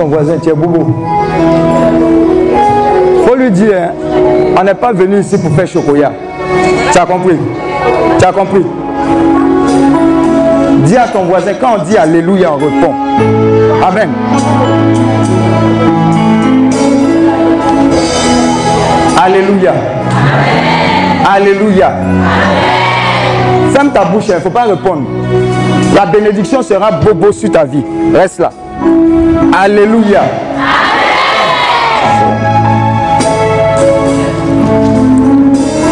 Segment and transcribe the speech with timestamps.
[0.00, 0.94] Ton voisin, tu es boubou.
[3.26, 3.90] faut lui dire, hein,
[4.58, 6.12] on n'est pas venu ici pour faire chocolat.
[6.90, 7.36] Tu as compris?
[8.18, 8.64] Tu as compris?
[10.86, 12.94] Dis à ton voisin, quand on dit Alléluia, on répond.
[13.86, 14.08] Amen.
[19.22, 19.74] Alléluia.
[21.30, 21.92] Alléluia.
[23.70, 25.02] Ferme ta bouche, il ne faut pas répondre.
[25.94, 27.84] La bénédiction sera bobo sur ta vie.
[28.14, 28.50] Reste là.
[29.52, 30.22] Alléluia.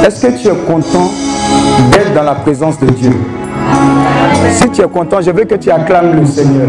[0.07, 1.11] Est-ce que tu es content
[1.91, 3.13] d'être dans la présence de Dieu?
[4.53, 6.69] Si tu es content, je veux que tu acclames le Seigneur.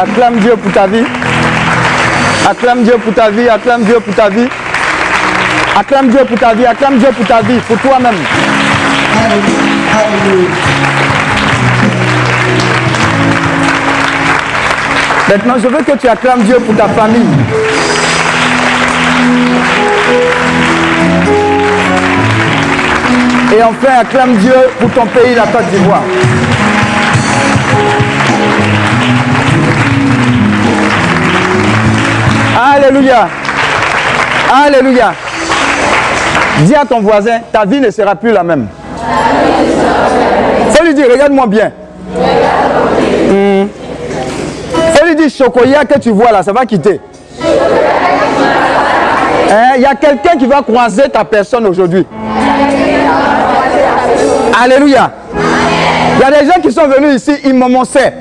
[0.00, 1.04] Acclame Dieu pour ta vie.
[2.46, 3.48] Acclame Dieu pour ta vie.
[3.48, 4.48] Acclame Dieu pour ta vie.
[5.76, 6.66] Acclame Dieu pour ta vie.
[6.66, 7.58] Acclame Dieu pour ta vie.
[7.66, 8.16] Pour toi-même.
[15.28, 17.26] Maintenant, je veux que tu acclames Dieu pour ta famille.
[23.56, 26.02] Et enfin, acclame Dieu pour ton pays, la Côte d'Ivoire.
[32.86, 33.28] Alléluia.
[34.52, 35.14] Alléluia.
[36.60, 38.66] Dis à ton voisin, ta vie ne sera plus la même.
[40.70, 41.72] Faut lui dire, regarde-moi bien.
[44.94, 47.00] Faut lui dire, chocolat que tu vois là, ça va quitter.
[49.50, 52.06] Hein, Il y a quelqu'un qui va croiser ta personne aujourd'hui.
[54.62, 55.10] Alléluia.
[56.16, 58.12] Il y a des gens qui sont venus ici, ils m'annonçaient.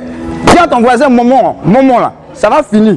[0.45, 2.95] Dis à ton voisin, moment, moment là, ça va finir.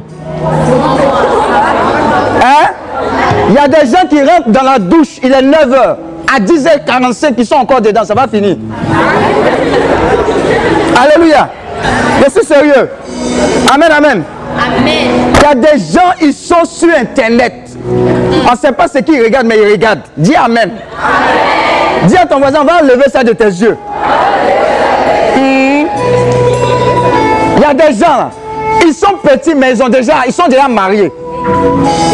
[3.49, 5.95] Il y a des gens qui rentrent dans la douche, il est 9h.
[6.35, 8.57] À 10h45, ils sont encore dedans, ça va finir.
[11.01, 11.49] Alléluia.
[12.25, 12.89] Je suis sérieux.
[13.73, 14.23] Amen, amen.
[14.85, 17.53] Il y a des gens, ils sont sur Internet.
[18.47, 20.01] On ne sait pas ce qu'ils regardent, mais ils regardent.
[20.17, 20.71] Dis Amen.
[22.05, 23.77] Dis à ton voisin, va enlever ça de tes yeux.
[25.35, 25.85] Hmm.
[27.55, 28.29] Il y a des gens,
[28.85, 31.11] ils sont petits, mais ils, ont déjà, ils sont déjà mariés.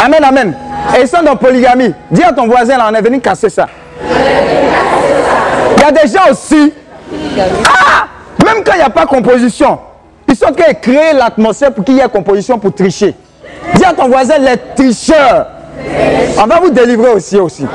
[0.03, 0.53] Amen, amen.
[0.95, 1.93] Et ils sont dans polygamie.
[2.11, 3.67] Dis à ton voisin, là, on est venu casser ça.
[4.01, 6.73] Il y a des gens aussi.
[7.65, 8.05] Ah,
[8.45, 9.79] même quand il n'y a pas composition,
[10.27, 13.13] ils sont train de créer l'atmosphère pour qu'il y ait composition pour tricher.
[13.75, 15.47] Dis à ton voisin, les tricheurs.
[16.37, 17.65] On va vous délivrer aussi aussi.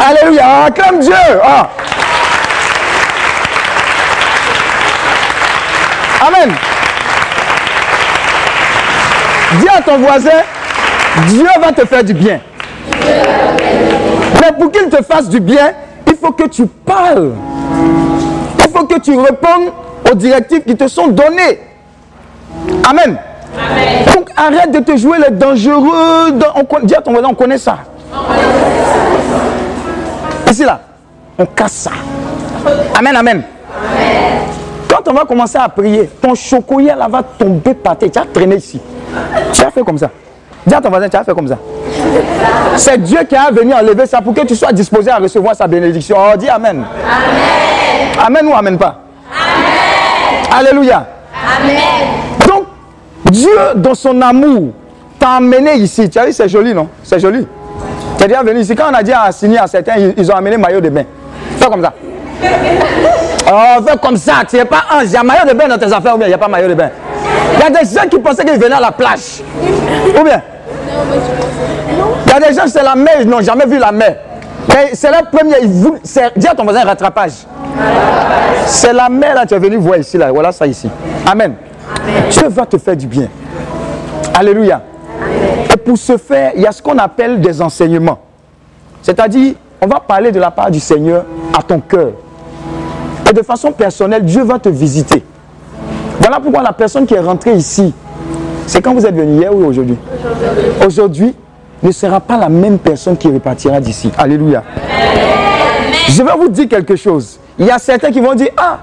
[0.00, 0.64] Alléluia.
[0.66, 1.12] Acclame Dieu.
[1.42, 1.68] Ah.
[6.26, 6.54] Amen.
[9.60, 10.30] Dis à ton voisin,
[11.28, 12.40] Dieu va te faire du bien.
[14.40, 15.72] Mais pour qu'il te fasse du bien,
[16.06, 17.32] il faut que tu parles.
[18.58, 19.72] Il faut que tu répondes
[20.10, 21.60] aux directives qui te sont données.
[22.88, 23.18] Amen.
[24.14, 26.32] Donc arrête de te jouer les dangereux.
[26.54, 27.78] on dis à ton voisin, on connaît ça.
[30.50, 30.80] Ici là,
[31.38, 31.90] on casse ça.
[32.98, 33.42] Amen, amen.
[34.88, 38.10] Quand on va commencer à prier, ton chocolat là va tomber par terre.
[38.12, 38.80] Tu as traîné ici.
[39.52, 40.10] Tu as fait comme ça.
[40.66, 41.58] Dis à ton voisin, tu as fait comme ça.
[42.76, 45.66] C'est Dieu qui a venu enlever ça pour que tu sois disposé à recevoir sa
[45.66, 46.16] bénédiction.
[46.18, 46.84] Oh, dis Amen.
[48.24, 48.46] Amen.
[48.46, 49.00] ou Amen pas?
[50.50, 51.06] Alléluia.
[52.48, 52.64] Donc,
[53.30, 54.72] Dieu, dans son amour,
[55.18, 56.08] t'a amené ici.
[56.08, 56.88] Tu as vu, c'est joli, non?
[57.02, 57.46] C'est joli.
[58.16, 58.74] Tu es déjà venu ici.
[58.74, 61.04] Quand on a dit à signer à certains, ils, ils ont amené maillot de bain.
[61.58, 61.92] Fais comme ça.
[63.52, 64.34] Oh, fais comme ça.
[64.48, 65.06] Tu n'es pas ange.
[65.06, 66.48] Il y a maillot de bain dans tes affaires ou bien il n'y a pas
[66.48, 66.90] maillot de bain?
[67.54, 69.42] Il y a des gens qui pensaient qu'ils venaient à la plage.
[70.18, 70.40] Ou bien?
[72.26, 74.16] Il y a des gens, c'est la mer, ils n'ont jamais vu la mer.
[74.68, 75.58] Mais c'est la première.
[76.36, 77.46] Dis à ton voisin rattrapage.
[78.66, 80.32] C'est la mer là, tu es venu voir ici, là.
[80.32, 80.88] Voilà ça ici.
[81.26, 81.54] Amen.
[82.30, 83.28] Dieu va te faire du bien.
[84.34, 84.80] Alléluia.
[85.72, 88.18] Et pour ce faire, il y a ce qu'on appelle des enseignements.
[89.02, 91.24] C'est-à-dire, on va parler de la part du Seigneur
[91.56, 92.12] à ton cœur.
[93.28, 95.24] Et de façon personnelle, Dieu va te visiter.
[96.20, 97.92] Voilà pourquoi la personne qui est rentrée ici,
[98.66, 99.96] c'est quand vous êtes venu hier ou aujourd'hui
[100.84, 101.34] Aujourd'hui
[101.82, 104.10] ne sera pas la même personne qui repartira d'ici.
[104.16, 104.62] Alléluia.
[106.08, 107.38] Je vais vous dire quelque chose.
[107.58, 108.78] Il y a certains qui vont dire, ah,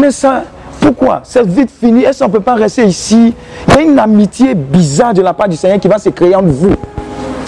[0.00, 0.44] mais ça,
[0.80, 1.20] pourquoi?
[1.24, 2.04] C'est vite fini.
[2.04, 3.34] Est-ce qu'on ne peut pas rester ici?
[3.68, 6.34] Il y a une amitié bizarre de la part du Seigneur qui va se créer
[6.34, 6.74] entre vous.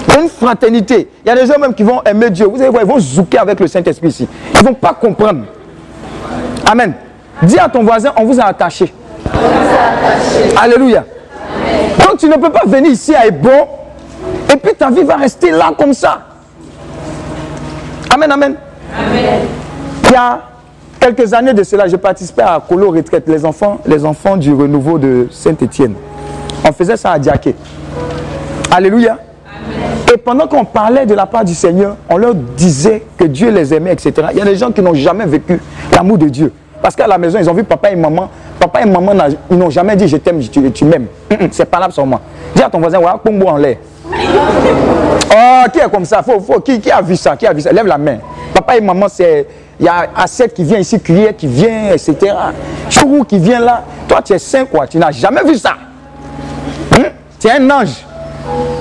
[0.08, 1.08] Il y a une fraternité.
[1.24, 2.46] Il y a des gens même qui vont aimer Dieu.
[2.46, 4.28] Vous allez voir, ils vont zouker avec le Saint-Esprit ici.
[4.54, 5.44] Ils ne vont pas comprendre.
[6.70, 6.92] Amen.
[7.42, 8.92] Dis à ton voisin, on vous a attaché.
[10.60, 11.04] Alléluia.
[11.98, 13.66] Donc tu ne peux pas venir ici à bon
[14.52, 16.20] et puis ta vie va rester là comme ça.
[18.10, 18.56] Amen, amen.
[18.96, 19.40] Amen.
[20.04, 20.40] Il y a
[21.00, 24.98] quelques années de cela, je participais à Colo Retraite, les enfants, les enfants du renouveau
[24.98, 25.94] de Saint-Étienne.
[26.68, 27.54] On faisait ça à Diaké.
[28.70, 29.18] Alléluia.
[30.12, 33.72] Et pendant qu'on parlait de la part du Seigneur, on leur disait que Dieu les
[33.72, 34.28] aimait, etc.
[34.32, 35.60] Il y a des gens qui n'ont jamais vécu
[35.94, 36.52] l'amour de Dieu.
[36.82, 38.28] Parce qu'à la maison, ils ont vu papa et maman.
[38.58, 39.12] Papa et maman,
[39.48, 41.06] ils n'ont jamais dit je t'aime, tu, m'aimes.
[41.52, 42.20] C'est pas là moi.
[42.54, 43.76] Dis à ton voisin, voilà, pombo en l'air.
[45.34, 46.22] Oh, qui est comme ça?
[46.22, 47.36] Faut, faut, qui, a vu ça?
[47.36, 47.72] Qui a vu ça?
[47.72, 48.18] Lève la main.
[48.52, 49.46] Papa et maman, c'est.
[49.78, 52.34] Il y a assiette qui vient ici, cuillère qui vient, etc.
[52.90, 53.82] Chourou qui vient là.
[54.06, 54.86] Toi, tu es saint, quoi.
[54.86, 55.74] Tu n'as jamais vu ça.
[56.96, 57.04] Hein?
[57.40, 58.04] Tu es un ange.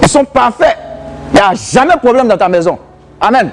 [0.01, 0.77] Ils sont parfaits.
[1.33, 2.77] Il n'y a jamais de problème dans ta maison.
[3.19, 3.51] Amen.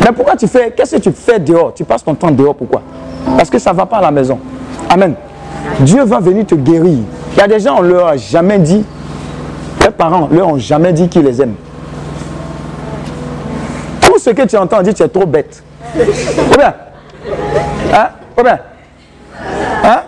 [0.00, 1.72] Mais pourquoi tu fais Qu'est-ce que tu fais dehors?
[1.74, 2.82] Tu passes ton temps dehors, pourquoi?
[3.36, 4.38] Parce que ça ne va pas à la maison.
[4.90, 5.14] Amen.
[5.80, 6.98] Dieu va venir te guérir.
[7.32, 8.84] Il y a des gens, on ne leur a jamais dit,
[9.80, 11.56] leurs parents leur ont jamais dit qu'ils les aiment.
[14.00, 15.62] Tout ce que tu entends dire, tu es trop bête.
[15.96, 16.74] Ou bien
[17.92, 18.58] Hein Ou bien
[19.84, 20.00] Hein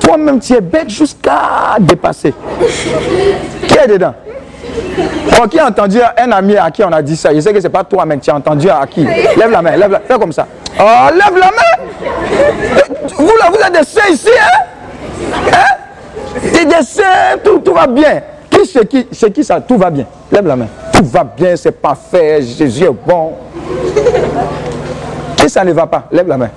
[0.00, 2.34] Toi-même, tu es bête jusqu'à dépasser.
[3.66, 4.14] Qui est dedans?
[5.50, 7.34] Qui a entendu un ami à qui on a dit ça?
[7.34, 9.04] Je sais que ce n'est pas toi, mais tu as entendu à qui?
[9.04, 10.46] Lève la main, lève la Fais comme ça.
[10.78, 11.71] Oh, lève la main
[13.16, 14.58] Vous là, vous êtes des saints ici, hein?
[15.52, 16.64] Hein?
[16.64, 18.22] Des saints, tout, va bien.
[18.50, 19.60] Qui c'est qui, c'est qui ça?
[19.60, 20.04] Tout va bien.
[20.30, 20.66] Lève la main.
[20.92, 23.34] Tout va bien, c'est parfait, Jésus est bon.
[25.36, 26.04] Qui ça ne va pas?
[26.10, 26.50] Lève la main.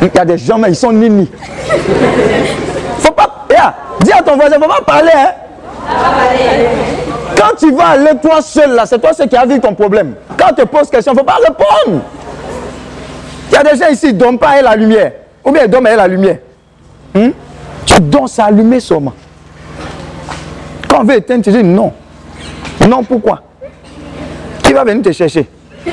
[0.00, 1.30] Il y a des gens, mais ils sont nini.
[2.98, 3.46] Faut pas.
[3.50, 5.32] Yeah, dis à ton voisin, faut pas parler, hein?
[7.36, 10.14] Quand tu vas aller toi seul là, c'est toi seul qui a vu ton problème.
[10.36, 12.02] Quand tu poses question, faut pas répondre.
[13.50, 15.12] Il y a des gens ici qui ne dorment pas avec la lumière.
[15.44, 16.38] Ou bien ils dorment avec la lumière.
[17.14, 17.30] Hmm?
[17.86, 19.14] Tu dors, c'est allumé seulement.
[20.88, 21.92] Quand on veut éteindre, tu dis non.
[22.88, 23.42] Non, pourquoi?
[24.62, 25.46] Qui va venir te chercher?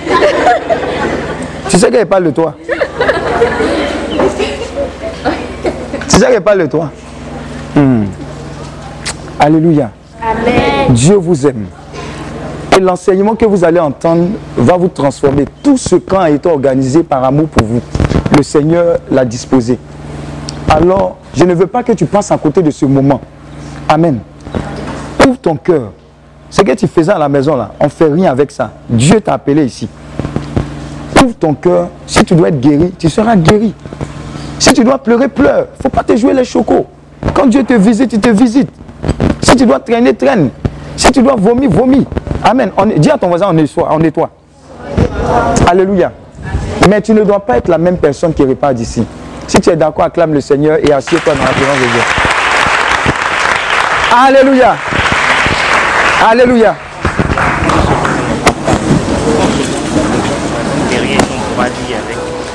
[1.68, 2.56] Tu sais qu'elle parle de toi.
[6.07, 6.92] Tu sais qu'elle parle de toi.
[7.75, 8.06] Hmm.
[9.40, 9.92] Alléluia.
[10.90, 11.66] Dieu vous aime.
[12.77, 14.27] Et l'enseignement que vous allez entendre
[14.57, 15.45] va vous transformer.
[15.63, 17.81] Tout ce camp a été organisé par amour pour vous.
[18.36, 19.80] Le Seigneur l'a disposé.
[20.68, 23.22] Alors, je ne veux pas que tu passes à côté de ce moment.
[23.88, 24.19] Amen.
[25.25, 25.94] Ouvre ton cœur.
[26.50, 28.72] Ce que tu faisais à la maison là, on ne fait rien avec ça.
[28.89, 29.88] Dieu t'a appelé ici.
[31.24, 31.89] Ouvre ton cœur.
[32.06, 33.74] Si tu dois être guéri, tu seras guéri.
[34.60, 35.68] Si tu dois pleurer, pleure.
[35.75, 36.88] Il ne faut pas te jouer les chocos.
[37.33, 38.69] Quand Dieu te visite, il te visite.
[39.42, 40.50] Si tu dois traîner, traîne.
[40.98, 42.06] Si tu dois vomir, vomis.
[42.45, 42.71] Amen.
[42.97, 43.89] Dis à ton voisin, on nettoie.
[43.92, 44.30] On nettoie.
[45.68, 46.12] Alléluia.
[46.88, 49.03] Mais tu ne dois pas être la même personne qui repart d'ici.
[49.47, 52.02] Si tu es d'accord, acclame le Seigneur et assieds-toi dans la présence de Dieu.
[54.16, 54.75] Alléluia.
[56.30, 56.75] Alléluia.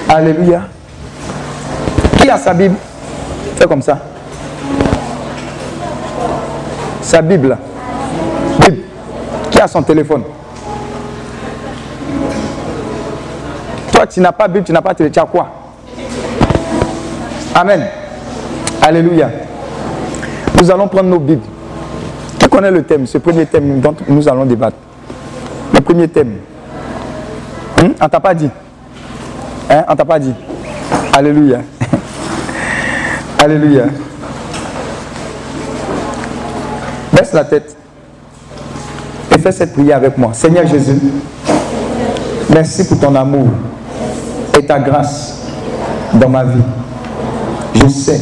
[0.08, 0.62] Alléluia.
[2.16, 2.76] Qui a sa Bible?
[3.56, 3.98] Fais comme ça.
[7.02, 7.56] Sa Bible.
[8.60, 8.89] Bible.
[9.68, 10.22] Son téléphone
[13.92, 15.12] Toi, tu n'as pas Bible, tu n'as pas téléphone.
[15.12, 15.48] Tu as quoi?
[17.54, 17.86] Amen.
[18.80, 19.30] Alléluia.
[20.58, 21.42] Nous allons prendre nos Bibles.
[22.38, 24.76] Qui connaît le thème, ce premier thème dont nous allons débattre
[25.74, 26.36] Le premier thème.
[27.82, 27.94] Hum?
[28.00, 28.48] On t'a pas dit
[29.68, 29.84] Hein?
[29.88, 30.32] On t'a pas dit
[31.12, 31.58] Alléluia.
[33.38, 33.84] Alléluia.
[37.12, 37.76] Baisse la tête
[39.40, 40.30] fais cette prière avec moi.
[40.32, 40.98] Seigneur Jésus,
[42.48, 43.48] merci pour ton amour
[44.58, 45.38] et ta grâce
[46.14, 46.62] dans ma vie.
[47.74, 48.20] Je sais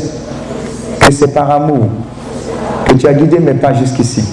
[1.01, 1.89] que c'est par amour
[2.87, 4.25] que tu as guidé mes pas jusqu'ici.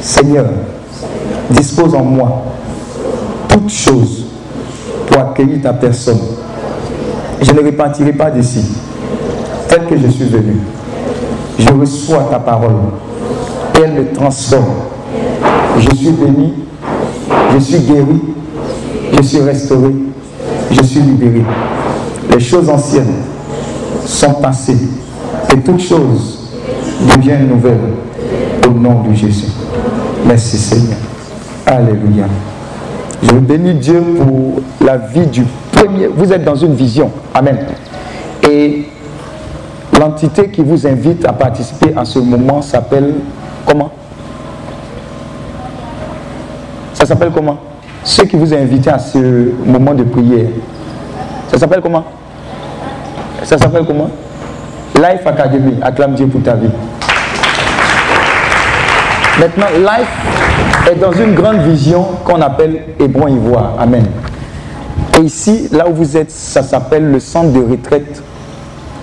[0.00, 0.46] Seigneur,
[1.50, 2.44] dispose en moi
[3.48, 4.26] toutes choses
[5.06, 6.20] pour accueillir ta personne.
[7.40, 8.64] Je ne repartirai pas d'ici
[9.68, 10.58] tel que je suis venu.
[11.58, 12.76] Je reçois ta parole
[13.76, 14.64] et elle me transforme.
[15.78, 16.54] Je suis béni,
[17.54, 18.20] je suis guéri,
[19.12, 19.94] je suis restauré,
[20.70, 21.44] je suis libéré.
[22.32, 23.14] Les choses anciennes
[24.04, 24.78] sont passées
[25.52, 26.50] et toutes choses
[27.14, 27.94] deviennent nouvelles
[28.66, 29.48] au nom de Jésus.
[30.26, 30.98] Merci Seigneur.
[31.66, 32.26] Alléluia.
[33.22, 36.06] Je bénis Dieu pour la vie du premier.
[36.08, 37.10] Vous êtes dans une vision.
[37.34, 37.58] Amen.
[38.48, 38.86] Et
[39.98, 43.14] l'entité qui vous invite à participer à ce moment s'appelle
[43.66, 43.90] comment?
[47.06, 47.56] Ça s'appelle comment?
[48.02, 49.16] Ceux qui vous invité à ce
[49.64, 50.48] moment de prière.
[51.46, 52.02] Ça s'appelle comment?
[53.44, 54.10] Ça s'appelle comment?
[54.96, 55.74] Life Academy.
[55.82, 56.68] Acclame Dieu pour ta vie.
[59.38, 63.74] Maintenant, Life est dans une grande vision qu'on appelle Hébron Ivoire.
[63.78, 64.06] Amen.
[65.16, 68.20] Et ici, là où vous êtes, ça s'appelle le centre de retraite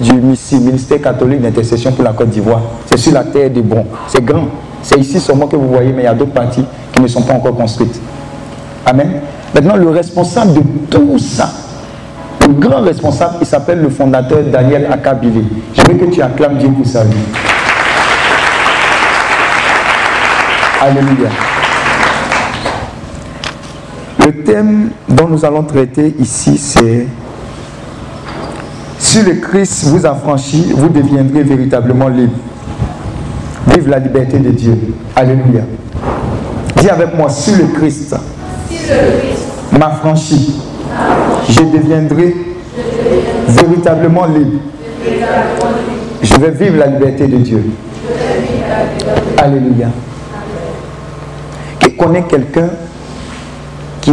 [0.01, 2.63] du Ministère catholique d'intercession pour la Côte d'Ivoire.
[2.85, 3.85] C'est sur la terre d'Hébron.
[4.09, 4.47] C'est grand.
[4.83, 7.21] C'est ici seulement que vous voyez, mais il y a d'autres parties qui ne sont
[7.21, 7.99] pas encore construites.
[8.85, 9.21] Amen.
[9.55, 11.49] Maintenant, le responsable de tout ça,
[12.41, 15.45] le grand responsable, il s'appelle le fondateur Daniel Akabile.
[15.73, 17.15] Je veux que tu acclames Dieu pour sa vie.
[20.81, 21.29] Alléluia.
[24.25, 27.07] Le thème dont nous allons traiter ici, c'est
[28.97, 32.33] Si le Christ vous a franchi, vous deviendrez véritablement libre.
[33.67, 34.77] Vive la liberté de Dieu.
[35.15, 35.61] Alléluia.
[36.77, 38.15] Dis avec moi, si le Christ,
[39.71, 40.59] m'a franchi,
[41.49, 42.35] je deviendrai
[43.47, 44.59] véritablement libre.
[46.21, 47.63] Je vais vivre la liberté de Dieu.
[49.37, 49.87] Alléluia.
[51.79, 52.69] Qui connaît quelqu'un
[54.01, 54.11] qui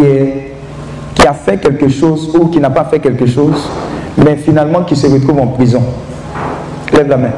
[1.26, 3.68] a fait quelque chose ou qui n'a pas fait quelque chose,
[4.16, 5.82] mais finalement qui se retrouve en prison?
[6.92, 7.32] Lève la main.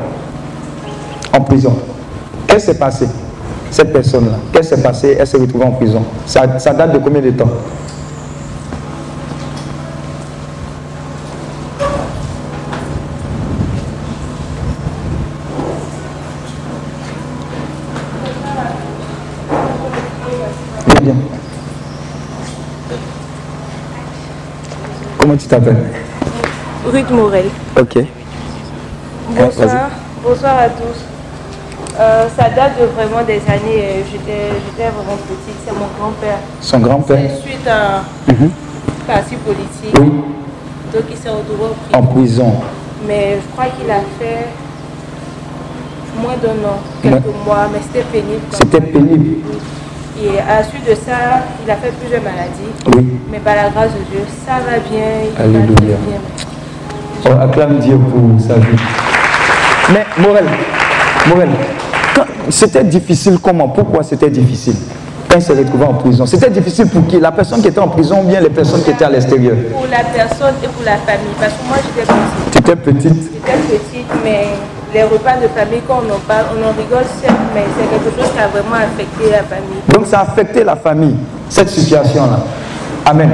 [1.32, 1.74] En prison.
[2.52, 3.08] Qu'est-ce qui s'est passé
[3.70, 5.16] Cette personne-là, qu'est-ce qui s'est passé?
[5.18, 6.04] Elle s'est retrouvée en prison?
[6.26, 7.48] Ça, ça date de combien de temps?
[21.00, 21.14] Bien.
[25.18, 25.86] Comment tu t'appelles?
[26.84, 27.46] Ruth Morel.
[27.80, 27.98] Ok.
[29.30, 29.88] Bonsoir.
[30.22, 31.11] Bonsoir à tous.
[31.98, 33.82] Euh, ça date de vraiment des années.
[33.84, 35.56] euh, J'étais j'étais vraiment petite.
[35.66, 36.38] C'est mon grand-père.
[36.60, 38.48] Son grand-père suite à un
[39.06, 39.94] parti politique.
[40.00, 40.10] Oui,
[40.94, 42.54] Donc il s'est retrouvé au en prison.
[43.06, 44.46] Mais je crois qu'il a fait
[46.22, 48.40] moins d'un an, quelques mois, mais c'était pénible.
[48.52, 49.36] C'était pénible.
[49.50, 49.58] Oui.
[50.24, 52.72] Et à la suite de ça, il a fait plusieurs maladies.
[52.94, 53.18] Oui.
[53.30, 55.08] Mais par la grâce de Dieu, ça va bien.
[55.26, 55.76] Il va Alléluia.
[55.76, 57.36] très bien.
[57.36, 58.76] On acclame Dieu pour sa vie.
[59.92, 60.46] Mais Morel,
[61.28, 61.50] Morel,
[62.50, 64.74] c'était difficile comment Pourquoi c'était difficile
[65.28, 66.26] Quand il s'est retrouvé en prison.
[66.26, 67.20] C'était difficile pour qui?
[67.20, 69.56] La personne qui était en prison ou bien les personnes qui étaient à l'extérieur?
[69.72, 71.34] Pour la personne et pour la famille.
[71.38, 72.52] Parce que moi, j'étais petite.
[72.52, 73.32] Tu étais petite?
[73.32, 74.46] J'étais petite, mais
[74.92, 78.20] les repas de famille, quand on en parle, on en rigole certes, mais c'est quelque
[78.20, 79.80] chose qui a vraiment affecté la famille.
[79.88, 81.14] Donc ça a affecté la famille,
[81.48, 82.40] cette situation-là.
[83.06, 83.30] Amen.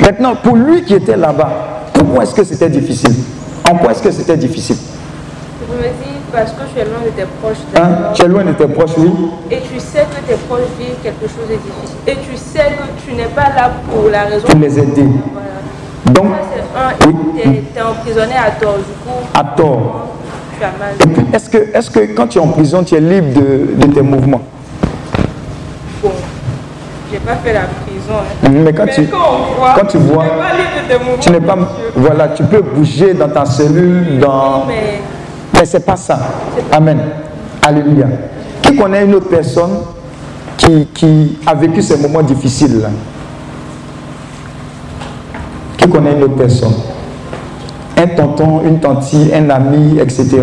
[0.00, 1.50] Maintenant, pour lui qui était là-bas,
[1.92, 3.14] pourquoi est-ce que c'était difficile?
[3.70, 4.76] En quoi est-ce que c'était difficile?
[5.60, 8.12] Je me dis, parce que tu es loin de tes proches, Hein?
[8.14, 9.10] Tu es loin de tes proches, oui
[9.50, 11.98] et tu sais que tes proches vivent quelque chose de difficile.
[12.06, 14.46] Et tu sais que tu n'es pas là pour la raison.
[14.46, 15.06] Pour les aider.
[15.32, 15.48] Voilà.
[16.06, 17.16] Donc, Ça, c'est un, Oui.
[17.72, 20.06] tu es, emprisonné à tort, du coup, à tort.
[20.58, 20.94] tu as mal.
[21.00, 23.86] Et puis, est-ce que, est que quand tu es en prison, tu es libre de,
[23.86, 24.42] de tes mouvements?
[26.02, 26.10] Bon,
[27.10, 28.14] j'ai pas fait la prison.
[28.44, 28.48] hein.
[28.52, 29.18] Mais quand tu, quand
[29.58, 31.58] voit, quand tu vois, tu n'es pas libre de tes mouvements, tu pas.
[31.96, 34.64] Voilà, tu peux bouger dans ta cellule, dans.
[34.66, 35.00] Mais
[35.58, 36.18] Mais c'est pas ça.
[36.72, 36.98] Amen.
[37.62, 38.06] Alléluia.
[38.62, 39.78] Qui connaît une autre personne
[40.56, 42.88] qui, a vécu ces moments difficiles
[45.76, 46.74] Qui connaît une autre personne?
[47.96, 50.42] Un tonton, une tantine, un ami, etc.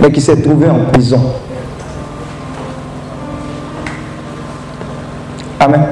[0.00, 1.20] Mais qui s'est trouvé en prison.
[5.60, 5.86] Amen.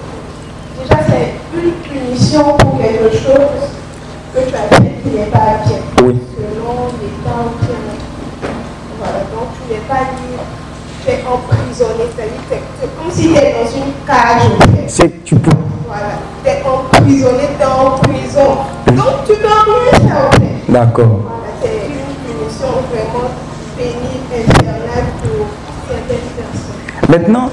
[11.07, 11.13] tu.
[11.13, 12.05] Tu es emprisonné.
[12.17, 14.89] C'est-à-dire que c'est comme si tu es dans une cage.
[14.89, 15.51] C'est tu peux.
[15.87, 16.03] Voilà.
[16.45, 18.57] T'es emprisonné, t'es en prison.
[18.89, 20.73] Donc tu peux rien faire au fait.
[20.73, 21.21] D'accord.
[21.23, 23.31] Voilà, c'est une punition vraiment
[23.77, 25.47] pénible, infernale pour
[25.89, 27.09] certaines personnes.
[27.09, 27.51] Maintenant,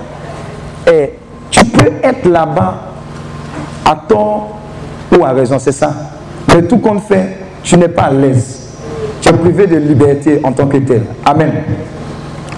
[0.87, 1.13] eh,
[1.49, 2.75] tu peux être là-bas
[3.85, 4.57] à tort
[5.15, 5.93] ou à raison, c'est ça.
[6.47, 8.61] Mais tout compte fait, tu n'es pas à l'aise.
[9.21, 11.03] Tu es privé de liberté en tant que tel.
[11.25, 11.51] Amen.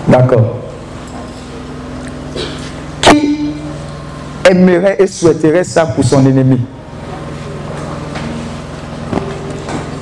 [0.07, 0.64] D'accord.
[4.49, 6.59] Aimerait et souhaiterait ça pour son ennemi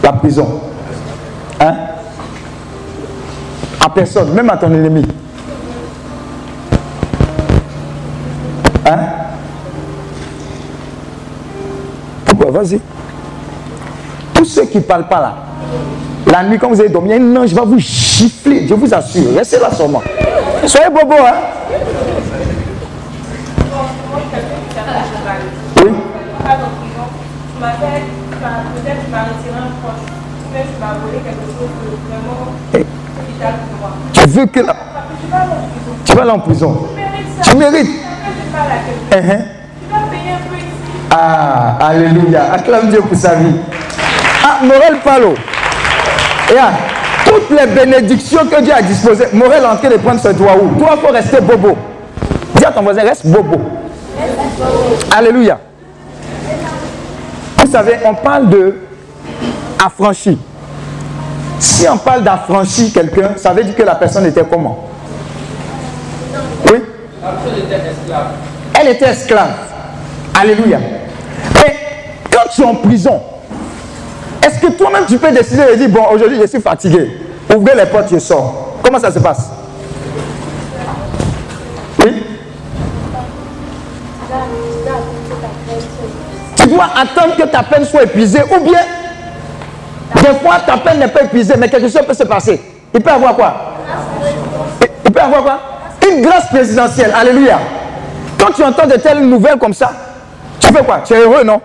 [0.01, 0.61] La prison.
[1.59, 1.73] Hein?
[3.79, 5.05] À personne, même à ton ennemi.
[8.85, 8.97] Hein?
[12.25, 12.51] Pourquoi?
[12.51, 12.81] Vas-y.
[14.33, 15.35] Tous ceux qui ne parlent pas là,
[16.29, 19.35] la nuit quand vous allez dormir, un ange va vous gifler, je vous assure.
[19.37, 20.01] Restez là seulement.
[20.65, 21.33] Soyez bobo, hein
[25.77, 25.91] Oui.
[26.43, 27.07] pas en prison,
[27.55, 28.03] tu m'as fait,
[28.39, 32.53] peut-être tu m'as retiré un proche, tu m'as volé quelque chose de vraiment
[33.27, 33.91] vital pour moi.
[34.13, 34.75] Tu veux que la-
[36.05, 36.77] Tu vas aller en prison.
[36.89, 37.51] Tu mérites ça.
[37.51, 37.87] Tu mérites.
[37.87, 39.19] Tu
[39.89, 40.65] dois payer un peu ici.
[41.11, 42.53] Ah, alléluia.
[42.53, 43.55] Acclame Dieu pour sa vie.
[44.45, 45.33] Ah, Morel Palo.
[46.51, 46.71] Et ah,
[47.25, 50.55] toutes les bénédictions que Dieu a disposées, Morel est en train de prendre ce doigt
[50.61, 50.77] où?
[50.79, 51.75] Toi, il faut rester bobo.
[52.55, 53.57] Dis à ton voisin, reste bobo.
[55.15, 55.57] Alléluia.
[57.73, 58.75] Savez, on parle de
[59.83, 60.37] affranchi.
[61.57, 64.89] Si on parle d'affranchi quelqu'un, ça veut dire que la personne était comment?
[66.67, 66.83] Oui?
[68.79, 69.53] Elle était esclave.
[70.39, 70.77] Alléluia.
[71.55, 71.75] Mais
[72.31, 73.19] quand tu es en prison,
[74.45, 77.17] est-ce que toi-même tu peux décider de dire, bon, aujourd'hui je suis fatigué,
[77.55, 78.77] ouvrez les portes, je sors.
[78.83, 79.49] Comment ça se passe?
[86.73, 88.79] Dois attendre que ta peine soit épuisée ou bien,
[90.15, 92.61] des fois ta peine n'est pas épuisée, mais quelque chose peut se passer.
[92.93, 93.53] Il peut avoir quoi?
[95.05, 95.59] Il- peut avoir quoi?
[96.09, 97.11] Une grâce présidentielle.
[97.15, 97.59] Alléluia.
[98.37, 99.91] Quand tu entends de telles nouvelles comme ça,
[100.59, 101.01] tu fais quoi?
[101.05, 101.61] Tu es heureux, non?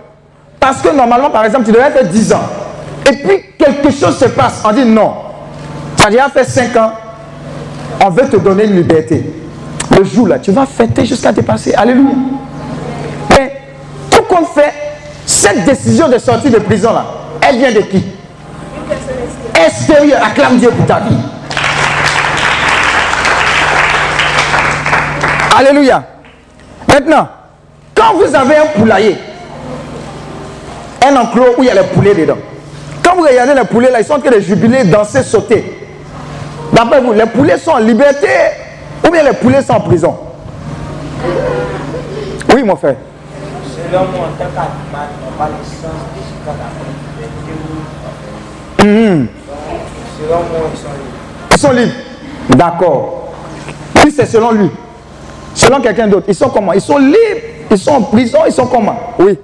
[0.59, 2.41] Parce que normalement, par exemple, tu devrais faire 10 ans.
[3.09, 4.61] Et puis, quelque chose se passe.
[4.65, 5.13] On dit non.
[5.97, 6.91] Tu as déjà fait 5 ans.
[8.05, 9.23] On veut te donner une liberté.
[9.97, 11.73] Le jour là, tu vas fêter jusqu'à dépasser.
[11.73, 12.11] Alléluia.
[13.31, 13.53] Mais
[14.11, 14.73] tout compte fait,
[15.53, 17.05] cette décision de sortir de prison là,
[17.41, 18.03] elle vient de qui?
[19.55, 20.23] Extérieur.
[20.23, 21.15] Acclame Dieu pour ta vie.
[25.57, 26.03] Alléluia.
[26.87, 27.27] Maintenant,
[27.95, 29.17] quand vous avez un poulailler,
[31.05, 32.37] un enclos où il y a les poulets dedans,
[33.03, 35.87] quand vous regardez les poulets là, ils sont en train de jubiler, danser, sauter.
[36.71, 38.27] D'après vous, les poulets sont en liberté
[39.05, 40.15] ou bien les poulets sont en prison?
[42.53, 42.95] Oui, mon frère.
[43.91, 44.05] Moi, en
[44.37, 46.89] tant qu'animal, n'a pas le sens jusqu'à la fin de
[48.87, 49.27] Mhm.
[50.17, 51.19] Selon moi, ils sont libres.
[51.51, 51.93] Ils sont libres.
[52.49, 53.31] D'accord.
[54.03, 54.69] Oui, c'est selon lui.
[55.55, 56.25] Selon quelqu'un d'autre.
[56.29, 56.73] Ils sont comment?
[56.73, 57.17] Ils sont libres.
[57.71, 58.39] Ils sont en prison.
[58.45, 58.95] Ils sont comment?
[59.17, 59.37] Oui.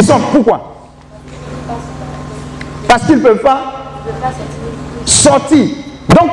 [0.00, 0.60] Ils sont pourquoi?
[2.88, 3.60] Parce qu'ils ne peuvent pas
[5.04, 5.66] sortir.
[6.08, 6.30] Donc,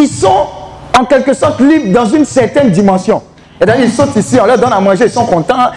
[0.00, 0.46] ils sont
[0.98, 3.22] en quelque sorte libres dans une certaine dimension.
[3.60, 5.70] C'est-à-dire, ils sautent ici, on leur donne à manger, ils sont contents.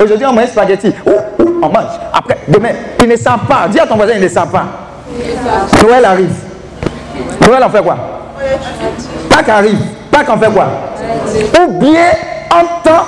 [0.00, 0.92] Aujourd'hui, on mange spaghetti.
[1.04, 1.98] Ouh, ouh, on mange.
[2.12, 2.70] Après, demain,
[3.02, 3.66] ils ne savent pas.
[3.68, 4.66] Dis à ton voisin, ils ne savent pas.
[5.82, 6.32] Noël arrive.
[7.46, 7.96] Noël, on fait quoi?
[9.28, 9.78] Pâques arrive.
[10.10, 10.66] Pâques, on fait quoi?
[11.60, 12.10] Ou bien,
[12.50, 13.04] en temps,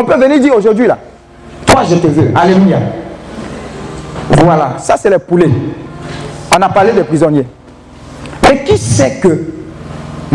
[0.00, 0.98] on peut venir dire aujourd'hui là,
[1.66, 2.30] toi je te veux.
[2.34, 2.78] Alléluia.
[4.30, 5.50] Voilà, ça c'est les poulets.
[6.54, 7.46] On a parlé des prisonniers.
[8.42, 9.44] Mais qui sait que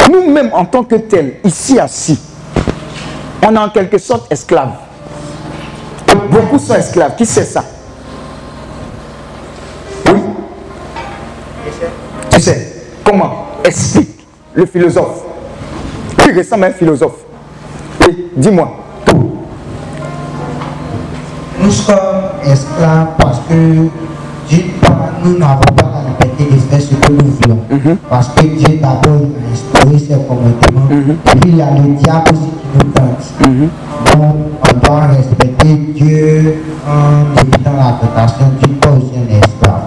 [0.09, 2.19] nous-mêmes en tant que tels, ici assis,
[3.43, 4.73] on est en quelque sorte esclaves.
[6.07, 7.15] Et beaucoup sont esclaves.
[7.15, 7.63] Qui sait ça?
[10.07, 10.19] Oui?
[12.29, 15.23] Tu sais, comment Explique le philosophe?
[16.25, 17.19] Il ressemble à un philosophe.
[18.07, 18.77] Oui, dis-moi.
[21.59, 21.95] Nous sommes
[22.43, 23.53] esclaves parce que
[24.49, 25.90] d'une part, nous n'avons pas
[26.79, 27.59] ce que nous voulons.
[28.09, 30.89] Parce que Dieu d'abord il a instauré ses commandements.
[30.91, 33.23] Et puis il y a le diable aussi qui nous tente.
[34.17, 38.45] Donc on doit respecter Dieu en évitant la tentation.
[38.61, 39.83] D'une part aussi un esclave.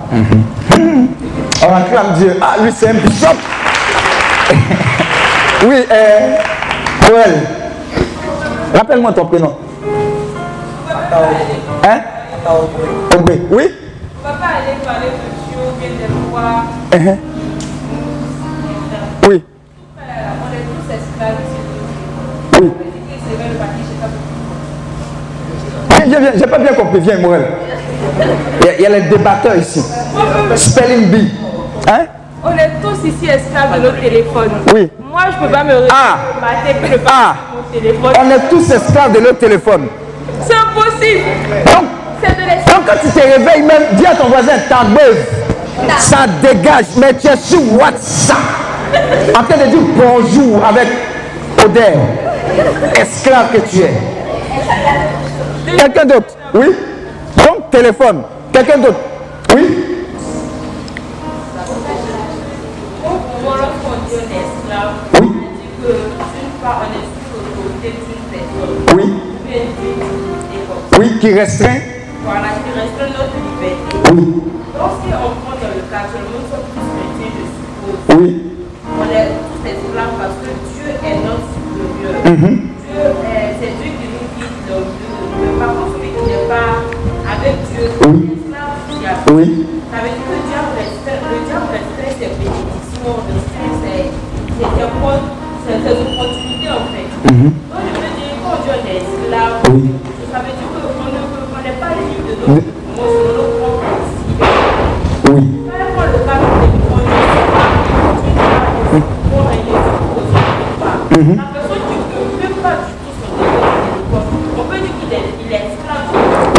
[1.67, 2.37] On acclame Dieu.
[2.41, 3.37] Ah, lui, c'est un bishop.
[5.67, 6.37] oui, euh,
[7.09, 7.35] Joël.
[8.75, 9.53] Rappelle-moi ton prénom.
[11.85, 12.01] Hein?
[13.17, 13.43] Obé.
[13.51, 13.71] Oui
[14.23, 15.09] On ne va pas aller parler
[16.31, 16.65] lois.
[16.93, 17.17] Uh-huh.
[19.29, 19.43] Oui.
[22.61, 22.71] Oui.
[25.89, 27.45] C'est Viens, viens, viens, j'ai pas bien compris, viens, Morel.
[28.61, 29.83] Il y, a, il y a les débatteurs ici.
[30.55, 31.31] Spelling bee.
[31.89, 32.07] Hein?
[32.45, 34.51] On est tous ici esclaves de nos téléphones.
[34.75, 34.91] Oui.
[35.11, 36.17] Moi, je peux pas me réveiller Ah.
[36.35, 37.37] le matin ne pas Ah.
[37.55, 38.13] mon téléphone.
[38.21, 39.87] On est tous esclaves de notre téléphone.
[40.43, 41.25] C'est impossible.
[41.67, 41.85] Donc,
[42.23, 45.44] de donc quand tu te réveilles, même, dis à ton voisin, ta beuve,
[45.99, 48.37] ça dégage, mais tu es sur WhatsApp.
[49.37, 50.89] En train de dire bonjour avec
[51.65, 51.95] odeur.
[52.97, 53.93] Esclave que tu es.
[55.77, 56.37] Quelqu'un d'autre?
[56.55, 56.67] Oui?
[57.37, 58.23] Donc, téléphone.
[58.53, 58.99] Quelqu'un d'autre?
[59.55, 59.85] Oui?
[65.21, 65.31] Oui?
[68.95, 69.21] Oui?
[70.99, 71.81] Oui, qui restreint?
[72.25, 74.13] Voilà, qui restreint notre liberté.
[74.15, 74.64] Oui.
[74.75, 78.01] Donc, si on prend dans le cas, tout le monde sommes tous chrétiens, je suppose.
[78.19, 78.29] Oui.
[78.99, 82.19] On est tous esclaves parce que Dieu est notre supérieur.
[82.25, 84.79] Dieu est- c'est Dieu qui nous guide Dieu.
[85.59, 86.83] Par contre, celui qui n'est pas
[87.31, 88.15] avec Dieu, Oui.
[88.19, 89.47] est esclave qui a Oui.
[89.95, 91.79] Ça veut dire que le diable restreint, diable
[92.19, 97.09] ses bénédictions, restreint ses, ses, ses, opportunités en fait.
[97.31, 97.47] Mhm.
[97.71, 99.95] Donc je veux dire, quand Dieu est esclave, Oui.
[100.35, 103.49] ça veut dire qu'on ne peut- qu'on n'est pas libre de nos mouvements selon nos
[103.55, 104.43] propres principes.
[105.31, 105.43] Oui.
[105.71, 107.69] Quand on prend le cas de téléphone, Dieu n'est pas
[109.31, 110.31] pour régner sur cause
[111.25, 111.37] Mhm.
[111.41, 114.29] La personne qui ne peut pas du tout son téléphone,
[114.61, 116.13] on peut dire qu'il est, il est esclave.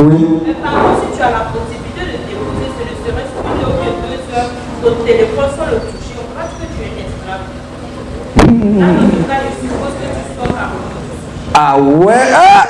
[0.09, 0.41] Oui.
[0.41, 3.77] Mais par contre, si tu as la possibilité de déposer, ce ne serait-ce qu'une heure
[3.77, 4.49] ou deux heures,
[4.81, 7.45] ton téléphone sans le toucher, on croit que tu es esclave.
[8.41, 10.73] Dans notre cas, je suppose que tu sors à
[11.53, 12.65] Ah ouais Ah,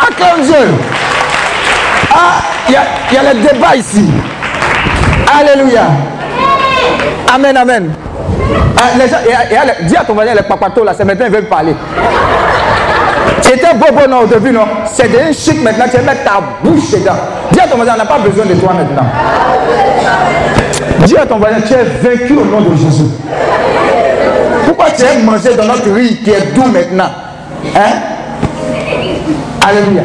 [0.00, 0.64] ah Dieu
[2.14, 4.06] Ah, il y y a le débat ici.
[5.38, 5.84] Alléluia.
[7.30, 7.92] Amen, amen.
[8.76, 10.42] Ah, les gens, il y a- il y a le- dis à ton voisin, les
[10.42, 11.74] papatos là, c'est maintenant ils veulent parler.
[13.40, 16.90] C'était bobo non au début, non C'est devenu chic maintenant, tu vas mettre ta bouche
[16.92, 17.12] dedans.
[17.50, 19.06] Dis à ton voisin, on n'a pas besoin de toi maintenant.
[21.04, 23.04] Dis à ton voisin, tu es vaincu au nom de Jésus.
[24.66, 27.10] Pourquoi tu aimes manger dans notre riz qui est doux maintenant?
[27.76, 27.92] Hein?
[29.66, 30.02] Alléluia.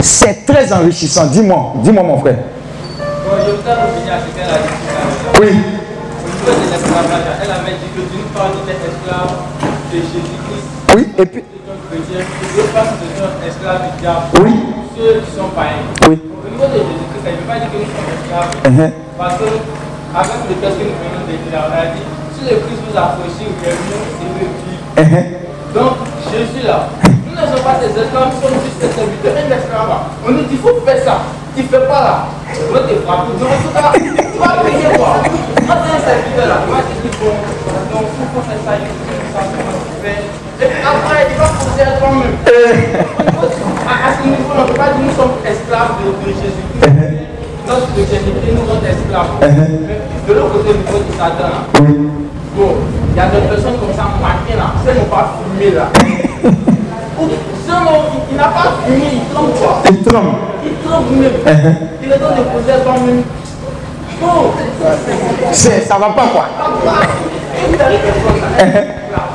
[0.00, 1.26] C'est très enrichissant.
[1.26, 2.36] Dis-moi, dis-moi mon frère.
[5.40, 5.48] Oui,
[6.44, 9.32] Au niveau de l'esclavage, elle avait dit que d'une part, on était esclave
[9.88, 14.28] de Jésus-Christ, oui, et puis, d'autre part, c'est un esclave du diable.
[14.44, 14.52] oui,
[14.94, 15.88] Ceux qui sont païens.
[16.06, 16.20] oui.
[16.20, 18.52] Au niveau de Jésus-Christ, ça ne veut pas dire que nous sommes esclaves.
[18.62, 18.90] Uh-huh.
[19.18, 19.46] Parce que,
[20.14, 22.04] avec le texte que nous venons de lire, on a dit
[22.36, 24.84] si le Christ vous approchez, vous c'est mieux vivre.
[25.00, 25.24] Uh-huh.
[25.74, 25.96] Donc,
[26.30, 29.34] Jésus là, nous ne sommes pas des esclaves, nous sommes juste des serviteurs.
[29.34, 29.90] Un esclave,
[30.22, 31.24] on nous dit il faut faire ça,
[31.56, 32.26] tu ne fais pas là.
[32.70, 33.26] On te frappe.
[33.38, 35.22] Donc, en tout cas, tu vas payer quoi
[35.64, 37.34] tu es un serviteur là, tu vas te dire bon,
[37.90, 39.42] donc il faut faire ça, il faut faire ça,
[40.02, 40.20] fais.
[40.60, 42.36] Et puis après, il va poser à toi-même.
[43.84, 47.26] À, à ce niveau, on ne peut pas dire nous sommes esclaves de, de Jésus-Christ.
[47.66, 49.34] Notre chrétienté nous rend esclaves.
[49.40, 51.64] Mais de l'autre côté, au niveau de Satan.
[52.54, 52.70] Bon,
[53.10, 55.88] il y a des personnes comme ça, matin là, elles n'ont pas fumé là.
[57.82, 59.82] Il, il n'a pas fumé, il tremble quoi.
[59.90, 60.28] Il tremble.
[60.64, 61.76] Il tremble même.
[62.02, 63.22] Il est temps de poser à toi-même.
[64.20, 64.50] Bon,
[65.52, 66.46] C'est, ça va pas quoi.
[66.56, 68.82] personne là.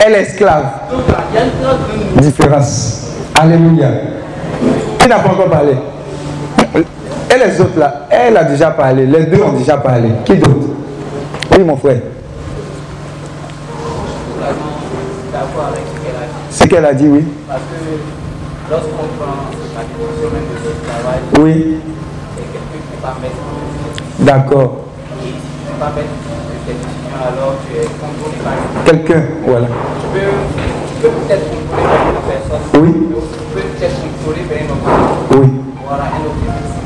[0.06, 0.64] Elle est esclave.
[0.92, 3.08] Donc là, il y a une grande Différence.
[3.40, 3.88] Alléluia.
[4.98, 5.74] Qui n'a pas encore parlé?
[6.76, 9.06] Et les autres là, elle a déjà parlé.
[9.06, 10.10] Les deux ont déjà parlé.
[10.26, 10.68] Qui d'autre?
[11.58, 11.98] Oui, mon frère.
[14.40, 14.56] vraiment
[15.32, 16.58] d'accord avec ce qu'elle a dit.
[16.58, 17.26] Ce qu'elle a dit, oui.
[17.48, 18.19] Parce que
[18.70, 21.78] lorsqu'on prend la définition même de ce travail, Oui.
[22.36, 23.42] c'est quelqu'un qui mettre.
[24.20, 24.86] D'accord.
[25.22, 26.30] Et si tu ne peux pas mettre
[27.20, 29.68] alors tu es contrôlé par une Quelqu'un, voilà.
[29.68, 30.08] Tu
[31.02, 32.66] peux, peut-être contrôler par une personne.
[32.80, 32.92] Oui.
[32.94, 35.40] Tu peux peut-être contrôler par un objet.
[35.40, 35.48] Oui.
[35.88, 36.80] Voilà, un objectif.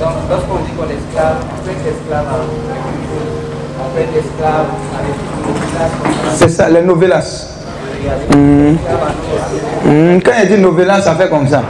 [0.00, 3.38] Donc, lorsqu'on dit qu'on est esclave, on peut être esclave à quelque chose.
[3.80, 5.06] On peut être esclave novelas
[5.38, 6.36] comme ça.
[6.36, 7.57] C'est ça, les novelas.
[8.34, 8.76] Nous.
[9.84, 11.62] Hmm, quand elle dit novelas, ça fait comme ça.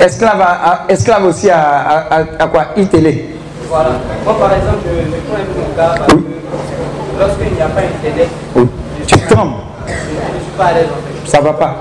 [0.00, 2.64] Esclave, à- à- esclave aussi à, à, à- quoi?
[2.76, 3.30] ITélé.
[3.68, 3.90] Voilà.
[4.24, 6.22] Moi, par exemple, je, je prends un peu mon cas parce Oui.
[6.24, 8.68] que lorsqu'il n'y a pas Internet, Oui.
[9.06, 9.52] Tu trembles,
[9.86, 11.30] je ne suis pas à l'aise en fait.
[11.30, 11.76] ça va pas.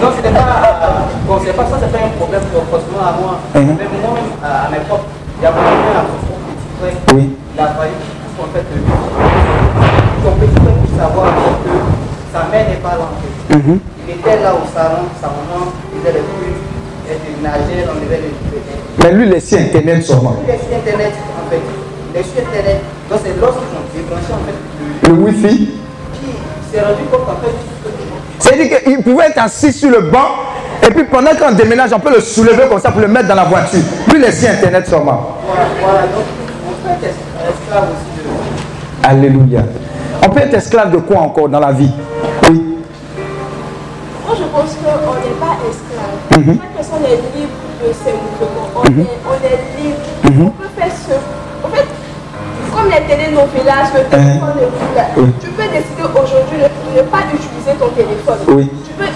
[0.00, 0.46] Non, ce n'est pas,
[1.26, 3.38] bon, c'est pas ça, c'est pas un problème forcément à moi.
[3.54, 3.76] Mhm.
[3.78, 5.04] Mais moi-même, à, à mes propres,
[5.38, 6.18] il y a quelqu'un à mon
[6.80, 6.94] frère,
[7.54, 10.30] il a tout en fait de lui.
[10.30, 11.26] Son petit frère savoir
[11.64, 11.70] que
[12.32, 13.56] sa mère n'est pas en fait.
[13.58, 13.78] Mhm.
[14.08, 16.58] Il était là au salon, sa maman faisait les trucs,
[17.10, 20.36] elle déménageait, on devait les Mais lui, laissez Internet seulement.
[20.48, 22.18] Est sur Internet en fait.
[22.18, 22.80] Est Internet.
[23.10, 25.56] Donc c'est lorsqu'ils ont débranché en fait le, Le Wi-Fi,
[26.14, 26.28] qui
[26.72, 27.54] s'est rendu compte qu'en fait,
[28.38, 30.28] C'est-à-dire qu'il pouvait être assis sur le banc
[30.86, 33.34] et puis pendant qu'on déménage, on peut le soulever comme ça pour le mettre dans
[33.36, 33.80] la voiture.
[34.12, 35.38] Lui laisser Internet seulement.
[35.46, 36.00] voilà, voilà.
[36.02, 36.24] Donc,
[36.68, 39.08] on peut être esclave aussi de.
[39.08, 39.62] Alléluia.
[40.24, 41.90] On peut être esclave de quoi encore dans la vie?
[42.48, 42.62] Oui.
[44.26, 46.46] Moi, je pense qu'on n'est pas esclave.
[46.46, 46.58] Mhm.
[46.60, 48.70] Chaque personne est libre de ses mouvements.
[48.76, 49.00] On, Mhm.
[49.00, 49.98] est, on est libre.
[50.24, 50.46] Mhm.
[50.46, 51.14] On peut faire ce.
[51.66, 51.86] En fait,
[52.74, 55.20] comme les télénovelas, le téléphone est.
[55.20, 55.28] Oui.
[55.42, 58.38] Tu peux décider aujourd'hui de ne pas utiliser ton téléphone.
[58.48, 58.70] Oui.
[58.86, 59.10] Tu peux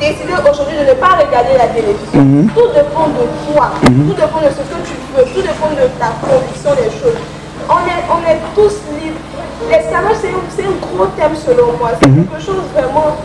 [0.00, 2.20] décider aujourd'hui de ne pas regarder la télévision.
[2.20, 2.50] Mhm.
[2.50, 3.22] Tout dépend de
[3.54, 3.70] toi.
[3.86, 5.24] Tout dépend de ce que tu veux.
[5.30, 7.18] Tout dépend de ta conviction des choses.
[7.70, 9.22] On est, on est tous libres.
[9.68, 11.90] L'esclavage, c'est un, gros thème selon moi.
[12.00, 12.26] C'est Mhm.
[12.26, 13.16] quelque chose vraiment.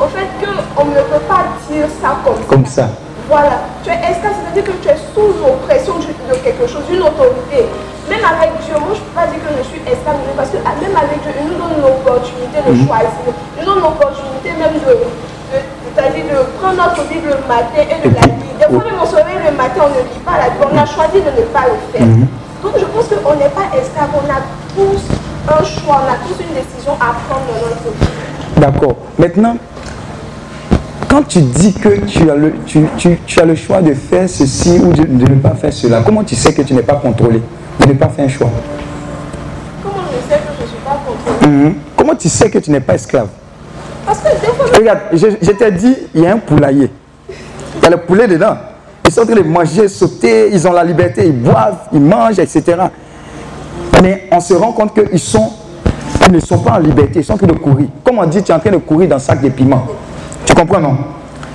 [0.00, 2.48] En fait, qu'on ne peut pas dire ça comme ça.
[2.48, 2.86] Comme ça.
[3.28, 7.02] Voilà, tu es esclave, c'est-à-dire que tu es sous l'oppression du- de quelque chose, d'une
[7.02, 7.66] autorité.
[8.10, 10.58] Même avec Dieu, moi je ne peux pas dire que je suis esclave, parce que
[10.62, 12.86] ah, même avec Dieu, il nous donne l'opportunité de Mhm.
[12.86, 13.26] choisir.
[13.58, 17.98] Il nous donne l'opportunité même de, de, c'est-à-dire de prendre notre Bible le matin et
[17.98, 18.54] de la lire.
[18.62, 20.76] Des fois même on se réveille le matin, on ne lit pas la Bible, on
[20.78, 22.06] a choisi de ne pas le faire.
[22.06, 22.26] Mhm
[22.78, 24.42] je pense qu'on n'est pas esclave, on a
[24.74, 25.00] tous
[25.48, 28.60] un choix, on a tous une décision à prendre dans notre vie.
[28.60, 28.96] D'accord.
[29.18, 29.56] Maintenant,
[31.08, 34.28] quand tu dis que tu as, le, tu, tu- tu as le choix de faire
[34.28, 36.94] ceci ou de, de ne pas faire cela, comment tu sais que tu n'es pas
[36.96, 37.40] contrôlé
[37.80, 38.50] De ne pas faire un choix?
[39.82, 41.52] Comment je sais que je ne suis pas contrôlée?
[41.52, 41.74] Mhm.
[41.96, 43.28] Comment tu sais que tu n'es pas esclave?
[44.04, 46.90] Parce que des fois, Regarde, je, je t'ai dit, il y a un poulailler.
[47.28, 48.56] Il y a le poulet dedans.
[49.04, 52.38] Ils sont en train de manger, sauter, ils ont la liberté, ils boivent, ils mangent,
[52.40, 52.62] etc.
[54.02, 55.50] Mais on se rend compte qu'ils sont,
[56.26, 57.86] ils ne sont pas en liberté, ils sont en train de courir.
[58.04, 59.86] Comme on dit, tu es en train de courir dans un sac de piment.
[60.44, 60.96] Tu comprends, non?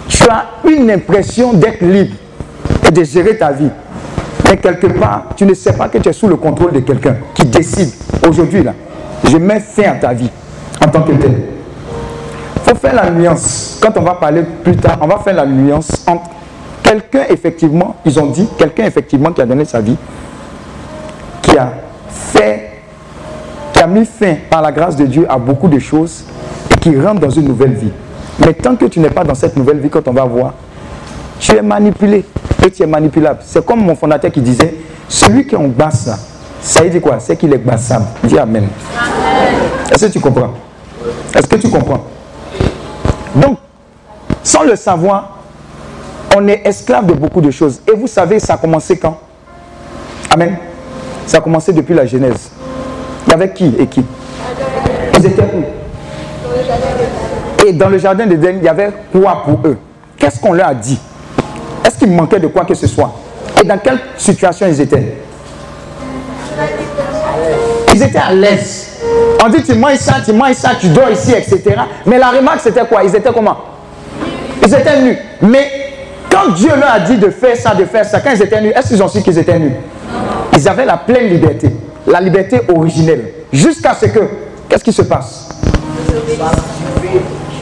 [0.08, 2.16] Tu as une impression d'être libre
[2.88, 3.70] et de gérer ta vie.
[4.46, 7.16] Mais quelque part, tu ne sais pas que tu es sous le contrôle de quelqu'un
[7.34, 7.92] qui décide
[8.28, 8.74] aujourd'hui, là,
[9.24, 10.30] je mets fin à ta vie
[10.84, 11.32] en tant que tel.
[12.56, 13.80] Il faut faire la nuance.
[13.82, 16.30] Quand on va parler plus tard, on va faire la nuance entre
[16.84, 19.96] quelqu'un, effectivement, ils ont dit, quelqu'un, effectivement, qui a donné sa vie,
[21.42, 21.72] qui a
[22.10, 22.51] fait,
[23.92, 26.24] mis fin par la grâce de Dieu à beaucoup de choses
[26.72, 27.92] et qui rentre dans une nouvelle vie.
[28.40, 30.54] Mais tant que tu n'es pas dans cette nouvelle vie, quand on va voir,
[31.40, 32.26] tu es manipulé
[32.66, 33.40] et tu es manipulable.
[33.44, 34.76] C'est comme mon fondateur qui disait,
[35.08, 36.10] celui qui est en basse,
[36.62, 37.20] ça veut dire quoi?
[37.20, 38.06] C'est qu'il est bassable.
[38.24, 38.68] Dis Amen.
[39.92, 40.54] Est-ce que tu comprends?
[41.36, 42.06] Est-ce que tu comprends?
[43.36, 43.58] Donc,
[44.44, 45.40] sans le savoir,
[46.36, 47.82] on est esclave de beaucoup de choses.
[47.92, 49.18] Et vous savez, ça a commencé quand?
[50.30, 50.58] Amen.
[51.26, 52.52] Ça a commencé depuis la Genèse.
[53.32, 54.04] Avait qui et qui
[55.18, 55.64] Ils étaient où
[57.66, 59.78] Et dans le jardin d'Éden, il y avait quoi pour eux
[60.18, 61.00] Qu'est-ce qu'on leur a dit
[61.86, 63.14] Est-ce qu'il manquait de quoi que ce soit
[63.62, 65.16] Et dans quelle situation ils étaient
[67.94, 68.88] Ils étaient à l'aise.
[69.44, 71.62] On dit tu manges ça, tu manges ça, tu dors ici, etc.
[72.06, 73.58] Mais la remarque c'était quoi Ils étaient comment
[74.66, 75.18] Ils étaient nus.
[75.42, 75.72] Mais
[76.30, 78.70] quand Dieu leur a dit de faire ça, de faire ça, quand ils étaient nus,
[78.76, 79.74] est-ce qu'ils ont su qu'ils étaient nus
[80.54, 81.70] Ils avaient la pleine liberté,
[82.08, 83.34] la liberté originelle.
[83.52, 84.20] Jusqu'à ce que,
[84.70, 85.50] qu'est-ce qui se passe?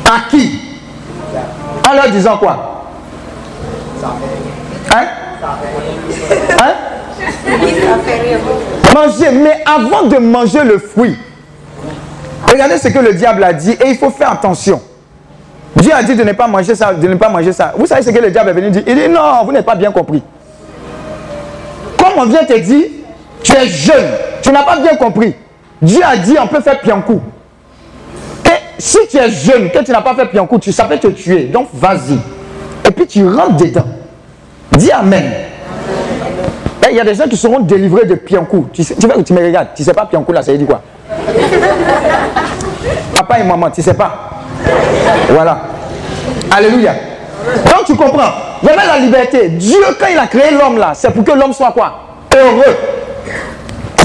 [0.06, 0.60] À qui?
[1.88, 2.86] En leur disant quoi?
[4.92, 5.06] Hein?
[6.62, 6.74] Hein?
[8.94, 11.18] Manger, mais avant de manger le fruit,
[12.50, 14.82] regardez ce que le diable a dit et il faut faire attention.
[15.76, 17.74] Dieu a dit de ne pas manger ça, de ne pas manger ça.
[17.78, 18.84] Vous savez ce que le diable est venu dire?
[18.88, 20.24] Il dit non, vous n'êtes pas bien compris.
[21.98, 22.86] Comme on vient te dire,
[23.44, 24.06] tu es jeune,
[24.42, 25.36] tu n'as pas bien compris.
[25.82, 27.22] Dieu a dit on peut faire piancou.
[28.46, 31.44] Et si tu es jeune, que tu n'as pas fait piancou, tu savais te tuer.
[31.44, 32.20] Donc vas-y.
[32.88, 33.86] Et puis tu rentres dedans.
[34.72, 35.32] Dis Amen.
[36.88, 38.68] Et Il y a des gens qui seront délivrés de piancou.
[38.74, 40.82] Tu, sais, tu, tu me regardes, tu sais pas piancou là, ça veut dire quoi?
[43.14, 44.30] Papa et maman, tu sais pas?
[45.30, 45.62] Voilà.
[46.52, 46.94] Alléluia.
[47.66, 48.32] Donc tu comprends.
[48.62, 49.50] Il y avait la liberté.
[49.50, 52.00] Dieu, quand il a créé l'homme là, c'est pour que l'homme soit quoi?
[52.36, 52.76] Heureux.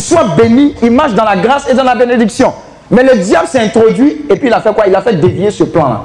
[0.01, 2.53] Soit béni, il marche dans la grâce et dans la bénédiction.
[2.91, 4.87] Mais le diable s'est introduit et puis il a fait quoi?
[4.87, 6.05] Il a fait dévier ce plan là.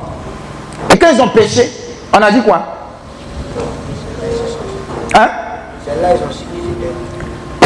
[0.92, 1.70] Et quand ils ont péché,
[2.14, 2.62] on a dit quoi?
[5.16, 5.30] Hein?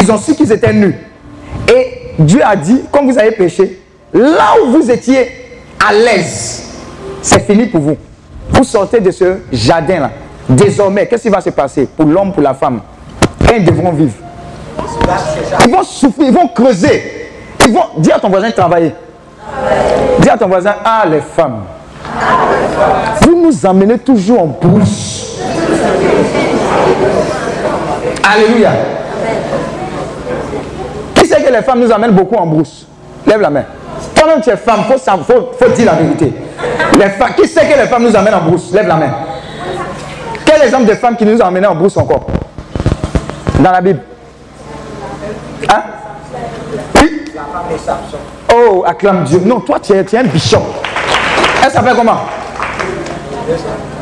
[0.01, 0.95] Ils ont su qu'ils étaient nus.
[1.71, 3.79] Et Dieu a dit, comme vous avez péché,
[4.13, 5.31] là où vous étiez
[5.85, 6.63] à l'aise,
[7.21, 7.97] c'est fini pour vous.
[8.49, 10.11] Vous sortez de ce jardin-là.
[10.49, 12.81] Désormais, qu'est-ce qui va se passer pour l'homme, pour la femme?
[13.47, 14.13] Quand ils devront vivre.
[15.65, 17.29] Ils vont souffrir, ils vont creuser.
[17.65, 18.93] Ils vont dire à ton voisin travailler.
[20.19, 21.63] Dis à ton voisin, ah les femmes,
[23.21, 25.39] vous nous amenez toujours en brousse.
[28.23, 28.71] Alléluia.
[31.15, 32.87] Qui sait que les femmes nous amènent beaucoup en brousse?
[33.27, 33.63] Lève la main.
[34.15, 36.33] Toi-même, tu es femme, il faut, dire la vérité.
[36.97, 38.71] Les femmes, qui sait que les femmes nous amènent en brousse?
[38.73, 39.11] Lève la main.
[40.45, 42.27] Quel exemple de femmes qui nous ont en brousse encore?
[43.59, 43.99] Dans la Bible
[45.69, 45.83] Hein?
[46.95, 47.23] Oui
[48.53, 49.41] Oh, acclame Dieu.
[49.45, 50.61] Non, toi, tu es, un bishop.
[51.63, 52.19] Elle s'appelle comment?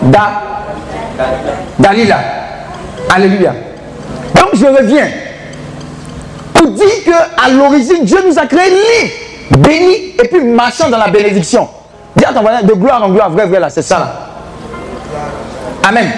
[0.02, 0.42] Da.
[1.80, 2.18] Dalila.
[3.14, 3.54] Alléluia.
[4.36, 5.08] Donc, je reviens
[6.54, 11.08] pour dire qu'à l'origine, Dieu nous a créés libres, bénis et puis marchant dans la
[11.08, 11.68] bénédiction.
[12.16, 14.14] Dis à de gloire en gloire, vrai, vrai, là, c'est ça là.
[15.88, 16.10] Amen.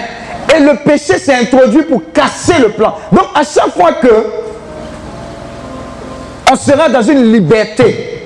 [0.54, 2.94] Et le péché s'est introduit pour casser le plan.
[3.12, 4.43] Donc, à chaque fois que
[6.54, 8.20] on sera dans une liberté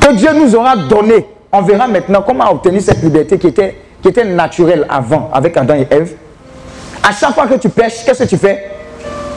[0.00, 4.08] que Dieu nous aura donnée, on verra maintenant comment obtenir cette liberté qui était, qui
[4.08, 6.12] était naturelle avant avec Adam et Ève.
[7.06, 8.70] À chaque fois que tu pêches, qu'est-ce que tu fais?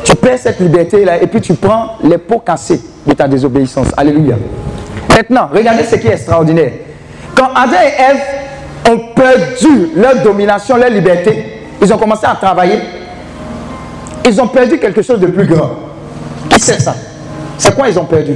[0.06, 3.88] Tu perds cette liberté-là et puis tu prends les pots cassés de ta désobéissance.
[3.98, 4.36] Alléluia.
[5.10, 6.72] Maintenant, regardez ce qui est extraordinaire.
[7.36, 12.80] Quand Adam et Ève ont perdu leur domination, leur liberté, ils ont commencé à travailler.
[14.26, 15.72] Ils ont perdu quelque chose de plus grand.
[16.50, 16.96] Qui sait ça?
[17.58, 18.36] C'est quoi ils ont perdu?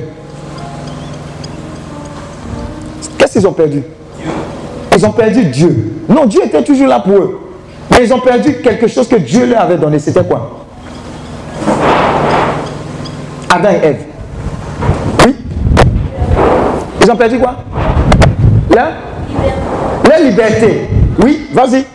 [3.18, 3.84] Qu'est-ce qu'ils ont perdu?
[4.98, 5.94] Ils ont perdu Dieu.
[6.10, 7.40] Non, Dieu était toujours là pour eux.
[7.92, 10.00] Mais ils ont perdu quelque chose que Dieu leur avait donné.
[10.00, 10.66] C'était quoi?
[13.50, 14.02] Adam et Ève.
[15.26, 15.36] Oui
[17.02, 17.56] Ils ont perdu quoi?
[18.74, 18.92] Leur?
[20.10, 20.90] Leur liberté.
[21.24, 21.86] Oui, vas-y.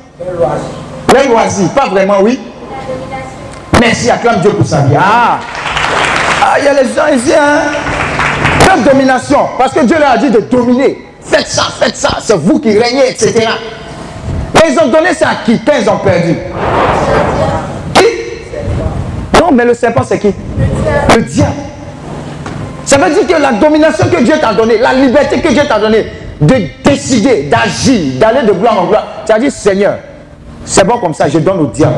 [1.13, 1.69] Leur loisir.
[1.71, 2.39] Pas vraiment, oui.
[3.81, 4.95] Merci, acclame Dieu pour sa vie.
[4.99, 5.39] Ah
[6.59, 7.73] il y a les gens ici, hein.
[8.67, 9.41] Leur domination.
[9.59, 11.05] Parce que Dieu leur a dit de dominer.
[11.21, 12.19] Faites ça, faites ça.
[12.21, 13.49] C'est vous qui régnez, etc.
[14.55, 15.61] Mais ils ont donné ça à qui?
[15.61, 16.37] Quand ils ont perdu
[17.95, 18.05] Qui?
[19.41, 20.33] Non, mais le serpent, c'est qui?
[21.15, 21.53] Le diable.
[22.85, 25.79] Ça veut dire que la domination que Dieu t'a donnée, la liberté que Dieu t'a
[25.79, 26.07] donnée,
[26.41, 26.55] de
[26.85, 29.97] décider, d'agir, d'aller de gloire en gloire, tu as dit Seigneur,
[30.65, 31.97] c'est bon comme ça, je donne au diable.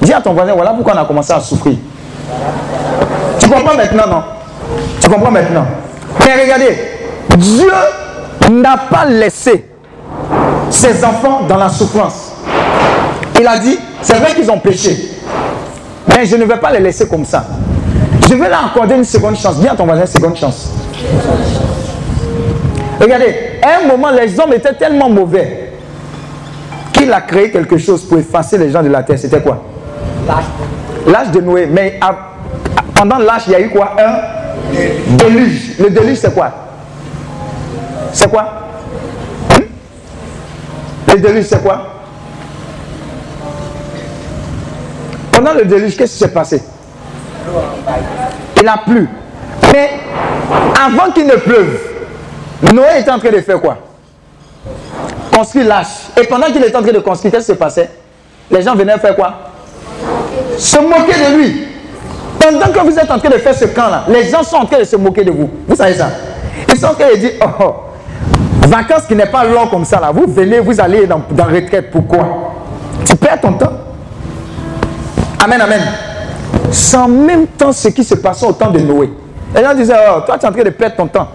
[0.00, 1.74] Dis à ton voisin, voilà pourquoi on a commencé à souffrir.
[3.38, 4.22] Tu comprends maintenant, non?
[5.00, 5.66] Tu comprends maintenant?
[6.20, 6.76] Mais regardez,
[7.36, 7.70] Dieu
[8.50, 9.64] n'a pas laissé
[10.70, 12.32] ses enfants dans la souffrance.
[13.38, 14.96] Il a dit, c'est vrai qu'ils ont péché,
[16.08, 17.44] mais je ne vais pas les laisser comme ça.
[18.28, 19.56] Je vais leur accorder une seconde chance.
[19.58, 20.70] Dis à ton voisin, seconde chance.
[23.00, 25.70] Regardez, à un moment, les hommes étaient tellement mauvais
[26.92, 29.18] qu'il a créé quelque chose pour effacer les gens de la terre.
[29.18, 29.62] C'était quoi?
[31.06, 31.66] L'âge de Noé.
[31.70, 31.98] Mais
[32.98, 33.94] pendant l'âge, il y a eu quoi?
[33.96, 35.78] Un déluge.
[35.78, 36.50] Le déluge, c'est quoi?
[38.12, 38.42] C'est quoi?
[39.52, 41.12] Hmm?
[41.12, 41.80] Le déluge, c'est quoi?
[45.30, 46.60] Pendant le déluge, qu'est-ce qui s'est passé?
[48.60, 49.08] Il a plu.
[49.72, 49.90] Mais
[50.84, 51.78] avant qu'il ne pleuve,
[52.72, 53.78] Noé était en train de faire quoi?
[55.32, 56.08] Construire l'arche.
[56.20, 57.90] Et pendant qu'il était en train de construire, qu'est-ce qui se passait
[58.50, 59.34] Les gens venaient faire quoi?
[60.58, 61.67] Se moquer de lui.
[62.50, 64.78] Pendant que vous êtes en train de faire ce camp-là, les gens sont en train
[64.78, 65.50] de se moquer de vous.
[65.66, 66.08] Vous savez ça?
[66.68, 67.74] Ils sont en train de dire, oh,
[68.66, 70.10] vacances qui n'est pas long comme ça, là.
[70.12, 71.90] Vous venez, vous allez dans, dans retraite.
[71.90, 72.54] Pourquoi?
[73.04, 73.72] Tu perds ton temps.
[75.44, 75.80] Amen, amen.
[76.70, 79.10] Sans même temps ce qui se passait au temps de Noé.
[79.54, 81.28] Les gens disaient, oh, toi tu es en train de perdre ton temps.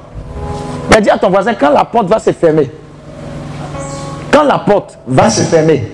[0.90, 2.72] Mais dis à ton voisin, quand la porte va se fermer,
[4.32, 5.92] quand la porte va se fermer,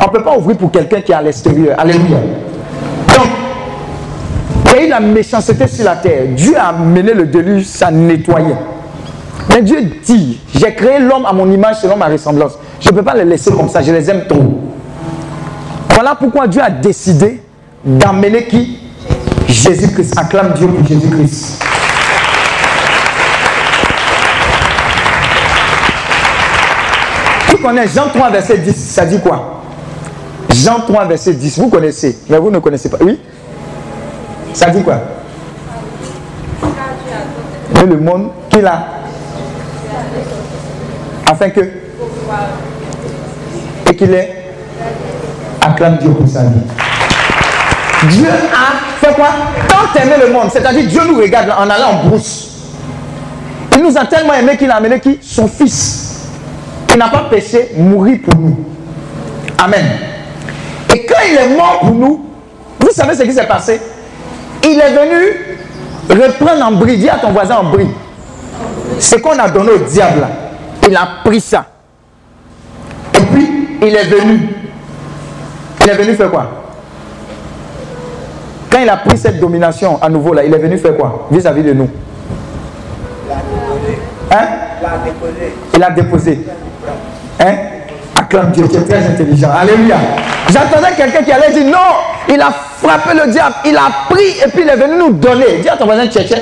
[0.00, 1.78] on ne peut pas ouvrir pour quelqu'un qui est à l'extérieur.
[1.78, 2.18] Alléluia.
[3.16, 3.26] Donc,
[4.70, 6.28] il y a eu la méchanceté sur la terre.
[6.36, 8.56] Dieu a mené le déluge, ça nettoyait.
[9.48, 12.52] Mais Dieu dit, j'ai créé l'homme à mon image selon ma ressemblance.
[12.80, 14.60] Je ne peux pas les laisser comme ça, je les aime trop.
[15.90, 17.42] Voilà pourquoi Dieu a décidé
[17.84, 18.78] d'amener qui?
[19.48, 20.16] Jésus-Christ.
[20.16, 21.64] Acclame Dieu pour Jésus-Christ.
[27.48, 29.62] Tu connais Jean 3, verset 10, ça dit quoi?
[30.50, 32.98] Jean 3, verset 10, vous connaissez, mais vous ne connaissez pas.
[33.00, 33.18] Oui?
[34.52, 35.00] Ça dit quoi?
[37.80, 38.86] Et le monde qu'il a
[41.26, 41.60] afin que
[43.86, 44.52] et qu'il est
[45.60, 46.60] acclame Dieu pour sa vie.
[48.08, 49.28] Dieu a fait quoi?
[49.68, 52.48] Tant aimé le monde, c'est-à-dire Dieu nous regarde en allant en brousse.
[53.74, 55.18] Il nous a tellement aimé qu'il a amené qui?
[55.22, 56.28] Son fils.
[56.92, 58.58] Il n'a pas péché, mourir pour nous.
[59.58, 59.84] Amen.
[60.92, 62.26] Et quand il est mort pour nous,
[62.80, 63.80] vous savez ce qui s'est passé?
[64.64, 67.88] Il est venu reprendre en bris, dis à ton voisin en bris.
[68.98, 70.26] Ce qu'on a donné au diable,
[70.88, 71.66] il a pris ça.
[73.14, 74.48] Et puis, il est venu.
[75.82, 76.50] Il est venu faire quoi?
[78.70, 81.26] Quand il a pris cette domination à nouveau, là, il est venu faire quoi?
[81.30, 81.88] Vis-à-vis de nous.
[84.30, 84.46] Hein?
[85.74, 86.40] Il a déposé.
[87.40, 87.54] Hein?
[88.30, 89.50] Acclame Dieu, tu es très intelligent.
[89.50, 89.96] Alléluia.
[90.50, 91.78] J'attendais quelqu'un qui allait dire non,
[92.28, 95.58] il a frappé le diable, il a pris et puis il est venu nous donner.
[95.60, 96.36] Dis à ton voisin tchétché.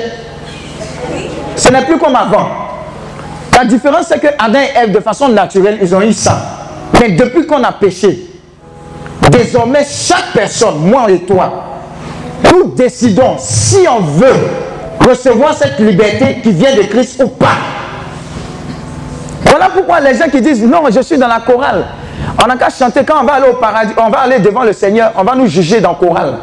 [1.55, 2.47] Ce n'est plus comme avant.
[3.57, 6.39] La différence, c'est que Adam et Ève, de façon naturelle, ils ont eu ça.
[6.99, 8.19] Mais depuis qu'on a péché,
[9.31, 11.63] désormais, chaque personne, moi et toi,
[12.51, 17.78] nous décidons si on veut recevoir cette liberté qui vient de Christ ou pas.
[19.45, 21.85] Voilà pourquoi les gens qui disent non, je suis dans la chorale.
[22.41, 24.73] On n'a qu'à chanter quand on va aller au paradis, on va aller devant le
[24.73, 26.35] Seigneur, on va nous juger dans chorale.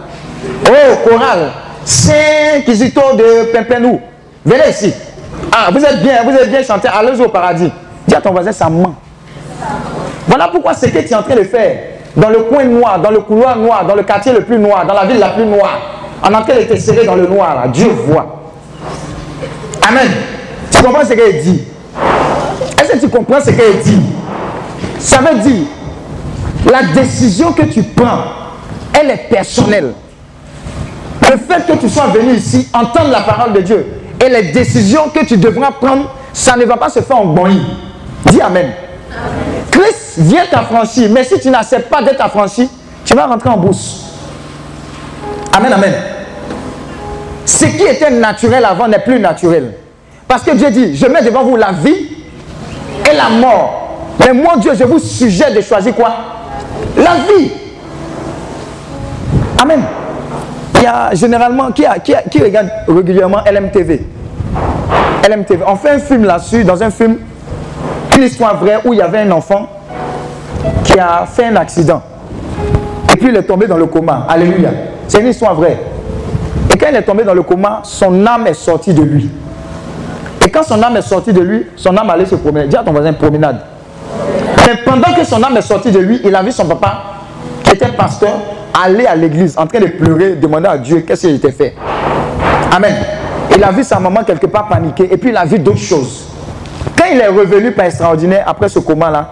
[0.66, 1.50] Oh, chorale,
[1.84, 4.00] Saint Kizito de Pimpenou,
[4.44, 4.92] venez ici.
[5.52, 7.70] Ah, vous êtes bien, vous êtes bien chanté, allez au paradis.
[8.06, 8.94] Dis à ton voisin, ça ment.
[10.26, 11.76] Voilà pourquoi ce que tu es en train de faire,
[12.16, 14.94] dans le coin noir, dans le couloir noir, dans le quartier le plus noir, dans
[14.94, 15.78] la ville la plus noire,
[16.22, 18.42] en train de te serrer dans le noir, là, Dieu voit.
[19.88, 20.08] Amen.
[20.70, 21.64] Tu comprends ce qu'il dit
[22.80, 24.02] Est-ce que tu comprends ce qu'il dit?
[24.98, 25.66] Ça veut dire,
[26.70, 28.24] la décision que tu prends,
[28.92, 29.92] elle est personnelle.
[31.22, 33.86] Le fait que tu sois venu ici, entendre la parole de Dieu,
[34.24, 37.62] et les décisions que tu devras prendre, ça ne va pas se faire en bonnie.
[38.26, 38.70] Dis Amen.
[39.70, 42.68] Christ vient t'affranchir, mais si tu n'acceptes pas d'être affranchi,
[43.04, 44.04] tu vas rentrer en bourse.
[45.56, 45.94] Amen, amen.
[47.44, 49.74] Ce qui était naturel avant n'est plus naturel.
[50.26, 52.15] Parce que Dieu dit, je mets devant vous la vie
[53.10, 53.82] et la mort.
[54.20, 56.10] Mais moi, Dieu, je vous suggère de choisir quoi?
[56.96, 57.50] La vie.
[59.60, 59.82] Amen.
[60.76, 64.02] Il y a généralement, qui, a, qui, a, qui regarde régulièrement LMTV
[65.28, 65.64] LMTV.
[65.66, 67.18] On fait un film là-dessus, dans un film,
[68.16, 69.68] une histoire vraie où il y avait un enfant
[70.84, 72.02] qui a fait un accident.
[73.12, 74.26] Et puis il est tombé dans le coma.
[74.28, 74.70] Alléluia.
[75.08, 75.78] C'est une histoire vraie.
[76.72, 79.30] Et quand il est tombé dans le coma, son âme est sortie de lui.
[80.56, 82.66] Quand son âme est sortie de lui, son âme allait se promener.
[82.66, 83.60] Dis à ton voisin promenade.
[84.66, 87.02] Mais pendant que son âme est sortie de lui, il a vu son papa,
[87.62, 88.38] qui était pasteur,
[88.72, 91.74] aller à l'église en train de pleurer, demander à Dieu qu'est-ce qu'il était fait.
[92.74, 92.94] Amen.
[93.54, 96.26] Il a vu sa maman quelque part paniquer et puis il a vu d'autres choses.
[96.96, 99.28] Quand il est revenu par extraordinaire après ce coma-là,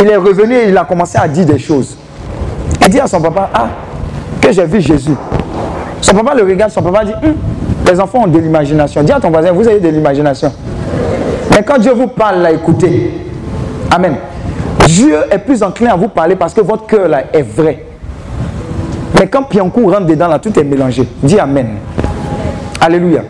[0.00, 1.98] il est revenu et il a commencé à dire des choses.
[2.80, 3.68] Il dit à son papa, ah,
[4.40, 5.14] que j'ai vu Jésus.
[6.00, 7.34] Son papa le regarde, son papa dit, hum,
[7.90, 9.02] les enfants ont de l'imagination.
[9.02, 10.52] Dis à ton voisin, vous avez de l'imagination.
[11.50, 13.12] Mais quand Dieu vous parle, là, écoutez.
[13.90, 14.16] Amen.
[14.86, 17.84] Dieu est plus enclin à vous parler parce que votre cœur là est vrai.
[19.18, 21.06] Mais quand Piankou rentre dedans, là, tout est mélangé.
[21.22, 21.76] Dis Amen.
[22.80, 23.22] Alléluia.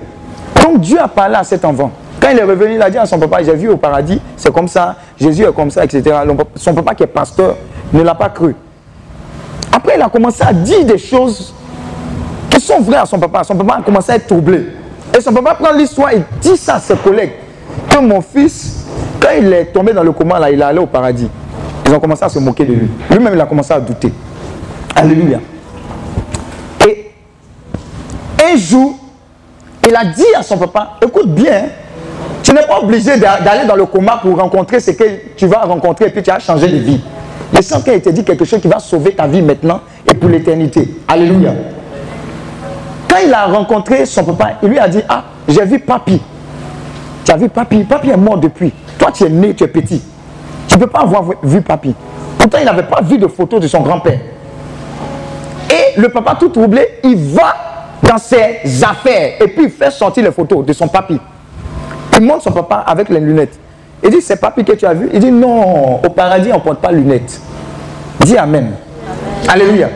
[0.63, 1.91] Donc Dieu a parlé à cet enfant.
[2.21, 4.53] Quand il est revenu, il a dit à son papa, j'ai vu au paradis, c'est
[4.53, 6.17] comme ça, Jésus est comme ça, etc.
[6.55, 7.57] Son papa qui est pasteur
[7.93, 8.55] ne l'a pas cru.
[9.73, 11.53] Après, il a commencé à dire des choses
[12.63, 13.45] sont vraies à son papa.
[13.45, 14.67] Son papa a commencé à être troublé.
[15.17, 17.33] Et son papa prend l'histoire et dit ça à ses collègues.
[17.89, 18.87] Que mon fils,
[19.21, 21.29] quand il est tombé dans le coma, là, il est allé au paradis.
[21.87, 22.89] Ils ont commencé à se moquer de lui.
[23.11, 24.13] Lui-même, il a commencé à douter.
[24.95, 25.41] Alléluia.
[26.87, 27.11] Et
[28.45, 28.95] un jour,
[29.87, 31.65] il a dit à son papa, écoute bien,
[32.43, 35.05] tu n'es pas obligé d'aller dans le coma pour rencontrer ce que
[35.37, 37.01] tu vas rencontrer et puis tu as changé de vie.
[37.55, 40.89] Le Saint-Père te dit quelque chose qui va sauver ta vie maintenant et pour l'éternité.
[41.07, 41.53] Alléluia.
[43.13, 46.19] Quand il a rencontré son papa, il lui a dit, ah, j'ai vu papi.
[47.23, 47.85] Tu as vu papi?
[47.85, 48.73] Papi est mort depuis.
[48.99, 50.03] Toi, tu es né, tu es petit.
[50.67, 51.95] Tu ne peux pas avoir vu papi.
[52.39, 54.19] Pourtant, il n'avait pas vu de photo de son grand-père.
[55.69, 57.55] Et le papa, tout troublé, il va
[58.03, 61.21] dans ses affaires et puis il fait sortir les photos de son papi.
[62.15, 63.59] Il montre son papa avec les lunettes.
[64.03, 65.11] Il dit, c'est papi que tu as vu?
[65.13, 67.43] Il dit, non, au paradis, on ne porte pas lunettes.
[68.21, 68.73] Dis Amen.
[69.47, 69.91] Alléluia.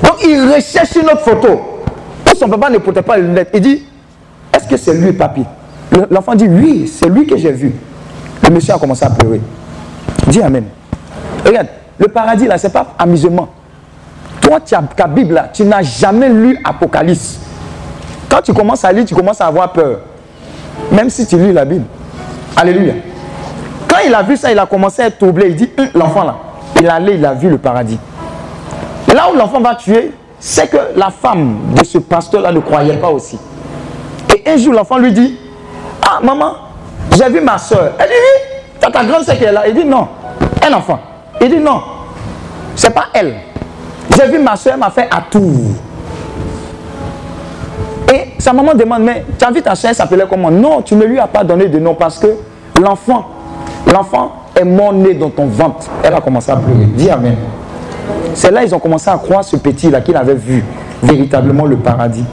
[0.00, 1.71] Donc, il recherche une autre photo.
[2.42, 3.50] Son papa ne portait pas les lunettes.
[3.54, 3.84] Il dit,
[4.52, 5.44] est-ce que c'est lui, papi?
[6.10, 7.72] L'enfant dit, oui, c'est lui que j'ai vu.
[8.42, 9.40] Le monsieur a commencé à pleurer.
[10.26, 10.64] Dis Amen.
[11.46, 11.68] Regarde,
[11.98, 13.48] le paradis, là, ce n'est pas amusement.
[14.40, 17.38] Toi, tu as ta Bible, là, tu n'as jamais lu Apocalypse.
[18.28, 20.00] Quand tu commences à lire, tu commences à avoir peur.
[20.90, 21.84] Même si tu lis la Bible.
[22.56, 22.94] Alléluia.
[23.86, 25.50] Quand il a vu ça, il a commencé à être troublé.
[25.50, 26.34] Il dit, hum, l'enfant là,
[26.80, 28.00] il allait, il a vu le paradis.
[29.08, 30.10] Et là où l'enfant va tuer,
[30.44, 33.38] c'est que la femme de ce pasteur-là ne croyait pas aussi.
[34.28, 35.38] Et un jour, l'enfant lui dit,
[36.04, 36.54] ah maman,
[37.16, 37.92] j'ai vu ma soeur.
[37.96, 39.68] Elle dit, oui, t'as ta grande soeur qui est là.
[39.68, 40.08] Il dit, non,
[40.66, 40.98] un enfant.
[41.40, 41.80] Il dit, non,
[42.74, 43.36] c'est pas elle.
[44.16, 45.76] J'ai vu ma soeur m'a fait à tout.
[48.12, 50.50] Et sa maman demande, mais tu as vu ta soeur s'appelait comment?
[50.50, 52.26] Non, tu ne lui as pas donné de nom parce que
[52.80, 53.26] l'enfant,
[53.86, 55.86] l'enfant est mort né dans ton ventre.
[56.02, 56.86] Elle a commencé à pleurer.
[56.86, 57.36] Dis Amen.
[58.34, 60.64] C'est là ils ont commencé à croire ce petit-là qu'il avait vu
[61.02, 62.24] véritablement le paradis.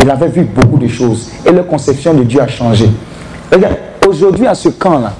[0.00, 1.30] Il avait vu beaucoup de choses.
[1.46, 2.90] Et leur conception de Dieu a changé.
[3.52, 5.12] Regarde, aujourd'hui à ce camp-là,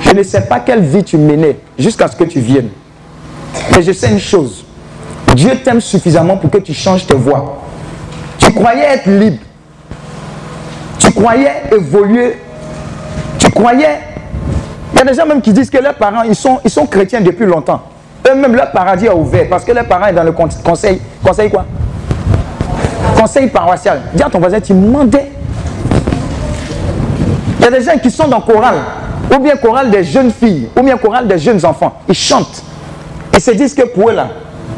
[0.00, 2.68] je ne sais pas quelle vie tu menais jusqu'à ce que tu viennes.
[3.72, 4.64] Mais je sais une chose.
[5.34, 7.58] Dieu t'aime suffisamment pour que tu changes tes voies.
[8.38, 9.38] Tu croyais être libre.
[10.98, 12.38] Tu croyais évoluer.
[13.38, 13.98] Tu croyais...
[14.92, 16.86] Il y a des gens même qui disent que leurs parents, ils sont, ils sont
[16.86, 17.82] chrétiens depuis longtemps.
[18.28, 21.00] Eux-mêmes, leur paradis a ouvert parce que leurs parents sont dans le conseil.
[21.24, 21.64] Conseil quoi?
[23.18, 24.00] Conseil paroissial.
[24.14, 25.30] Dis à ton voisin, tu demandais.
[27.58, 28.78] Il y a des gens qui sont dans chorale,
[29.34, 32.00] ou bien chorale des jeunes filles, ou bien chorale des jeunes enfants.
[32.08, 32.62] Ils chantent.
[33.32, 34.28] Ils se disent que pour eux là,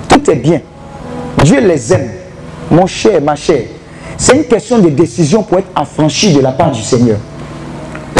[0.09, 0.61] tout est bien.
[1.45, 2.11] Dieu les aime.
[2.71, 3.63] Mon cher, ma chère,
[4.17, 7.19] c'est une question de décision pour être affranchi de la part du Seigneur.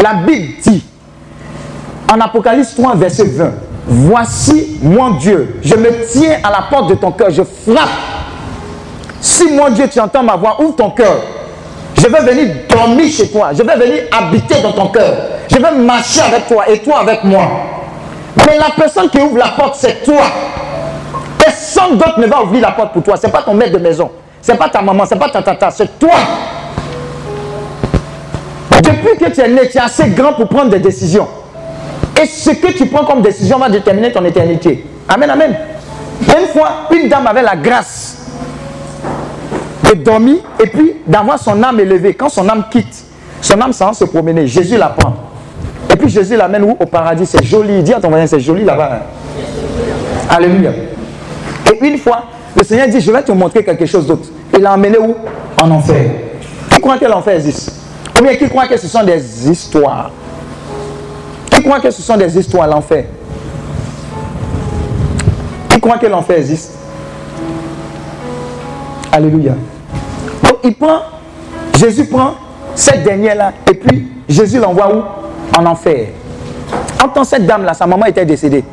[0.01, 0.83] La Bible dit,
[2.11, 3.51] en Apocalypse 3, verset 20,
[3.91, 7.89] Voici mon Dieu, je me tiens à la porte de ton cœur, je frappe.
[9.19, 11.15] Si mon Dieu, tu entends ma voix, ouvre ton cœur.
[11.95, 15.11] Je vais venir dormir chez toi, je vais venir habiter dans ton cœur.
[15.49, 17.41] Je vais marcher avec toi et toi avec moi.
[18.45, 20.21] Mais la personne qui ouvre la porte, c'est toi.
[21.39, 23.17] Personne d'autre ne va ouvrir la porte pour toi.
[23.17, 24.11] Ce n'est pas ton maître de maison.
[24.39, 26.13] Ce n'est pas ta maman, ce n'est pas ta tata, c'est toi.
[28.83, 31.27] Depuis que tu es né, tu es assez grand pour prendre des décisions.
[32.21, 34.83] Et ce que tu prends comme décision va déterminer ton éternité.
[35.07, 35.55] Amen, amen.
[36.21, 38.25] Une fois, une dame avait la grâce
[39.85, 42.13] de dormir et puis d'avoir son âme élevée.
[42.13, 43.05] Quand son âme quitte,
[43.41, 44.47] son âme s'en se promener.
[44.47, 45.13] Jésus la prend.
[45.89, 46.75] Et puis Jésus l'amène où?
[46.77, 47.25] Au paradis.
[47.25, 47.81] C'est joli.
[47.83, 48.89] Dis à ton voisin, c'est joli là-bas.
[48.95, 50.29] Hein.
[50.29, 50.71] Alléluia.
[51.71, 52.23] Et une fois,
[52.55, 54.27] le Seigneur dit, je vais te montrer quelque chose d'autre.
[54.53, 55.15] Il l'a emmené où?
[55.61, 56.11] En enfer.
[56.69, 57.71] Qui croit que l'enfer existe?
[58.17, 60.11] Ou bien qui croit que ce sont des histoires?
[61.59, 63.03] Qui croit que ce sont des histoires, l'enfer?
[65.67, 66.71] Qui croit que l'enfer existe?
[69.11, 69.55] Alléluia.
[70.41, 70.99] Donc il prend,
[71.77, 72.35] Jésus prend
[72.75, 75.03] cette dernière-là, et puis Jésus l'envoie où?
[75.59, 76.07] En enfer.
[77.03, 78.63] En tant cette dame-là, sa maman était décédée.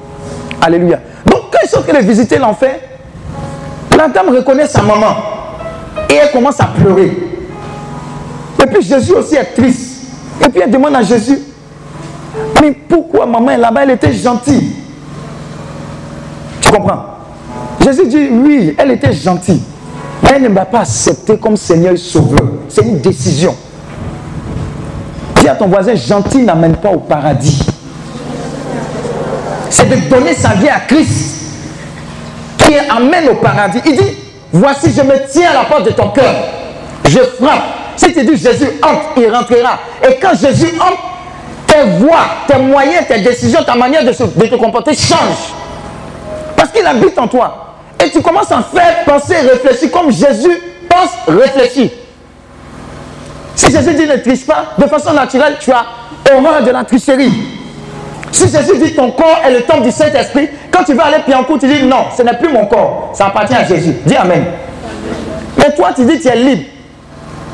[0.62, 1.00] Alléluia.
[1.24, 2.76] Donc quand ils sont en train de visiter l'enfer,
[3.98, 5.16] la dame reconnaît sa maman.
[6.08, 7.10] Et elle commence à pleurer.
[8.62, 10.04] Et puis Jésus aussi est triste.
[10.40, 11.40] Et puis elle demande à Jésus,
[12.60, 14.76] mais pourquoi maman est là-bas Elle était gentille?
[16.60, 17.04] Tu comprends?
[17.82, 19.62] Jésus dit, oui, elle était gentille.
[20.22, 22.46] Mais elle ne m'a pas accepté comme Seigneur et Sauveur.
[22.68, 23.54] C'est une décision.
[25.36, 27.62] Dis à ton voisin, gentil n'amène pas au paradis.
[29.70, 31.36] C'est de donner sa vie à Christ
[32.58, 33.80] qui amène au paradis.
[33.84, 34.16] Il dit,
[34.52, 36.34] voici, je me tiens à la porte de ton cœur.
[37.04, 37.62] Je frappe.
[37.96, 39.78] Si tu dis Jésus entre, il rentrera.
[40.02, 41.15] Et quand Jésus entre,
[41.84, 45.52] tes tes moyens, tes décisions, ta manière de, te comporter changent.
[46.56, 47.74] Parce qu'il habite en toi.
[48.04, 51.90] Et tu commences à faire penser, réfléchir comme Jésus pense, réfléchir.
[53.54, 55.84] Si Jésus dit ne triche pas, de façon naturelle, tu as
[56.30, 57.32] horreur de la tricherie.
[58.30, 61.34] Si Jésus dit ton corps est le temple du Saint-Esprit, quand tu veux aller pied
[61.58, 63.94] tu dis non, ce n'est plus mon corps, ça appartient à Jésus.
[64.04, 64.44] Dis Amen.
[65.56, 66.64] Mais toi, tu dis tu es libre.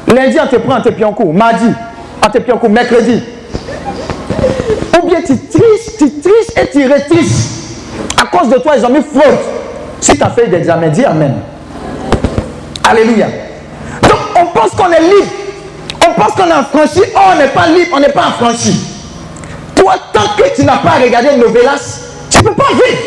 [0.08, 1.06] Lundi, on te prend, en te pied.
[1.32, 1.66] Mardi,
[2.24, 2.54] on te pied.
[2.68, 3.22] Mercredi.
[5.02, 7.48] Ou bien tu triches, tu triches et tu retriches.
[8.20, 9.38] À cause de toi, ils ont mis fraude.
[10.00, 11.34] Si tu as fait des examens, dis Amen.
[12.88, 13.26] Alléluia.
[14.02, 15.32] Donc, on pense qu'on est libre.
[16.06, 17.00] On pense qu'on est affranchi.
[17.14, 18.88] Oh, on n'est pas libre, on n'est pas affranchi.
[19.74, 22.98] Toi, tant que tu n'as pas regardé Novelas, tu ne peux pas vivre.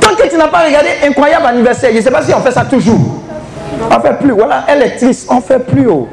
[0.00, 2.52] Tant que tu n'as pas regardé Incroyable anniversaire, je ne sais pas si on fait
[2.52, 2.98] ça toujours.
[3.90, 4.32] On ne fait plus.
[4.32, 5.88] Voilà, elle est triste, on fait plus.
[5.88, 6.08] Oh.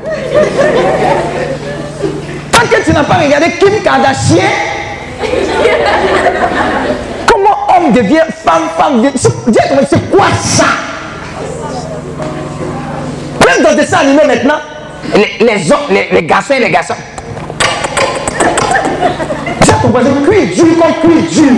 [2.70, 4.42] Que tu n'as pas regardé Kim Kardashian,
[7.32, 9.18] comment homme devient femme, femme devient.
[9.90, 10.66] C'est quoi ça?
[13.64, 14.60] Dans des dessins animés maintenant,
[15.14, 16.96] les, les, les, les garçons et les garçons.
[19.62, 21.54] Dis à ton voisin, cuit dur comme cuit dur.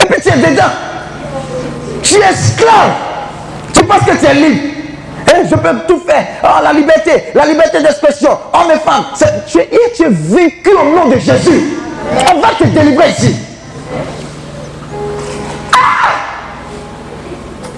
[0.00, 0.72] Et puis tu es dedans.
[2.02, 2.92] Tu es esclave.
[3.72, 4.71] Tu penses que tu es libre.
[5.48, 6.26] Je peux tout faire.
[6.44, 8.30] Oh, la liberté, la liberté d'expression.
[8.52, 9.04] Homme et femme.
[9.46, 11.78] Tu es, tu es au nom de Jésus.
[12.34, 13.36] On va te délivrer ici.
[15.74, 16.10] Ah!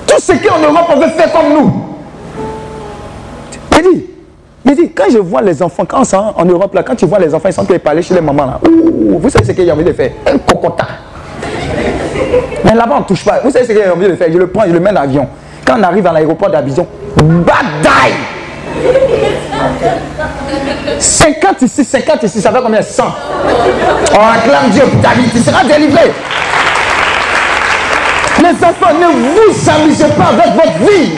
[0.07, 1.73] Tout ce qu'en Europe on veut faire comme nous.
[3.77, 4.07] Il dit,
[4.65, 7.19] il dit, quand je vois les enfants, quand on en Europe, là, quand tu vois
[7.19, 9.75] les enfants, ils sont parler chez les mamans, là, vous savez ce qu'il y a
[9.75, 10.13] envie de faire?
[10.27, 10.87] Un cocota.
[12.65, 13.41] Mais là-bas, on ne touche pas.
[13.45, 14.33] Vous savez ce qu'il y a envie de faire?
[14.33, 15.29] Je le prends, je le mets dans l'avion.
[15.67, 16.87] Quand on arrive à l'aéroport d'Abidjan,
[17.17, 18.15] badaille
[20.99, 22.83] 50 ici, 50 ici, ça fait combien?
[22.83, 23.03] 100.
[24.15, 26.12] On acclame Dieu pour ta vie, tu seras délivré.
[28.41, 31.12] Les enfants, ne vous amusez pas avec votre vie.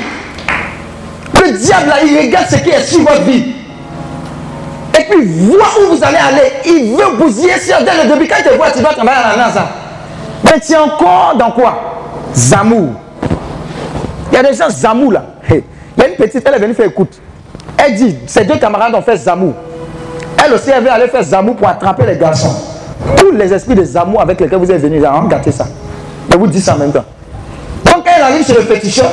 [1.43, 3.55] Le diable, là, il regarde ce qui est sur votre vie.
[4.99, 6.53] Et puis vois où vous allez aller.
[6.65, 8.29] Il veut bousiller sur dès le début.
[8.29, 9.67] Quand il te voit, tu dois travailler à la NASA.
[10.45, 12.13] Mais tu es encore dans quoi?
[12.35, 12.95] Zamou.
[14.31, 15.25] Il y a des gens Zamou là.
[15.97, 17.21] Il y a une petite, elle est venue faire écoute.
[17.77, 19.55] Elle dit, ses deux camarades ont fait Zamou.
[20.45, 22.55] Elle aussi, elle veut aller faire Zamou pour attraper les garçons.
[23.17, 25.67] Tous les esprits de Zamou avec lesquels vous êtes venus, ils ont gâté ça.
[26.31, 27.05] Je vous dis ça en même temps.
[27.85, 29.11] Donc, elle arrive chez le féticheur,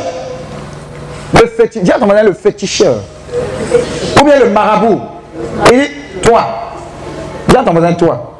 [1.34, 2.96] le féticheur, le féticheur,
[4.20, 5.00] ou bien le marabout,
[5.72, 5.88] il dit,
[6.22, 6.46] toi,
[7.56, 8.32] à ton voisin, toi.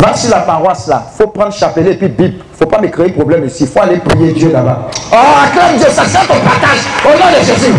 [0.00, 2.44] Va sur la paroisse là, faut prendre chapelet et puis Bible.
[2.58, 4.88] Faut pas me créer problème ici, faut aller prier Dieu là-bas.
[5.12, 5.16] Oh,
[5.46, 7.72] acclame Dieu, ça c'est ton partage au nom de Jésus.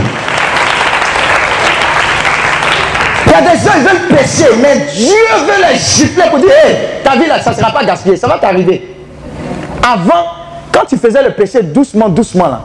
[3.26, 5.14] Il y a des gens qui veulent pécher, mais Dieu
[5.46, 8.28] veut les gifler pour dire, hé, ta vie là, ça ne sera pas gaspillé, ça
[8.28, 8.96] va t'arriver.
[9.84, 10.26] Avant,
[10.72, 12.62] quand tu faisais le péché doucement, doucement là,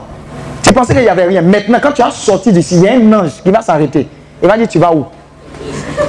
[0.63, 1.43] tu pensais qu'il n'y avait rien.
[1.43, 4.07] Maintenant, quand tu as sorti d'ici, il y a un ange qui va s'arrêter.
[4.43, 5.07] Il va dire, tu vas où?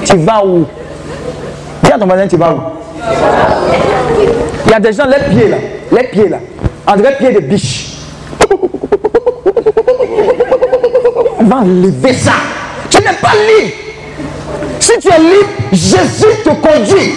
[0.05, 0.67] Tu vas où?
[1.83, 2.59] Dis à ton voisin, tu vas où?
[4.65, 5.57] Il y a des gens, les pieds là,
[5.91, 6.37] les pieds là,
[6.87, 7.97] en vrai pieds de biche.
[11.39, 12.33] On va enlever ça.
[12.89, 13.73] Tu n'es pas libre.
[14.79, 17.13] Si tu es libre, Jésus te conduit.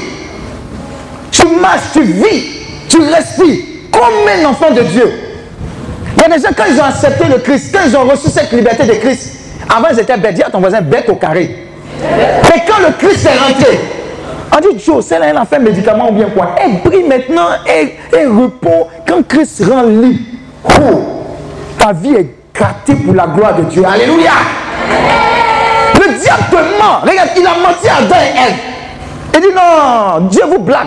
[1.31, 2.45] Tu marches, tu vis,
[2.89, 5.13] tu respires comme un enfant de Dieu.
[6.17, 8.29] Il y a des gens, quand ils ont accepté le Christ, quand ils ont reçu
[8.29, 9.33] cette liberté de Christ,
[9.69, 10.35] avant ils étaient bêtes.
[10.35, 11.67] Dis à ton voisin, bête au carré.
[12.01, 13.81] Mais quand le Christ est rentré,
[14.57, 16.55] on dit, Joe, c'est là, elle a fait médicament ou bien quoi?
[16.57, 18.89] Elle brille maintenant, elle, elle repos.
[19.07, 20.19] Quand Christ rend libre,
[20.69, 21.01] oh,
[21.79, 22.29] ta vie est
[22.59, 23.83] gâtée pour la gloire de Dieu.
[23.87, 24.31] Alléluia.
[25.95, 27.01] Le diable te ment.
[27.03, 28.57] Regarde, il a menti à Adam et Ève.
[29.35, 30.87] Il dit non, Dieu vous blague.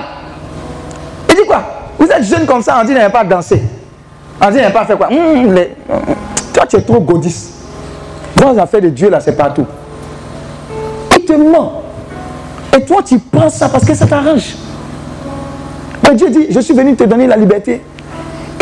[1.30, 1.62] Il dit quoi?
[2.00, 3.62] Vous êtes jeune comme ça, on dit n'avez pas dansé.
[4.42, 5.08] On dit n'avez pas fait quoi?
[5.12, 5.74] Hum, les-
[6.54, 7.54] Toi, tu es trop godiste.
[8.36, 9.66] Dans les affaires de Dieu, là, c'est partout.
[11.18, 11.82] Il te ment.
[12.78, 14.56] Et toi, tu penses ça parce que ça t'arrange.
[16.04, 17.82] Mais Dieu dit, je suis venu te donner la liberté.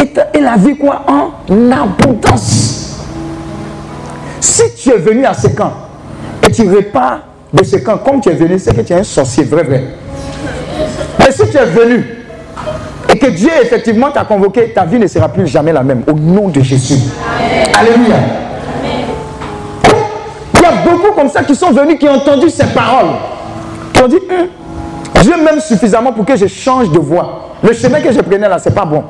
[0.02, 3.02] Et, et la vie quoi En abondance.
[4.40, 5.74] Si tu es venu à ce camp
[6.42, 7.20] et tu repars
[7.52, 9.84] de ce camp comme tu es venu, c'est que tu es un sorcier, vrai, vrai.
[11.20, 12.06] Mais si tu es venu
[13.10, 16.04] et que Dieu effectivement t'a convoqué, ta vie ne sera plus jamais la même.
[16.08, 17.00] Au nom de Jésus.
[17.78, 18.16] Alléluia.
[20.54, 23.16] Il y a beaucoup comme ça qui sont venus, qui ont entendu ces paroles,
[24.08, 24.48] dit, Hum,
[25.22, 27.56] Dieu m'aime suffisamment pour que je change de voie.
[27.64, 29.04] Le chemin que je prenais là, ce n'est pas bon.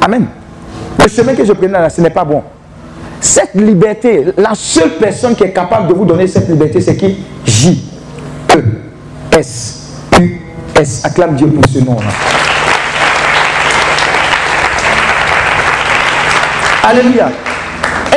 [0.00, 0.26] Amen.
[1.02, 2.42] Le chemin que je prenais là, ce n'est pas bon.
[3.20, 7.18] Cette liberté, la seule personne qui est capable de vous donner cette liberté, c'est qui?
[7.44, 7.84] J.
[8.56, 8.62] E.
[9.32, 9.90] S.
[10.18, 10.40] U.
[10.74, 11.02] S.
[11.04, 12.08] Acclame Dieu pour ce nom-là.
[16.82, 17.28] Alléluia.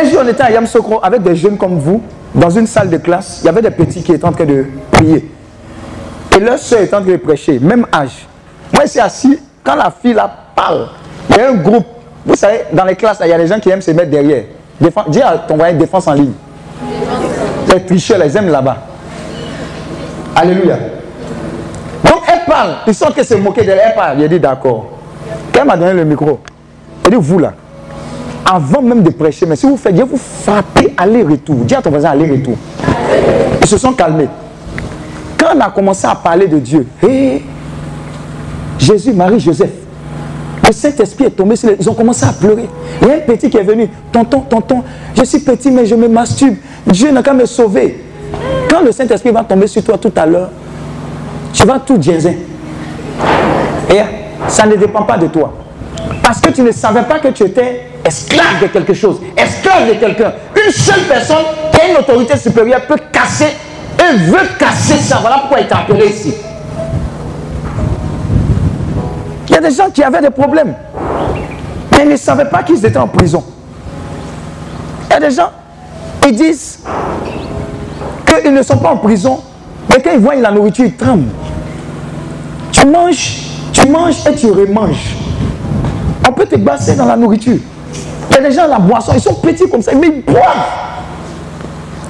[0.02, 2.02] Un jour, on était à Yamsokro avec des jeunes comme vous,
[2.34, 3.40] dans une salle de classe.
[3.44, 5.30] Il y avait des petits qui étaient en train de prier.
[6.36, 8.28] Et leur soeur est en train de prêcher, même âge.
[8.74, 10.88] Moi, je suis assis, quand la fille là parle,
[11.30, 11.86] il y a un groupe.
[12.26, 14.44] Vous savez, dans les classes, il y a des gens qui aiment se mettre derrière.
[14.80, 16.34] Défense, dis à ton voisin défense en ligne.
[17.72, 18.78] Les tricheurs, les aiment là-bas.
[20.36, 20.78] Alléluia.
[22.04, 22.76] Donc, elle parle.
[22.88, 23.82] Ils sont que se moquer d'elle.
[23.86, 24.20] Elle parle.
[24.22, 24.90] Il dit d'accord.
[25.54, 26.40] Quand elle m'a donné le micro,
[27.06, 27.54] elle dit vous là,
[28.46, 31.58] avant même de prêcher, mais si vous faites, Dieu vous frappez aller-retour.
[31.58, 32.56] Dis à ton voisin aller-retour.
[33.62, 34.28] Ils se sont calmés.
[35.44, 37.44] Quand on a commencé à parler de Dieu, hé,
[38.80, 39.72] Jésus, Marie, Joseph,
[40.66, 41.76] le Saint-Esprit est tombé sur les...
[41.82, 42.70] Ils ont commencé à pleurer.
[43.02, 43.90] Il y a un petit qui est venu.
[44.14, 44.84] Tonton, tonton,
[45.14, 46.56] je suis petit, mais je me masturbe.
[46.88, 48.06] Dieu n'a qu'à me sauver.
[48.70, 50.50] Quand le Saint-Esprit va tomber sur toi tout à l'heure,
[51.52, 52.38] tu vas tout diaiser.
[53.90, 54.00] Et
[54.48, 55.54] ça ne dépend pas de toi.
[56.24, 59.96] Parce que tu ne savais pas que tu étais esclave de quelque chose, esclave de
[59.96, 60.32] quelqu'un.
[60.56, 63.54] Une seule personne qui a une autorité supérieure peut casser
[64.12, 65.18] et veut casser ça.
[65.22, 66.34] Voilà pourquoi il t'a appelé ici.
[69.48, 70.74] Il y a des gens qui avaient des problèmes,
[71.92, 73.44] mais ils ne savaient pas qu'ils étaient en prison.
[75.10, 75.52] Il y a des gens,
[76.26, 76.80] ils disent
[78.26, 79.42] qu'ils ne sont pas en prison,
[79.90, 81.30] mais quand ils voient la nourriture, ils tremblent.
[82.72, 83.42] Tu manges,
[83.72, 85.16] tu manges et tu remanges.
[86.28, 87.58] On peut te basser dans la nourriture.
[88.32, 90.42] Il y a des gens, la boisson, ils sont petits comme ça, mais ils boivent.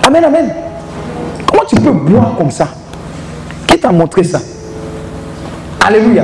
[0.06, 0.54] Amen, amen.
[1.54, 2.68] Comment tu peux boire comme ça?
[3.68, 4.40] Qui t'a montré ça?
[5.86, 6.24] Alléluia.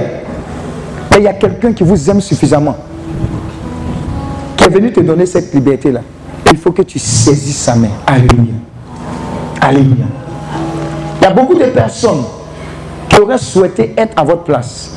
[1.11, 2.75] Mais il y a quelqu'un qui vous aime suffisamment,
[4.57, 6.01] qui est venu te donner cette liberté-là.
[6.51, 7.89] Il faut que tu saisisses sa main.
[8.07, 8.53] Alléluia.
[9.61, 10.05] Alléluia.
[11.21, 12.23] Il y a beaucoup de personnes
[13.07, 14.95] qui auraient souhaité être à votre place.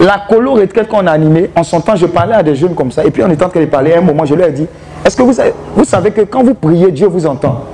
[0.00, 2.90] La colo retraite qu'on a animée, en son temps, je parlais à des jeunes comme
[2.90, 4.52] ça, et puis on est en train de parler, à un moment, je leur ai
[4.52, 4.66] dit,
[5.04, 7.64] est-ce que vous savez que quand vous priez, Dieu vous entend?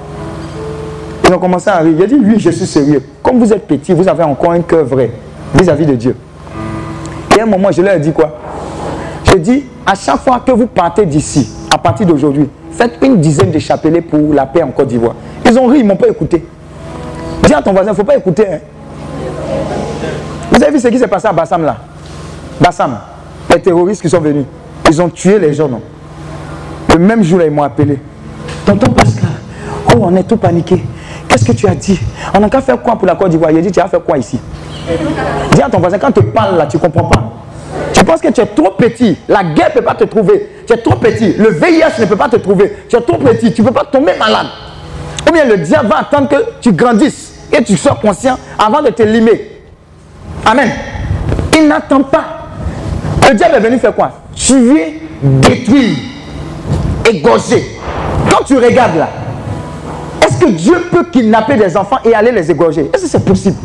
[1.28, 1.94] Ils ont commencé à rire.
[1.98, 3.02] J'ai dit, oui, je suis sérieux.
[3.22, 5.10] Comme vous êtes petit, vous avez encore un cœur vrai
[5.54, 6.16] vis-à-vis de Dieu.
[7.36, 8.34] Et à un moment, je leur ai dit quoi?
[9.24, 13.50] Je dis, à chaque fois que vous partez d'ici, à partir d'aujourd'hui, faites une dizaine
[13.50, 15.14] de chapelets pour la paix en Côte d'Ivoire.
[15.44, 16.46] Ils ont ri, ils ne m'ont pas écouté.
[17.44, 18.46] Dis à ton voisin, il ne faut pas écouter.
[18.50, 18.58] hein.
[20.50, 21.76] Vous avez vu ce qui s'est passé à Bassam là?
[22.58, 22.96] Bassam,
[23.50, 24.44] les terroristes qui sont venus,
[24.88, 25.82] ils ont tué les gens, non?
[26.90, 27.98] Le même jour, ils m'ont appelé.
[28.64, 29.28] Tonton Pascal,
[29.94, 30.82] oh, on est tout paniqué.
[31.28, 32.00] Qu'est-ce que tu as dit?
[32.34, 33.50] On n'a qu'à faire quoi pour la Côte d'Ivoire?
[33.50, 34.40] Il a dit, tu as fait quoi ici?
[35.52, 37.22] Dis à ton voisin, quand tu parles là, tu ne comprends pas.
[37.92, 39.16] Tu penses que tu es trop petit.
[39.28, 40.48] La guerre ne peut pas te trouver.
[40.66, 41.34] Tu es trop petit.
[41.34, 42.84] Le VIH ne peut pas te trouver.
[42.88, 43.52] Tu es trop petit.
[43.52, 44.46] Tu ne peux pas tomber malade.
[45.28, 48.88] Ou bien le diable va attendre que tu grandisses et tu sois conscient avant de
[48.90, 49.60] te limer.
[50.46, 50.70] Amen.
[51.54, 52.24] Il n'attend pas.
[53.28, 54.10] Le diable est venu faire quoi?
[54.34, 55.96] Tuer, détruire,
[57.10, 57.78] égorger.
[58.30, 59.08] Quand tu regardes là,
[60.38, 63.56] est-ce que Dieu peut kidnapper des enfants et aller les égorger Est-ce que c'est possible?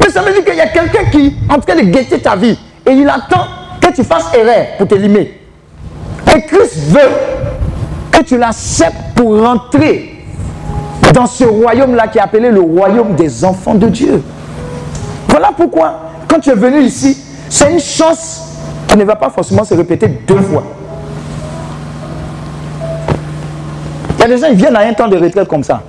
[0.00, 2.36] Mais ça veut dire qu'il y a quelqu'un qui est en train de guetter ta
[2.36, 3.46] vie et il attend
[3.80, 5.40] que tu fasses erreur pour te limer.
[6.34, 7.10] Et Christ veut
[8.10, 10.24] que tu l'acceptes pour rentrer
[11.12, 14.22] dans ce royaume-là qui est appelé le royaume des enfants de Dieu.
[15.28, 17.16] Voilà pourquoi, quand tu es venu ici,
[17.48, 18.42] c'est une chance
[18.88, 20.64] qui ne va pas forcément se répéter deux fois.
[24.26, 25.82] A des gens viennent à un temps de retraite comme ça.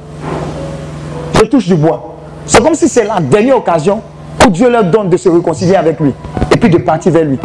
[1.34, 2.16] Je touche du bois.
[2.46, 4.02] C'est comme si c'est la dernière occasion
[4.46, 6.14] où Dieu leur donne de se réconcilier avec lui
[6.52, 7.38] et puis de partir vers lui.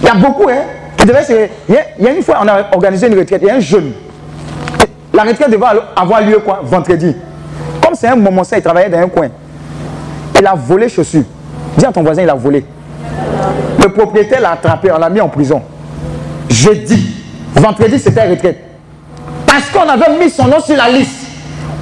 [0.00, 0.62] Il y a beaucoup, hein,
[0.96, 1.32] qui devaient se...
[1.68, 3.50] Il y a, il y a une fois, on a organisé une retraite, il y
[3.50, 3.92] a un jeune.
[5.14, 5.64] La retraite devait
[5.94, 7.14] avoir lieu quoi Vendredi.
[7.84, 9.28] Comme c'est un moment ça, il travaillait dans un coin.
[10.38, 11.24] Il a volé chaussures.
[11.76, 12.64] Dis à ton voisin, il a volé.
[13.80, 15.62] Le propriétaire l'a attrapé, on l'a mis en prison.
[16.48, 17.21] Jeudi,
[17.54, 18.58] vendredi, c'était retraite.
[19.46, 21.26] Parce qu'on avait mis son nom sur la liste.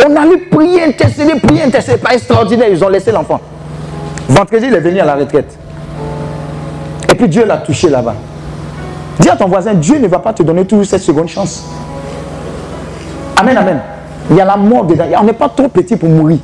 [0.05, 1.99] On allait prier, intercéder, prier, intercéder.
[1.99, 3.41] Pas extraordinaire, ils ont laissé l'enfant.
[4.29, 5.59] Vendredi, il est venu à la retraite.
[7.09, 8.15] Et puis Dieu l'a touché là-bas.
[9.19, 11.67] Dis à ton voisin, Dieu ne va pas te donner toujours cette seconde chance.
[13.37, 13.81] Amen, amen.
[14.31, 15.05] Il y a la mort dedans.
[15.21, 16.39] On n'est pas trop petit pour mourir.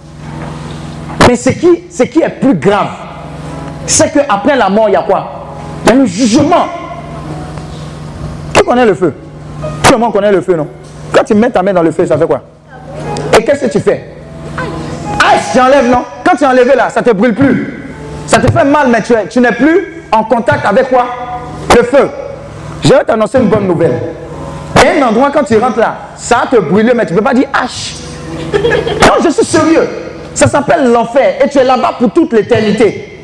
[1.27, 2.89] Mais ce qui, ce qui est plus grave,
[3.87, 5.47] c'est qu'après la mort, il y a quoi?
[5.85, 6.67] Il y a le jugement.
[8.67, 9.15] Qui connaît le feu
[9.85, 10.67] Tout le monde connaît le feu, non?
[11.13, 12.43] Quand tu mets ta main dans le feu, ça fait quoi?
[13.39, 14.11] Et qu'est-ce que tu fais?
[14.59, 16.03] Ah, tu enlèves, non?
[16.25, 17.85] Quand tu es enlevé là, ça ne te brûle plus.
[18.27, 21.07] Ça te fait mal, mais tu, tu n'es plus en contact avec quoi?
[21.77, 22.09] Le feu.
[22.83, 23.95] Je vais t'annoncer une bonne nouvelle.
[24.75, 27.13] Il y a un endroit quand tu rentres là, ça va te brûler, mais tu
[27.13, 28.01] ne peux pas dire H.
[28.53, 29.89] Non, je suis sérieux.
[30.35, 33.16] Ça s'appelle l'enfer et tu es là-bas pour toute l'éternité.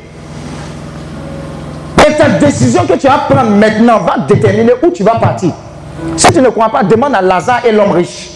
[2.07, 5.51] Et ta décision que tu vas prendre maintenant va déterminer où tu vas partir.
[6.17, 8.29] Si tu ne crois pas, demande à Lazare et l'homme riche.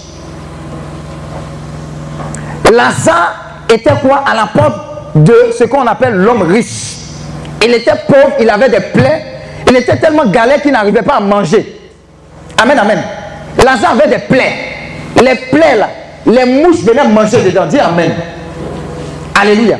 [2.72, 3.36] Lazare
[3.70, 6.95] était quoi à la porte de ce qu'on appelle l'homme riche.
[7.65, 9.24] Il était pauvre, il avait des plaies,
[9.68, 11.80] il était tellement galère qu'il n'arrivait pas à manger.
[12.61, 13.01] Amen, amen.
[13.57, 14.53] Lazare avait des plaies.
[15.15, 15.89] Les plaies là,
[16.26, 17.65] les mouches venaient manger dedans.
[17.65, 18.13] Dis amen.
[19.39, 19.78] Alléluia.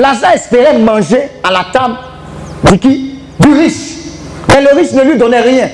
[0.00, 1.94] Lazare espérait manger à la table
[2.64, 3.96] de qui Du riche.
[4.48, 5.68] Mais le riche ne lui donnait rien.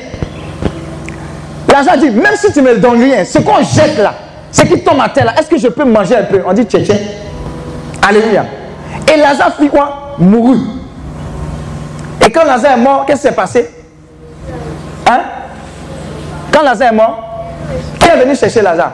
[1.78, 4.14] Lazare dit, même si tu ne me donnes rien, ce qu'on jette là,
[4.51, 6.43] ce qui tombe à terre là, est-ce que je peux manger un peu?
[6.47, 6.97] On dit, tiens, tiens.
[8.07, 8.45] Alléluia.
[9.12, 10.14] Et Lazare fit quoi?
[10.18, 10.59] Mourut.
[12.24, 13.70] Et quand Lazare est mort, qu'est-ce qui s'est passé?
[15.09, 15.20] Hein?
[16.53, 17.24] Quand Lazare est mort,
[18.01, 18.93] qui est venu chercher Lazare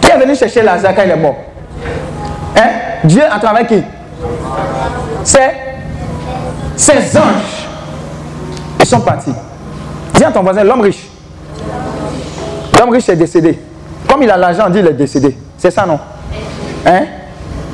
[0.00, 1.36] Qui est venu chercher Lazare quand il est mort?
[2.56, 2.68] Hein?
[3.04, 3.82] Dieu à travers qui?
[5.24, 5.67] C'est
[6.78, 7.66] ses anges.
[8.80, 9.34] Ils sont partis.
[10.14, 11.08] Dis à ton voisin, l'homme riche.
[12.78, 13.58] L'homme riche est décédé.
[14.08, 15.36] Comme il a l'argent, dit il est décédé.
[15.58, 15.98] C'est ça, non?
[16.86, 17.02] Hein?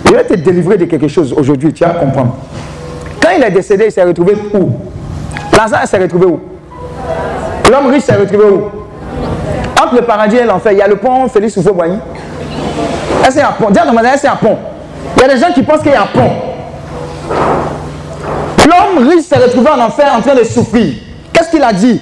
[0.05, 2.37] Je vais te délivrer de quelque chose aujourd'hui, tu vas comprendre.
[3.21, 4.71] Quand il est décédé, il s'est retrouvé où?
[5.57, 6.41] Lazare s'est retrouvé où?
[7.71, 8.63] L'homme riche s'est retrouvé où?
[9.83, 11.99] Entre le paradis et l'enfer, il y a le pont Félix Houphouët-Boigny.
[13.27, 13.71] Est-ce un pont?
[13.71, 14.57] Dis à ton voisin, est-ce un pont?
[15.17, 16.31] Il y a des gens qui pensent qu'il y a un pont.
[18.65, 20.95] L'homme riche s'est retrouvé en enfer en train de souffrir.
[21.33, 22.01] Qu'est-ce qu'il a dit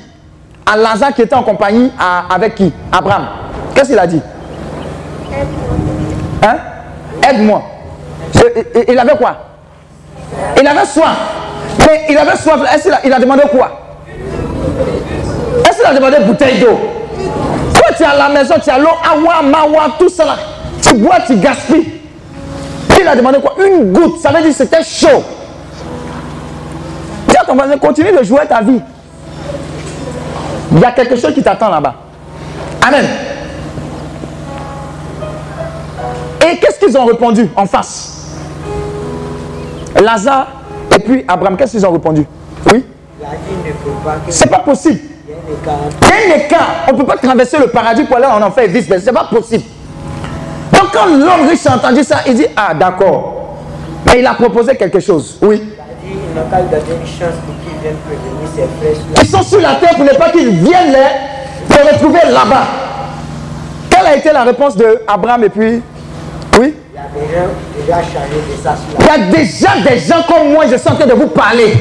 [0.71, 2.73] à Lazare qui était en compagnie à- avec qui?
[2.91, 3.27] Abraham.
[3.75, 4.21] Qu'est-ce qu'il a dit?
[6.43, 6.57] Hein?
[7.29, 7.63] Aide-moi.
[8.35, 9.37] Il- Il avait quoi?
[10.61, 11.17] Il avait soif.
[11.79, 12.61] Mais il avait soif.
[12.75, 13.71] Est-ce qu'il a, il a demandé quoi?
[15.69, 16.79] Est-ce qu'il a demandé bouteille d'eau?
[17.75, 20.37] Toi, tu es à la maison, tu as l'eau, awa, mawa, tout ça là.
[20.81, 22.01] Tu bois, tu gaspilles.
[23.01, 23.55] Il a demandé quoi?
[23.65, 24.21] Une goutte.
[24.21, 25.23] Ça veut dire que c'était chaud.
[27.47, 28.81] Ton voisin, continue de jouer ta vie.
[30.73, 31.95] Il y a quelque chose qui t'attend là-bas.
[32.87, 33.05] Amen.
[36.41, 38.39] Et qu'est-ce qu'ils ont répondu en face?
[40.03, 40.49] Lazare
[40.95, 42.27] et puis Abraham, qu'est-ce qu'ils ont répondu?
[42.71, 42.85] Oui?
[44.29, 45.01] C'est pas possible.
[45.29, 46.63] il y a un.
[46.89, 49.05] On ne peut pas traverser le paradis pour aller en enfer et vice-versa.
[49.07, 49.65] C'est pas possible.
[50.73, 53.57] Donc quand l'homme riche a entendu ça, il dit Ah, d'accord.
[54.07, 55.39] Mais il a proposé quelque chose.
[55.43, 55.63] Oui.
[56.35, 60.31] Donner une chance pour prévenir ses frères Ils sont sur la terre pour ne pas
[60.31, 62.65] qu'ils viennent les, les retrouver là-bas.
[63.91, 65.83] Quelle a été la réponse de Abraham et puis
[66.59, 66.75] Oui?
[66.95, 66.99] Il
[67.93, 70.89] a déjà, de ça sur Il y a déjà des gens comme moi, je suis
[70.89, 71.75] en train de vous parler.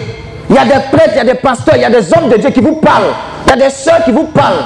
[0.50, 2.30] Il y a des prêtres, il y a des pasteurs, il y a des hommes
[2.30, 3.14] de Dieu qui vous parlent.
[3.46, 4.66] Il y a des soeurs qui vous parlent.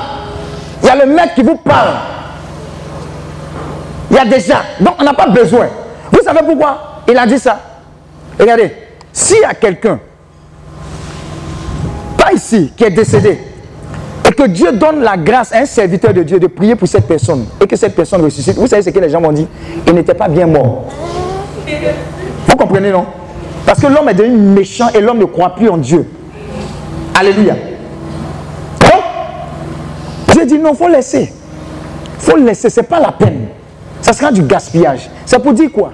[0.82, 1.94] Il y a le maître qui vous parle.
[4.10, 4.64] Il y a déjà.
[4.80, 5.68] Donc on n'a pas besoin.
[6.12, 7.04] Vous savez pourquoi?
[7.08, 7.60] Il a dit ça
[8.40, 8.72] Regardez,
[9.16, 9.98] s'il y a quelqu'un,
[12.18, 13.40] pas ici, qui est décédé,
[14.28, 17.08] et que Dieu donne la grâce à un serviteur de Dieu de prier pour cette
[17.08, 19.48] personne, et que cette personne ressuscite, vous savez ce que les gens m'ont dit?
[19.88, 20.84] Il n'était pas bien mort.
[22.46, 23.06] Vous comprenez, non?
[23.66, 26.06] Parce que l'homme est devenu méchant et l'homme ne croit plus en Dieu.
[27.18, 27.56] Alléluia.
[28.82, 29.02] Donc,
[30.34, 31.32] Dieu dit non, il faut laisser.
[32.20, 33.48] Il faut laisser, ce n'est pas la peine.
[34.02, 35.10] Ça sera du gaspillage.
[35.26, 35.94] C'est pour dire quoi?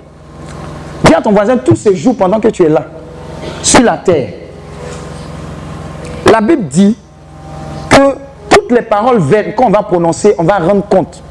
[1.06, 2.88] Dis à ton voisin tous ces jours pendant que tu es là,
[3.62, 4.30] sur la terre.
[6.32, 6.98] La Bible dit
[7.89, 8.16] que
[8.50, 11.22] toutes les paroles vaines qu'on va prononcer, on va rendre compte.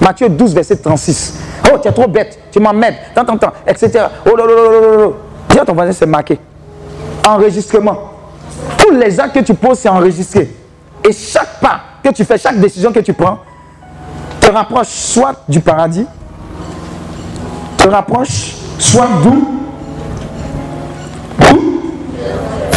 [0.00, 1.38] Matthieu 12, verset 36.
[1.72, 4.06] Oh, tu es trop bête, tu m'emmènes, tant, tant, etc.
[4.26, 5.10] Oh, là, là.
[5.48, 6.38] Dis à ton voisin, c'est marqué.
[7.26, 7.96] Enregistrement.
[8.76, 10.50] Tous les actes que tu poses, c'est enregistré.
[11.06, 13.38] Et chaque pas que tu fais, chaque décision que tu prends,
[14.40, 16.06] te rapproche soit du paradis,
[17.76, 19.59] te rapproche soit D'où?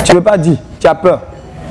[0.03, 1.21] Tu ne veux pas dire, tu as peur.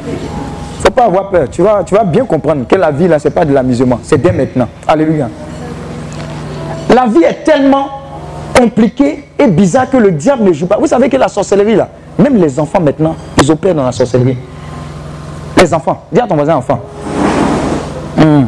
[0.06, 1.48] Il ne faut pas avoir peur.
[1.50, 4.00] Tu vas, tu vas bien comprendre que la vie, là, ce n'est pas de l'amusement.
[4.02, 4.68] C'est dès maintenant.
[4.86, 5.28] Alléluia.
[6.94, 7.88] La vie est tellement
[8.54, 10.76] compliquée et bizarre que le diable ne joue pas.
[10.78, 14.36] Vous savez que la sorcellerie, là, même les enfants maintenant, ils opèrent dans la sorcellerie.
[15.56, 16.04] Les enfants.
[16.10, 16.80] Dis à ton voisin enfant.
[18.16, 18.44] Hmm.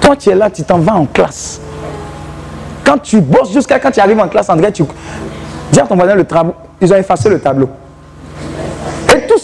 [0.00, 1.60] Toi, tu es là, tu t'en vas en classe.
[2.84, 4.82] Quand tu bosses jusqu'à quand tu arrives en classe, André, tu
[5.70, 6.54] dis à ton voisin le tableau.
[6.80, 7.68] Ils ont effacé le tableau.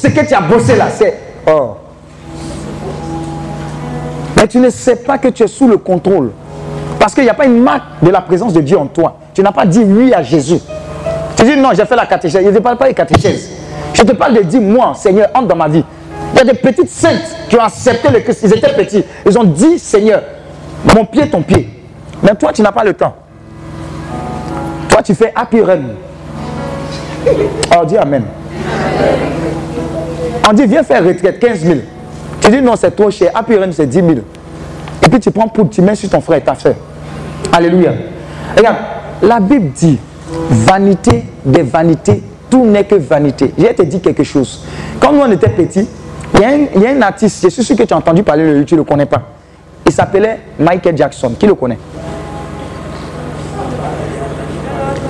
[0.01, 1.19] Ce que tu as bossé là, c'est
[1.49, 1.77] oh.
[4.37, 6.31] Mais tu ne sais pas que tu es sous le contrôle.
[7.01, 9.17] Parce qu'il n'y a pas une marque de la présence de Dieu en toi.
[9.35, 10.59] Tu n'as pas dit oui à Jésus.
[11.37, 12.45] Tu dis non, j'ai fait la catéchèse.
[12.45, 13.51] Je ne te parle pas de catéchèse.
[13.93, 15.85] Je te parle de dire moi, Seigneur, entre dans ma vie.
[16.33, 18.43] Il y a des petites saintes qui ont accepté le Christ.
[18.45, 19.05] Ils étaient petits.
[19.27, 20.23] Ils ont dit, Seigneur,
[20.95, 21.69] mon pied, ton pied.
[22.23, 23.15] Mais toi, tu n'as pas le temps.
[24.89, 25.81] Toi, tu fais happy run.
[27.77, 28.23] Oh, dis Amen.
[30.51, 31.79] On dit, viens faire retraite, 15 000.
[32.41, 33.31] Tu dis, non, c'est trop cher.
[33.35, 34.11] Happy run, c'est 10 000.
[35.05, 36.75] Et puis tu prends pour tu mets sur ton frère et ta soeur.
[37.53, 37.93] Alléluia.
[38.57, 38.77] Regarde,
[39.21, 39.99] la Bible dit,
[40.49, 43.53] vanité des vanités, tout n'est que vanité.
[43.59, 44.65] Je te dire quelque chose.
[44.99, 45.87] Quand nous, on était petits,
[46.35, 48.65] il y, a un, artiste, je suis sûr que tu as entendu parler de lui,
[48.65, 49.21] tu ne le connais pas.
[49.85, 51.35] Il s'appelait Michael Jackson.
[51.39, 51.79] Qui le connaît?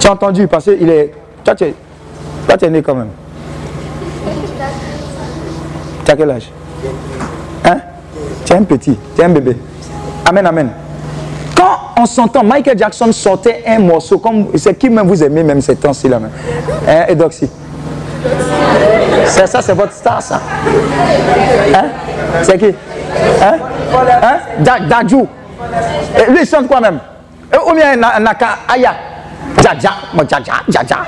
[0.01, 0.49] Tu as entendu?
[0.49, 1.12] Parce qu'il est.
[1.45, 3.11] Toi, toi, tu es né quand même.
[6.09, 6.49] Tu quel âge?
[7.67, 7.77] Hein?
[8.47, 9.57] Tu un petit, tu un bébé.
[10.25, 10.71] Amen, amen.
[11.55, 15.61] Quand on s'entend, Michael Jackson sortait un morceau, comme c'est qui même vous aimez même
[15.61, 16.31] ces temps-ci là même?
[16.89, 17.51] Hein, Edoxy?
[19.27, 20.41] C'est ça, c'est votre star ça.
[21.75, 21.85] Hein?
[22.43, 22.75] C'est qui?
[23.43, 23.59] Hein?
[24.23, 24.37] Hein?
[24.61, 25.25] Da- Dadju.
[26.17, 27.01] Et lui il chante quoi même?
[27.53, 28.95] Et Ou bien Na- Naka Aya.
[29.59, 29.91] Dja dja,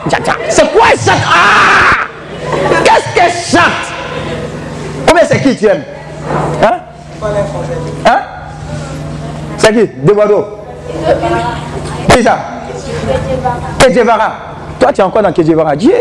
[0.09, 0.33] dja dja.
[0.51, 2.05] C'est quoi chante Ah
[2.85, 3.31] Qu'est-ce qu'elle
[3.61, 3.90] chante
[5.09, 5.83] Ou bien c'est qui tu aimes
[6.63, 6.79] Hein?
[8.07, 8.19] Hein?
[9.59, 9.91] C'est qui?
[10.03, 10.59] Deboado
[12.09, 12.39] Qui ça
[13.79, 14.33] Kedjevara.
[14.79, 15.77] Toi, tu es encore dans Kedjevara.
[15.77, 15.93] Dieu.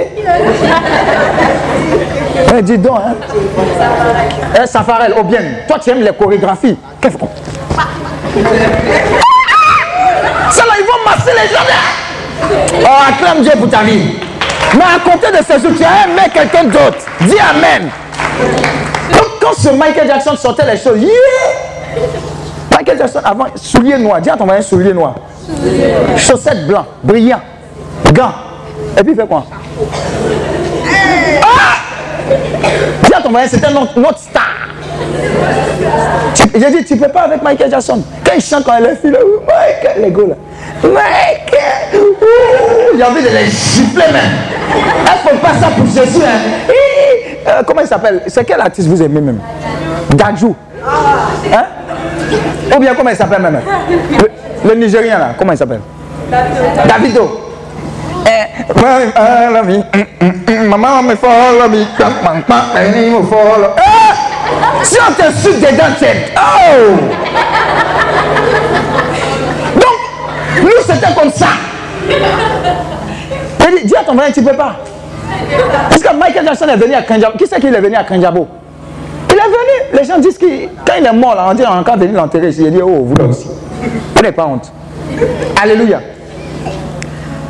[2.57, 3.15] Eh, dis donc, hein.
[4.61, 5.39] Eh, Safarel, au bien.
[5.67, 6.77] Toi, tu aimes les chorégraphies.
[7.01, 7.27] Qu'est-ce qu'on.
[10.49, 11.81] Ça là, ils vont masser les gens là.
[12.81, 14.15] Oh, acclame Dieu pour ta vie.
[14.75, 16.99] Mais à côté de ces jours, tu as aimé quelqu'un d'autre.
[17.21, 17.89] Dis Amen.
[19.49, 21.09] Quand ce Michael Jackson sortait les choses, yeah!
[22.71, 24.21] Michael Jackson, avant, souliers noirs.
[24.21, 25.15] Dis à ton voisin, souliers noirs.
[26.17, 27.41] Chaussettes blancs, brillants,
[28.13, 28.31] gants.
[28.97, 29.45] Et puis il fait quoi
[31.41, 32.35] Ah
[33.03, 34.43] Dis à ton voisin, c'était notre, notre star.
[36.35, 38.03] J'ai dit, tu ne peux pas avec Michael Jackson.
[38.23, 40.35] Quand il chante, quand elle est ouh, Michael, les gars là.
[40.83, 42.03] Michael,
[42.95, 44.31] j'ai envie de les gifler même.
[44.75, 46.21] Elle ne fait pas ça pour Jésus.
[46.23, 46.71] Hein.
[47.47, 48.21] Euh, comment il s'appelle?
[48.27, 49.39] C'est quel artiste vous aimez même?
[50.11, 50.53] Dadju.
[51.53, 51.65] Hein?
[52.75, 53.59] Ou bien comment il s'appelle même?
[54.65, 55.81] Le, Nigérien là, comment il s'appelle?
[56.87, 57.45] Davido.
[58.27, 58.63] Eh.
[58.75, 59.83] Mm,
[60.21, 61.85] mm, mm, Maman me follow me.
[64.83, 66.33] Si on t'insulte dedans, c'est.
[66.35, 66.95] Oh!
[69.75, 71.47] Donc, nous c'était comme ça.
[73.83, 74.75] Dis à ton frère, tu peux pas.
[75.89, 77.37] Parce que Michael Jackson est venu à Kanjabo.
[77.37, 78.47] Qui c'est qui est venu à Kanjabo?
[79.29, 79.99] Il est venu.
[79.99, 80.45] Les gens disent que
[80.85, 82.49] quand il est mort, là, on dit encore venu l'enterrer.
[82.49, 83.47] Il dit, oh, vous là aussi.
[84.15, 84.71] Vous n'avez pas honte.
[85.61, 86.01] Alléluia.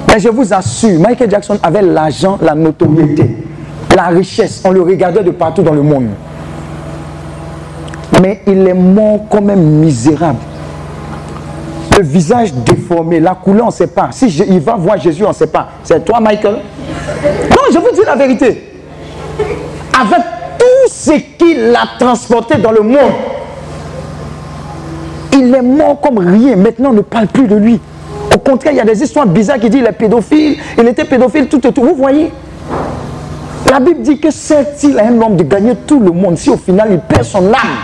[0.07, 3.37] Mais je vous assure, Michael Jackson avait l'argent, la notoriété,
[3.95, 4.61] la richesse.
[4.65, 6.09] On le regardait de partout dans le monde.
[8.21, 10.39] Mais il est mort comme un misérable.
[11.99, 14.07] Le visage déformé, la couleur, on ne sait pas.
[14.11, 15.67] Si je- il va voir Jésus, on ne sait pas.
[15.83, 16.53] C'est toi, Michael?
[16.53, 18.71] Non, je vous dis la vérité.
[19.99, 20.23] Avec
[20.57, 23.11] tout ce qu'il a transporté dans le monde,
[25.33, 26.55] il est mort comme rien.
[26.55, 27.81] Maintenant, on ne parle plus de lui.
[28.33, 30.57] Au contraire, il y a des histoires bizarres qui disent qu'il est pédophile.
[30.77, 31.83] Il était pédophile, tout et tout.
[31.83, 32.31] Vous voyez?
[33.69, 36.55] La Bible dit que sert-il à un homme de gagner tout le monde si au
[36.55, 37.75] final il perd son âme?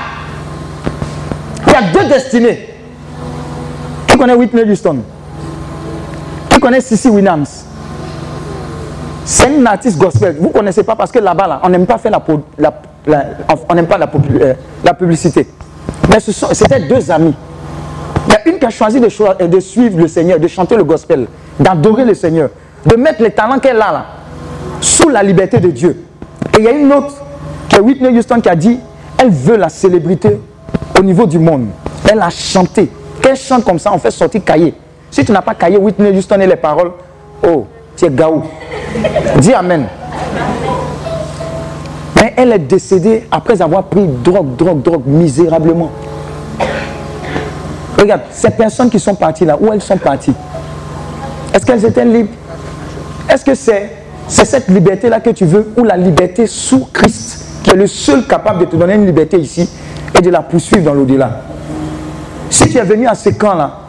[1.68, 2.70] Il y a deux destinées.
[4.16, 4.99] Qui connaît Whitney Houston?
[6.49, 7.43] Qui connaît Sissy Winans
[9.26, 10.38] C'est une artiste gospel.
[10.39, 12.13] Vous ne connaissez pas parce que là-bas, là, on n'aime pas faire
[12.57, 12.74] la,
[13.05, 13.26] la-
[13.68, 15.45] on n'aime pas la, euh, publicité.
[16.09, 17.34] Mais c'était deux amis.
[18.28, 20.86] Il y a une qui a choisi de, de suivre le Seigneur, de chanter le
[20.86, 21.28] gospel,
[21.59, 22.51] d'adorer le Seigneur,
[22.86, 24.05] de mettre les talents qu'elle a là,
[24.80, 26.05] sous la liberté de Dieu.
[26.53, 27.16] Et il y a une autre,
[27.68, 28.80] qui est Whitney Houston, qui a dit,
[29.18, 30.39] elle veut la célébrité
[30.97, 31.66] au niveau du monde.
[32.09, 32.89] Elle a chanté.
[33.26, 34.71] Quand elle chante comme ça, on fait sortir cahier.
[35.09, 36.91] Si tu n'as pas cahier Whitney Houston et les paroles,
[37.43, 37.65] oh,
[37.97, 38.43] tu es gaou.
[39.39, 39.88] Dis Amen.
[42.17, 45.89] Mais elle est décédée après avoir pris drogue, drogue, drogue, misérablement.
[47.99, 50.34] Regarde, ces personnes qui sont parties là, où elles sont parties
[51.51, 52.30] Est-ce qu'elles étaient libres?
[53.28, 53.89] Est-ce que c'est
[54.28, 58.28] c'est cette liberté-là que tu veux ou la liberté sous Christ qui est le seul
[58.28, 59.67] capable de te donner une liberté ici
[60.15, 61.41] et de la poursuivre dans l'au-delà?
[62.49, 63.79] Si tu es venu à ce camp-là,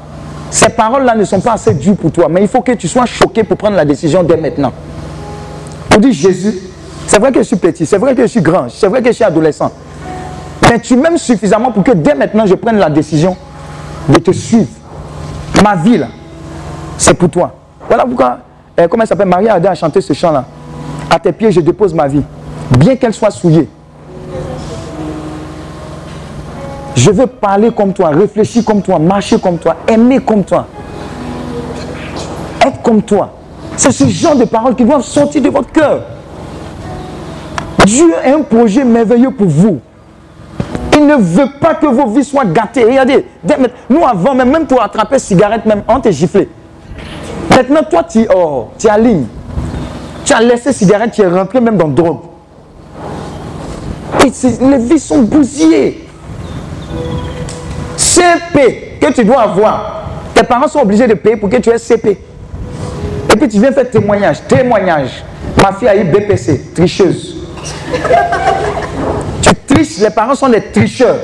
[0.51, 3.07] ces paroles-là ne sont pas assez dures pour toi, mais il faut que tu sois
[3.07, 4.73] choqué pour prendre la décision dès maintenant.
[5.89, 6.55] Pour dire Jésus,
[7.07, 9.09] c'est vrai que je suis petit, c'est vrai que je suis grand, c'est vrai que
[9.09, 9.71] je suis adolescent,
[10.63, 13.37] mais tu m'aimes suffisamment pour que dès maintenant je prenne la décision
[14.09, 14.69] de te suivre.
[15.63, 16.09] Ma vie, là,
[16.99, 17.55] c'est pour toi.
[17.89, 18.39] Voilà pourquoi,
[18.79, 20.45] euh, comment elle s'appelle Maria Ada a chanté ce chant-là.
[21.11, 22.23] À tes pieds, je dépose ma vie.
[22.71, 23.69] Bien qu'elle soit souillée.
[26.97, 30.67] Je veux parler comme toi, réfléchir comme toi, marcher comme toi, aimer comme toi.
[32.65, 33.35] Être comme toi.
[33.77, 36.01] C'est ce genre de paroles qui doivent sortir de votre cœur.
[37.85, 39.79] Dieu a un projet merveilleux pour vous.
[40.95, 42.85] Il ne veut pas que vos vies soient gâtées.
[42.85, 43.27] Regardez,
[43.91, 46.49] nous avant, même, même pour attraper cigarette, même, on t'a giflé.
[47.51, 49.27] Maintenant, toi, tu, oh, tu alignes.
[50.25, 52.21] Tu as laissé cigarette, tu es rentré même dans drogue.
[54.25, 54.33] Et
[54.65, 56.06] les vies sont bousillées.
[57.97, 60.05] CP que tu dois avoir.
[60.35, 62.19] Tes parents sont obligés de payer pour que tu aies CP.
[63.33, 64.47] Et puis tu viens faire témoignage.
[64.47, 65.25] Témoignage.
[65.63, 67.37] Ma fille a eu BPC, tricheuse.
[69.43, 71.17] tu triches, les parents sont des tricheurs.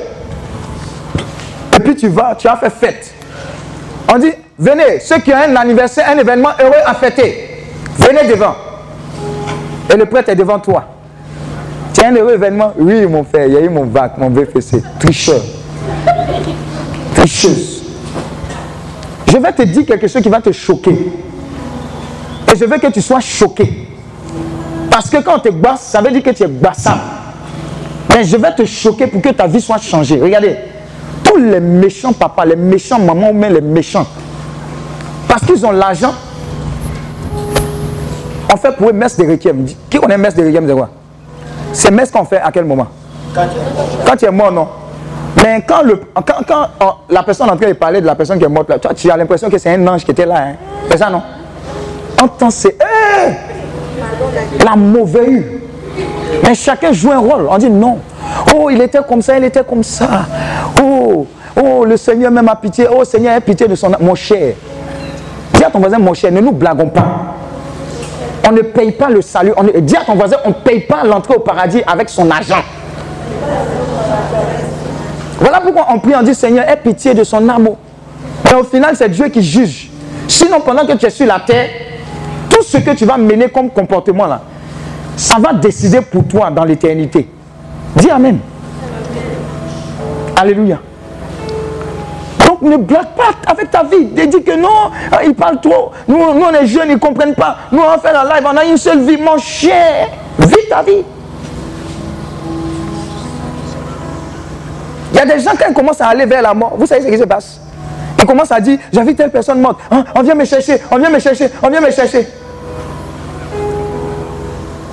[1.75, 3.13] Et puis tu vas, tu as fait fête.
[4.13, 7.65] On dit, venez, ceux qui ont un anniversaire, un événement heureux à fêter,
[7.97, 8.55] venez devant.
[9.91, 10.85] Et le prêtre est devant toi.
[12.03, 14.83] As un heureux événement Oui, mon frère, il y a eu mon bac, mon BPC.
[14.99, 15.41] Tricheur.
[17.15, 17.83] Tricheuse.
[19.27, 21.11] Je vais te dire quelque chose qui va te choquer.
[22.51, 23.87] Et je veux que tu sois choqué.
[24.91, 27.01] Parce que quand on te basse, ça veut dire que tu es bassable.
[28.09, 30.19] Mais je vais te choquer pour que ta vie soit changée.
[30.21, 30.55] Regardez,
[31.23, 34.05] tous les méchants papas, les méchants mamans ou même les méchants,
[35.27, 36.13] parce qu'ils ont l'argent,
[38.53, 39.65] on fait pour eux messe de requiem.
[39.89, 40.89] Qui connaît messe de requiem, c'est quoi?
[41.71, 42.87] C'est messe qu'on fait à quel moment?
[43.33, 44.67] Quand tu es mort, non?
[45.37, 48.37] Mais quand, le, quand, quand, oh, la personne en train de parler de la personne
[48.37, 50.35] qui est morte, là, toi, tu as l'impression que c'est un ange qui était là.
[50.37, 50.53] Hein?
[50.89, 51.21] C'est ça, non?
[52.21, 53.35] Entends, c'est hey!
[54.63, 55.43] la mauvaise.
[56.43, 57.47] Mais chacun joue un rôle.
[57.49, 57.99] On dit non.
[58.55, 60.25] Oh, il était comme ça, il était comme ça.
[60.81, 61.27] Oh,
[61.61, 62.87] oh, le Seigneur même a pitié.
[62.91, 63.91] Oh, Seigneur, aie pitié de son.
[63.99, 64.55] Mon cher.
[65.53, 67.05] Dis à ton voisin, mon cher, ne nous blaguons pas.
[68.47, 69.53] On ne paye pas le salut.
[69.55, 72.63] On dis à ton voisin, on ne paye pas l'entrée au paradis avec son argent.
[75.63, 77.69] Pourquoi on prie, on dit Seigneur, aie pitié de son âme.
[78.43, 79.89] Mais au final, c'est Dieu qui juge.
[80.27, 81.69] Sinon, pendant que tu es sur la terre,
[82.49, 84.41] tout ce que tu vas mener comme comportement là,
[85.15, 87.27] ça va décider pour toi dans l'éternité.
[87.95, 88.39] Dis Amen.
[90.35, 90.79] Alléluia.
[92.61, 94.05] ne blague pas avec ta vie.
[94.05, 95.91] Dis que non, euh, ils parlent trop.
[96.07, 97.57] Nous, nous, on est jeunes, ils ne comprennent pas.
[97.71, 99.17] Nous, on faire la live, on a une seule vie.
[99.17, 100.07] Mon cher,
[100.39, 101.03] vis ta vie.
[105.31, 107.17] A des gens, quand ils commencent à aller vers la mort, vous savez ce qui
[107.17, 107.59] se passe?
[108.19, 109.79] Ils commencent à dire, j'ai vu telle personne morte.
[109.91, 112.27] Hein, on vient me chercher, on vient me chercher, on vient me chercher.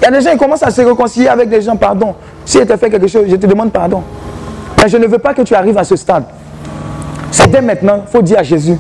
[0.00, 2.14] Il y a des gens qui commencent à se réconcilier avec des gens, pardon.
[2.44, 4.02] Si je te fait quelque chose, je te demande pardon.
[4.82, 6.24] Mais je ne veux pas que tu arrives à ce stade.
[7.30, 8.76] C'est dès maintenant, il faut dire à Jésus,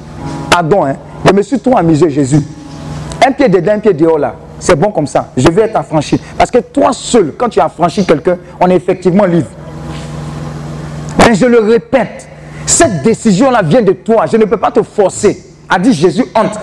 [0.50, 2.40] pardon, hein, je me suis trop amusé, Jésus.
[3.24, 4.34] Un pied dedans, un pied dehors là.
[4.58, 5.28] C'est bon comme ça.
[5.36, 6.20] Je vais être affranchi.
[6.36, 9.48] Parce que toi seul, quand tu as affranchi quelqu'un, on est effectivement libre.
[11.30, 12.28] Mais je le répète,
[12.66, 14.26] cette décision-là vient de toi.
[14.26, 15.40] Je ne peux pas te forcer.
[15.68, 16.58] A dit Jésus, entre.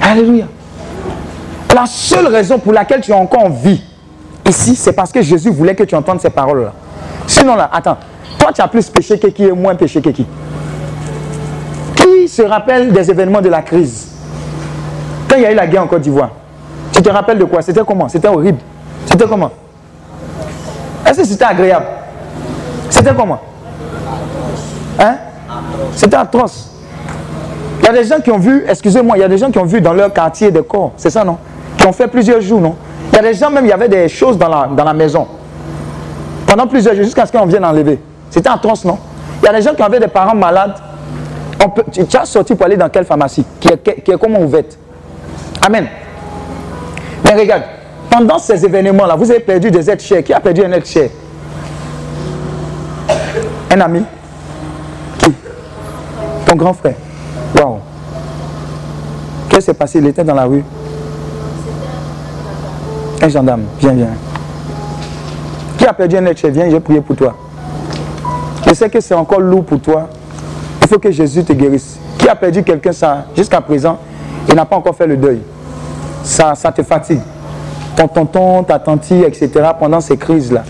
[0.00, 0.46] Alléluia.
[1.74, 3.82] La seule raison pour laquelle tu es encore en vie
[4.48, 6.72] ici, c'est parce que Jésus voulait que tu entendes ces paroles-là.
[7.26, 7.98] Sinon, là, attends,
[8.38, 10.26] toi tu as plus péché que qui et moins péché que qui?
[11.94, 14.08] Qui se rappelle des événements de la crise?
[15.28, 16.30] Quand il y a eu la guerre en Côte d'Ivoire,
[16.90, 17.60] tu te rappelles de quoi?
[17.60, 18.08] C'était comment?
[18.08, 18.60] C'était horrible.
[19.10, 19.50] C'était comment?
[21.06, 21.86] Est-ce que c'était agréable?
[22.90, 23.40] C'était comment?
[24.98, 25.16] Hein?
[25.94, 26.70] C'était atroce.
[27.80, 29.58] Il y a des gens qui ont vu, excusez-moi, il y a des gens qui
[29.58, 31.38] ont vu dans leur quartier des corps, c'est ça non?
[31.78, 32.76] Qui ont fait plusieurs jours, non?
[33.10, 35.26] Il y a des gens même, il y avait des choses dans la, maison.
[36.46, 37.98] Pendant plusieurs jours, jusqu'à ce qu'on vienne enlever.
[38.28, 38.98] C'était atroce, non?
[39.40, 40.74] Il y a des gens qui avaient des parents malades.
[41.64, 43.44] On peut, tu, as sorti pour aller dans quelle pharmacie?
[43.58, 44.76] Qui est, qui est comment ouverte
[45.64, 45.86] Amen.
[47.24, 47.62] Mais regarde,
[48.10, 50.22] pendant ces événements-là, vous avez perdu des êtres chers.
[50.22, 51.10] Qui a perdu un être cher
[53.70, 54.02] Un ami
[55.18, 55.32] Qui?
[56.46, 56.94] Ton grand frère.
[57.56, 57.78] Waouh.
[59.48, 59.98] Qu'est-ce qui s'est passé?
[59.98, 60.64] Il était dans la rue.
[63.20, 63.62] Un gendarme.
[63.80, 64.08] Viens, viens.
[65.76, 67.34] Qui a perdu un être cher Viens, j'ai prié pour toi.
[68.66, 70.08] Je sais que c'est encore lourd pour toi.
[70.82, 71.98] Il faut que Jésus te guérisse.
[72.18, 73.98] Qui a perdu quelqu'un ça jusqu'à présent
[74.48, 75.40] Il n'a pas encore fait le deuil?
[76.22, 77.20] Ça, ça te fatigue
[77.98, 80.62] ton tonton, ta tante, etc., pendant ces crises-là.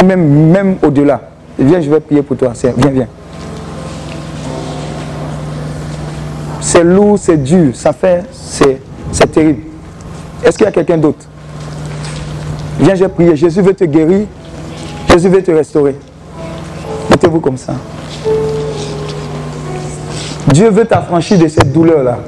[0.00, 1.20] Ou même, même au-delà.
[1.58, 2.52] Viens, je vais prier pour toi.
[2.78, 3.06] Viens, viens.
[6.60, 9.62] C'est lourd, c'est dur, ça fait, c'est terrible.
[10.42, 11.26] Est-ce qu'il y a quelqu'un d'autre?
[12.80, 13.36] Viens, je vais prier.
[13.36, 14.26] Jésus veut te guérir.
[15.10, 15.96] Jésus veut te restaurer.
[17.10, 17.74] Mettez-vous comme ça.
[20.48, 22.18] Dieu veut t'affranchir de cette douleur-là.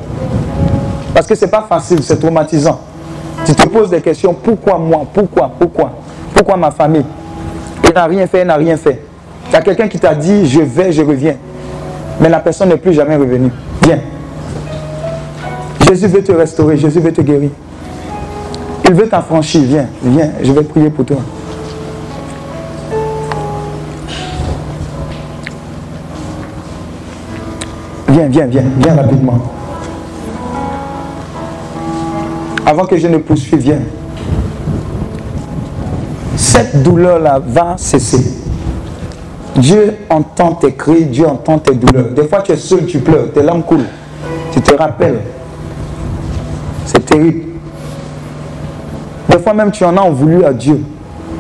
[1.15, 2.81] Parce que ce n'est pas facile, c'est traumatisant.
[3.45, 5.93] Tu te poses des questions, pourquoi moi Pourquoi Pourquoi
[6.35, 7.05] Pourquoi ma famille?
[7.85, 9.03] Il n'a rien fait, il n'a rien fait.
[9.49, 11.37] Il y a quelqu'un qui t'a dit, je vais, je reviens.
[12.21, 13.51] Mais la personne n'est plus jamais revenue.
[13.83, 14.01] Viens.
[15.87, 17.51] Jésus veut te restaurer, Jésus veut te guérir.
[18.85, 19.63] Il veut t'affranchir.
[19.65, 21.19] Viens, viens, je vais prier pour toi.
[28.09, 29.39] Viens, viens, viens, viens rapidement.
[32.69, 33.81] Avant que je ne poursuive, viens.
[36.37, 38.43] Cette douleur-là va cesser.
[39.57, 42.11] Dieu entend tes cris, Dieu entend tes douleurs.
[42.11, 43.89] Des fois, tu es seul, tu pleures, tes larmes coulent.
[44.53, 45.21] Tu te rappelles.
[46.85, 47.45] C'est terrible.
[49.31, 50.83] Des fois même, tu en as voulu à Dieu.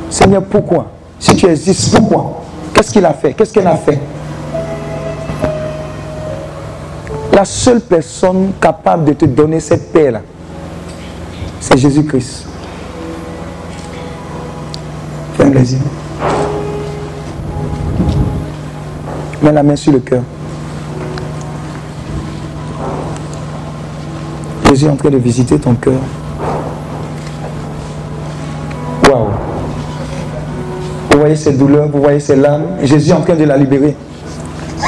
[0.09, 0.86] Seigneur, pourquoi?
[1.20, 2.40] Si tu existes, pourquoi?
[2.72, 3.34] Qu'est-ce qu'il a fait?
[3.34, 3.98] Qu'est-ce qu'elle a fait?
[7.34, 10.22] La seule personne capable de te donner cette paix-là,
[11.68, 12.46] c'est Jésus-Christ.
[15.36, 15.78] Fais un plaisir.
[19.42, 20.22] Mets la main sur le cœur.
[24.68, 26.00] Jésus est en train de visiter ton cœur.
[29.04, 29.26] Waouh.
[31.10, 32.64] Vous voyez ces douleurs, vous voyez ces larmes.
[32.82, 33.94] Jésus est en train de la libérer.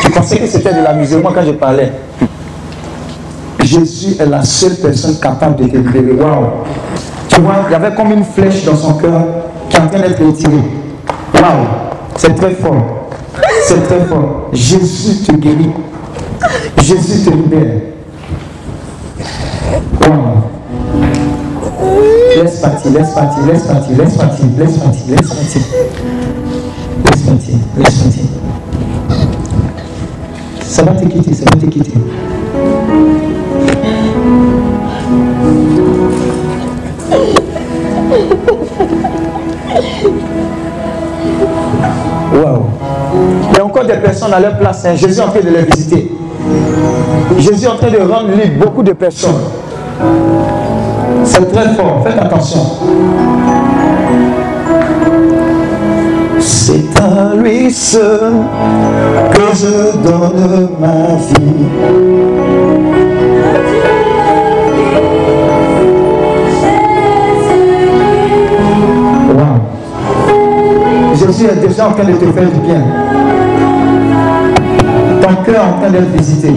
[0.03, 1.93] Je pensais que c'était de l'amusement quand je parlais.
[3.71, 6.21] Jésus est la seule personne capable de te libérer.
[6.21, 6.47] Waouh.
[7.29, 9.23] Tu vois, il y avait comme une flèche dans son cœur
[9.69, 10.65] qui en train d'être retirée.
[11.35, 11.67] Waouh.
[12.17, 13.11] C'est très fort.
[13.63, 14.49] C'est très fort.
[14.53, 15.71] Jésus te guérit.
[16.79, 17.83] Jésus te libère.
[20.01, 20.19] Waouh.
[22.43, 25.63] Laisse partir, laisse partir, laisse partir, laisse partir, laisse partir, laisse partir.
[27.05, 28.25] Laisse partir, laisse partir.
[30.61, 31.93] Ça va te quitter, ça va te quitter.
[44.01, 44.85] Personnes à leur place.
[44.85, 44.95] Hein.
[44.95, 46.11] Jésus est en train de les visiter.
[47.39, 49.41] Jésus est en train de rendre libre beaucoup de personnes.
[51.25, 52.03] C'est très fort.
[52.05, 52.61] Faites attention.
[56.39, 58.33] C'est à lui seul
[59.33, 62.21] que je donne ma vie.
[71.15, 73.00] Jésus est déjà en train de te faire du bien.
[75.21, 76.51] Ton cœur en train d'être visité.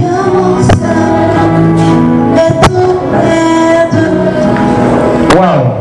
[5.35, 5.72] Wow.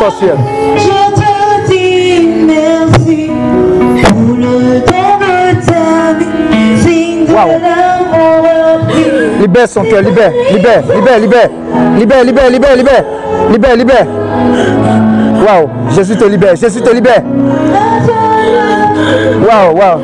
[0.00, 3.30] Je te dis merci
[4.02, 4.80] pour le
[8.88, 9.40] pris.
[9.40, 11.50] Libère son cœur, libère, libère, libère, libère,
[11.98, 13.04] libère, libère, libère, libère,
[13.50, 14.06] libère, libère.
[15.46, 17.22] Waouh, Jésus te libère, Jésus te libère.
[19.46, 20.00] Waouh, waouh.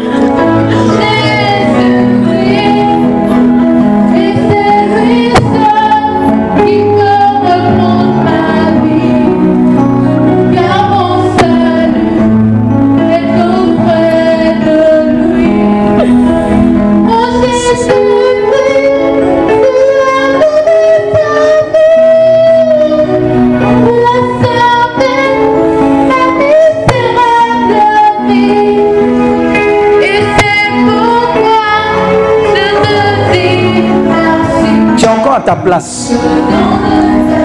[35.54, 36.12] Place.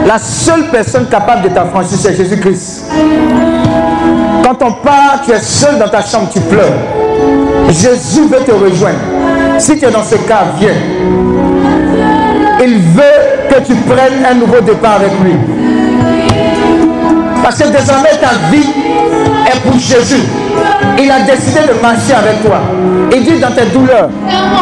[0.08, 2.86] La seule personne capable de t'affranchir, c'est Jésus-Christ.
[4.44, 6.74] Quand on part, tu es seul dans ta chambre, tu pleures.
[7.70, 9.00] Jésus veut te rejoindre.
[9.60, 10.74] Si tu es dans ce cas, viens.
[12.64, 15.36] Il veut que tu prennes un nouveau départ avec lui.
[17.44, 18.70] Parce que désormais ta vie
[19.48, 20.41] est pour Jésus.
[21.00, 22.60] Il a décidé de marcher avec toi.
[23.12, 24.10] Il dit dans tes douleurs,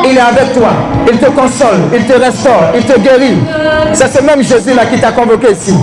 [0.05, 0.69] il est avec toi.
[1.11, 3.37] Il te console, il te restaure, il te guérit.
[3.93, 5.75] C'est ce même Jésus-là qui t'a convoqué ici.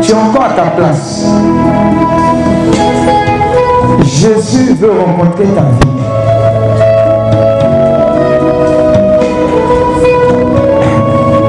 [0.00, 1.26] Tu es encore à ta place.
[4.04, 5.98] Jésus veut rencontrer ta vie.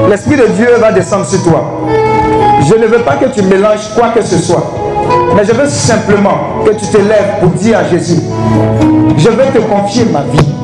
[0.08, 1.80] L'Esprit de Dieu va descendre sur toi.
[2.68, 4.74] Je ne veux pas que tu mélanges quoi que ce soit.
[5.36, 8.18] Mais je veux simplement que tu te lèves pour dire à Jésus,
[9.16, 10.59] je veux te confier ma vie.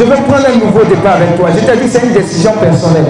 [0.00, 1.50] Je veux prendre un nouveau départ avec toi.
[1.54, 3.04] Je t'ai dit, c'est une décision personnelle.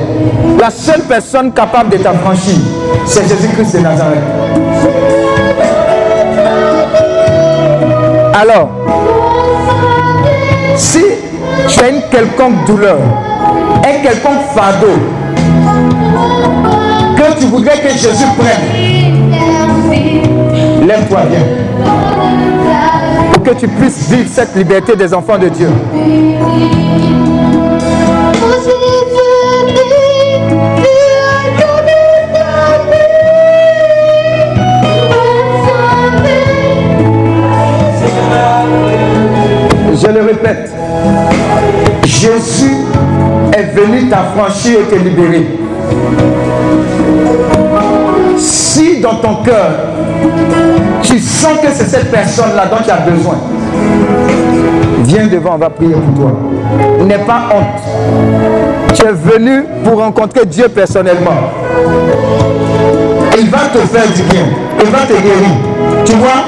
[0.58, 2.56] La seule personne capable de t'affranchir,
[3.06, 4.18] c'est Jésus-Christ de Nazareth.
[8.34, 8.70] Alors,
[10.74, 11.04] si
[11.68, 12.98] tu as une quelconque douleur,
[13.86, 14.98] un quelconque fardeau,
[17.16, 18.64] que tu voudrais que Jésus prenne,
[20.88, 21.44] lève-toi bien.
[23.44, 25.68] Que tu puisses vivre cette liberté des enfants de Dieu.
[39.94, 40.72] Je le répète,
[42.04, 42.76] Jésus
[43.52, 45.46] est t'affranchir et te libérer.
[48.36, 49.89] Si dans ton cœur,
[51.02, 53.36] tu sens que c'est cette personne-là dont tu as besoin,
[55.04, 56.32] viens devant, on va prier pour toi.
[57.04, 58.94] N'aie pas honte.
[58.94, 61.50] Tu es venu pour rencontrer Dieu personnellement.
[63.38, 64.44] Il va te faire du bien.
[64.82, 65.50] Il va te guérir.
[66.04, 66.44] Tu vois,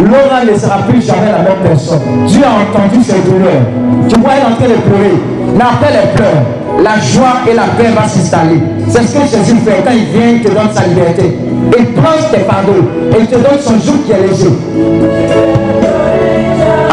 [0.00, 2.00] Laura ne sera plus jamais la même personne.
[2.26, 3.62] Dieu a entendu ses douleurs.
[4.08, 5.14] Tu vois, elle est en train de pleurer.
[5.56, 6.82] N'appelle les pleurs.
[6.82, 8.60] La joie et la paix vont s'installer.
[8.88, 11.36] C'est ce que Jésus fait quand il vient, il te donne sa liberté.
[11.76, 14.50] Il prend tes fardeaux et il te donne son jour qui est léger.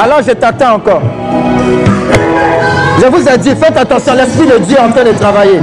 [0.04, 1.02] Alors je t'attends encore.
[3.00, 5.60] Je vous ai dit, faites attention, l'Esprit de Dieu est en train de travailler.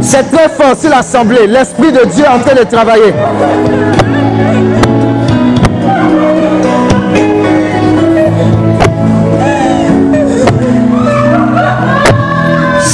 [0.00, 1.46] C'est très fort sur l'Assemblée.
[1.46, 3.12] L'Esprit de Dieu est en train de travailler.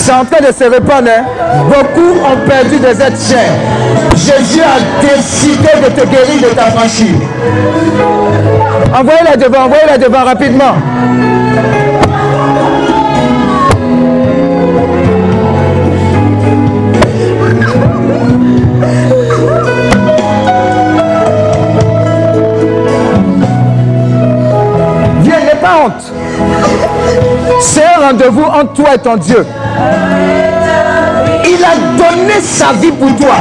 [0.05, 0.12] C'est
[0.47, 1.09] de se répandre.
[1.09, 1.24] hein.
[1.66, 3.55] Beaucoup ont perdu des êtres chers.
[4.14, 7.14] Jésus a décidé de te guérir, de t'affranchir.
[8.94, 10.74] Envoyez-la devant, envoyez-la devant rapidement.
[25.22, 26.12] Viens, n'aie pas honte.
[27.66, 29.45] C'est un rendez-vous entre toi et ton Dieu.
[31.47, 33.36] Il a donné sa vie pour toi.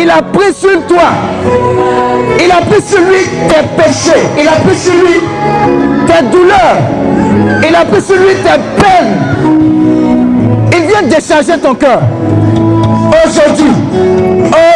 [0.00, 1.10] Il a pris sur toi.
[2.42, 4.22] Il a pris sur lui tes péchés.
[4.40, 5.20] Il a pris sur lui
[6.06, 6.78] tes douleurs.
[7.68, 9.18] Il a pris sur lui tes peines.
[10.72, 12.00] Il vient décharger ton cœur.
[13.24, 13.72] Aujourd'hui,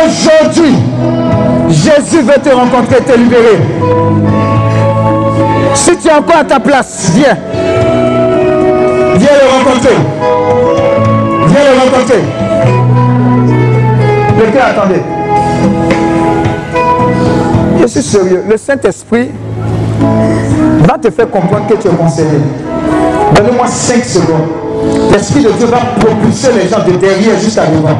[0.04, 0.74] aujourd'hui,
[1.70, 3.58] Jésus veut te rencontrer, te libérer.
[5.74, 7.36] Si tu es encore à ta place, viens.
[7.54, 7.55] Viens
[9.86, 9.96] le rencontrer.
[11.46, 12.22] Viens le rencontrer.
[14.38, 15.02] Le cœur, attendez.
[17.80, 18.44] Je suis sérieux.
[18.48, 19.30] Le Saint-Esprit
[20.80, 22.40] va te faire comprendre que tu es conseillé.
[23.34, 24.48] Donnez-moi 5 secondes.
[25.12, 27.98] L'Esprit de Dieu va propulser les gens de derrière jusqu'à devant.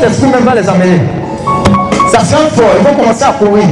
[0.00, 1.00] Saint-Esprit même va les emmener.
[2.10, 2.64] Ça sent fort.
[2.78, 3.64] Ils vont commencer à courir.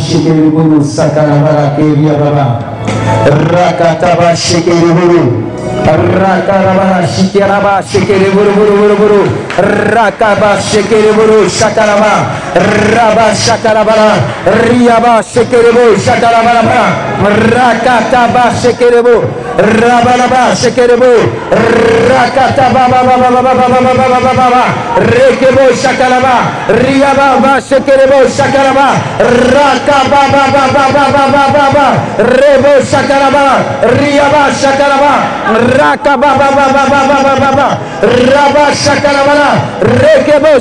[0.00, 1.76] Shikiriburu sakarabara.
[3.52, 4.92] Rakataba buru
[8.96, 9.22] buru.
[9.58, 12.24] Rakaba Shekereburu Shataraba
[12.56, 14.16] Raba Shatarabara
[14.64, 17.20] Riaba Shekerebu Shatarabarabara
[17.52, 19.20] Rakataba Shekerebu
[19.58, 21.12] Rabaraba Shekerebu
[22.08, 22.88] Rakataba
[24.96, 26.34] Rekebo Shakaraba
[26.72, 28.88] Riaba Shekerebu Shakaraba
[29.52, 30.22] Rakaba
[32.18, 33.44] Rebo Shakaraba
[34.00, 35.12] Riaba Shakaraba
[35.76, 36.30] Rakaba
[38.02, 39.41] Raba Shakaraba
[39.80, 40.60] Rekebo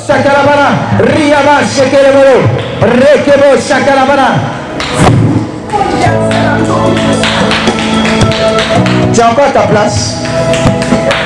[1.73, 2.47] shikiribu.
[2.81, 4.29] Rekebo shakarabara.
[9.13, 10.15] Tu as encore ta place.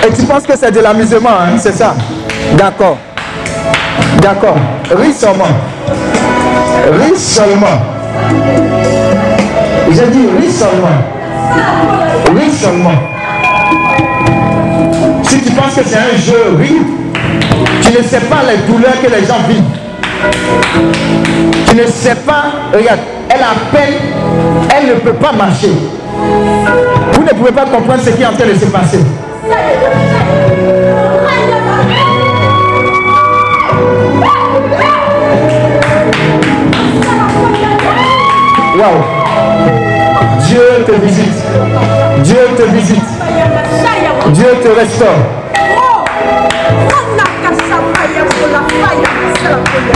[0.05, 1.95] Et tu penses que c'est de l'amusement, hein, c'est ça
[2.57, 2.97] D'accord.
[4.21, 4.57] D'accord.
[4.91, 5.45] Ris seulement.
[6.91, 7.79] Ris seulement.
[9.91, 10.97] J'ai dit ris seulement.
[12.35, 12.91] Ris seulement.
[15.23, 17.04] Si tu penses que c'est un jeu, ris.
[17.81, 19.63] Tu ne sais pas les douleurs que les gens vivent.
[21.67, 22.99] Tu ne sais pas, regarde,
[23.29, 23.93] elle a peine,
[24.75, 25.71] elle ne peut pas marcher.
[27.13, 28.99] Vous ne pouvez pas comprendre ce qui est en train de se passer.
[38.77, 39.25] Waouh!
[40.47, 41.43] Dieu te visite.
[42.23, 43.03] Dieu te visite.
[44.33, 45.09] Dieu te restaure.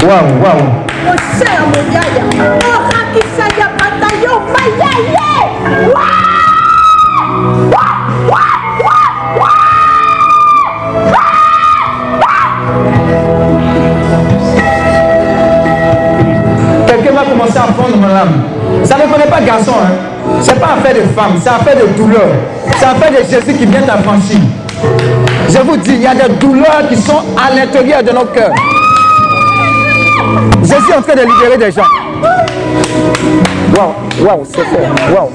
[0.08, 0.66] Waouh, waouh.
[16.88, 18.44] Quelqu'un va commencer à prendre mon âme.
[18.84, 19.92] Ça ne connaît pas garçon, hein.
[20.42, 22.28] C'est pas affaire de femme, c'est affaire de douleur.
[22.78, 24.40] C'est affaire de Jésus qui vient t'affranchir.
[25.50, 28.54] Je vous dis, il y a des douleurs qui sont à l'intérieur de nos cœurs.
[30.64, 31.84] Jésus est en train de libérer des gens.
[33.76, 33.94] Waouh,
[34.26, 34.90] waouh, c'est fort.
[35.14, 35.30] Waouh.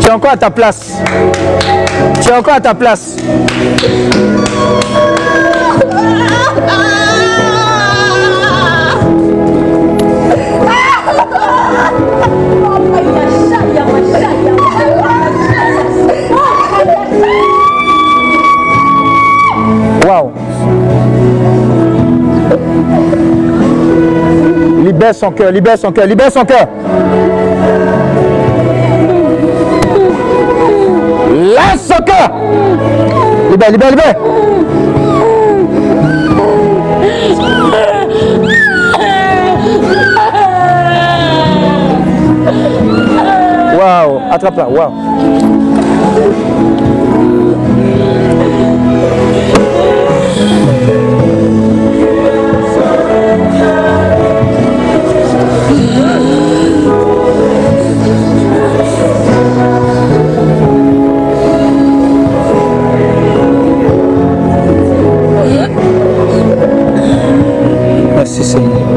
[0.00, 0.94] Tu es encore à ta place.
[2.20, 3.16] Tu es encore à ta place.
[25.18, 26.66] Son cœur, libère son cœur, libère son cœur.
[31.32, 32.30] Laisse son cœur.
[33.50, 34.14] Libère, libère, libère.
[43.78, 44.92] Waouh, attrape-la, waouh.
[68.48, 68.87] Merci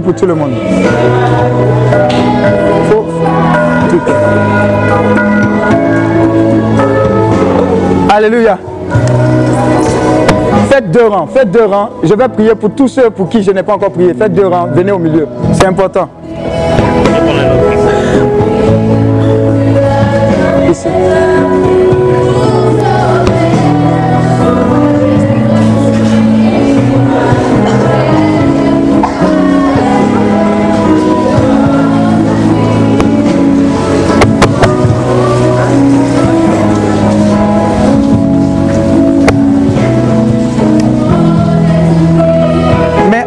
[0.00, 0.50] Pour tout le monde.
[8.10, 8.58] Alléluia.
[10.68, 11.90] Faites deux rangs, faites deux rangs.
[12.02, 14.12] Je vais prier pour tous ceux pour qui je n'ai pas encore prié.
[14.14, 15.28] Faites deux rangs, venez au milieu.
[15.52, 16.08] C'est important.
[20.68, 20.88] Ici.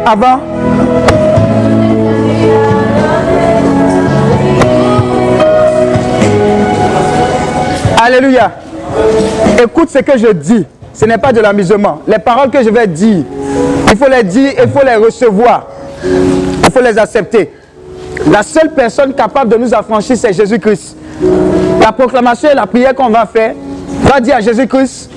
[0.08, 0.40] Avant,
[8.00, 8.52] Alléluia.
[9.62, 10.64] Écoute ce que je dis.
[10.94, 12.00] Ce n'est pas de l'amusement.
[12.06, 13.22] Les paroles que je vais dire,
[13.90, 15.66] il faut les dire, il faut les recevoir.
[16.04, 17.50] Il faut les accepter.
[18.30, 20.96] La seule personne capable de nous affranchir, c'est Jésus-Christ.
[21.80, 23.54] La proclamation et la prière qu'on va faire
[24.02, 25.10] va dire à Jésus-Christ,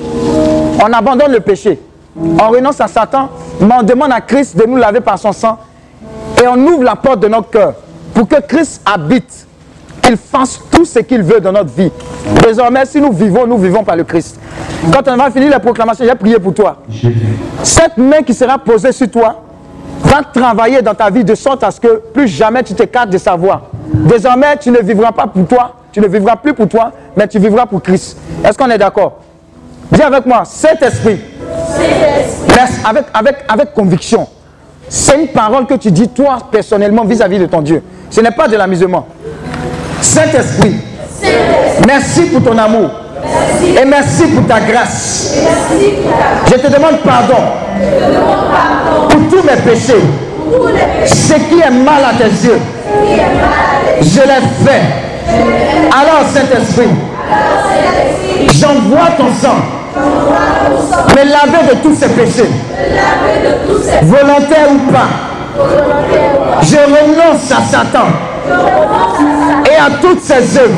[0.84, 1.80] on abandonne le péché.
[2.16, 3.30] On renonce à Satan,
[3.62, 5.58] mais on demande à Christ de nous laver par son sang.
[6.42, 7.76] Et on ouvre la porte de notre cœur
[8.14, 9.48] pour que Christ habite,
[10.02, 11.92] qu'il fasse tout ce qu'il veut dans notre vie.
[12.44, 14.40] Désormais, si nous vivons, nous vivons par le Christ.
[14.92, 16.78] Quand on va finir la proclamation, j'ai prié pour toi.
[17.64, 19.44] Cette main qui sera posée sur toi
[20.04, 23.18] va travailler dans ta vie de sorte à ce que plus jamais tu t'écartes de
[23.20, 23.70] sa voix.
[23.94, 27.38] Désormais, tu ne vivras pas pour toi, tu ne vivras plus pour toi, mais tu
[27.38, 28.18] vivras pour Christ.
[28.44, 29.20] Est-ce qu'on est d'accord?
[29.92, 31.20] Dis avec moi, Saint-Esprit,
[32.84, 34.28] Avec, avec, avec conviction.
[34.90, 37.82] C'est une parole que tu dis toi personnellement vis-à-vis de ton Dieu.
[38.10, 39.08] Ce n'est pas de l'amusement.
[40.02, 40.76] Saint-Esprit,
[41.88, 42.90] merci pour ton amour.
[43.64, 45.38] Et merci pour ta grâce.
[46.48, 47.38] Je te demande pardon
[49.10, 50.02] pour tous mes péchés.
[51.06, 52.60] Ce qui est mal à tes yeux,
[54.02, 54.82] je l'ai fait.
[55.94, 56.90] Alors, Saint-Esprit,
[58.60, 62.50] j'envoie ton sang me laver de tous ces péchés,
[64.04, 65.10] volontaire ou pas.
[66.62, 68.08] Je renonce à Satan
[69.66, 70.76] et à toutes ses œuvres.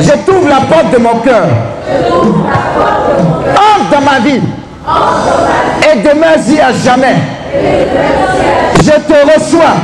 [0.00, 1.46] Je t'ouvre la porte de mon cœur.
[3.54, 4.40] Entre dans ma vie
[5.82, 7.16] et demeure-y à jamais.
[8.78, 9.76] Je te reçois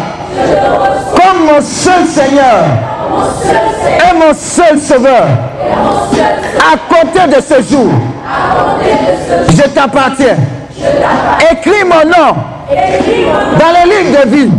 [1.15, 2.65] comme mon seul Seigneur
[3.99, 5.27] et mon seul Sauveur.
[5.63, 7.91] À compter de ce jour,
[9.51, 10.37] je t'appartiens.
[11.51, 12.35] Écris mon nom
[12.71, 14.51] dans les lignes de vie.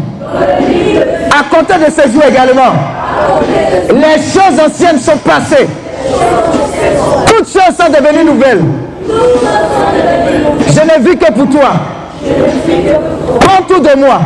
[1.32, 2.74] À compter de ce jour également,
[3.90, 5.68] les choses anciennes sont passées.
[7.28, 8.62] Toutes choses sont devenues nouvelles.
[10.68, 11.72] Je ne vis que pour toi.
[13.40, 14.20] Prends tout de moi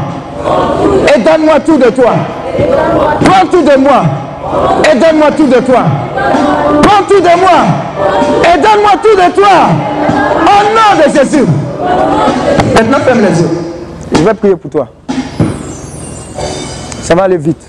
[1.16, 2.12] et donne-moi tout de toi.
[3.24, 4.04] Prends tout de moi
[4.91, 5.84] et donne-moi tout de toi.
[6.84, 7.60] Prends tout de moi
[8.44, 9.69] et donne-moi tout de toi.
[10.45, 11.45] Au nom de Jésus.
[12.74, 13.49] Maintenant, ferme les yeux.
[14.11, 14.88] Je vais prier pour toi.
[17.02, 17.68] Ça va aller vite.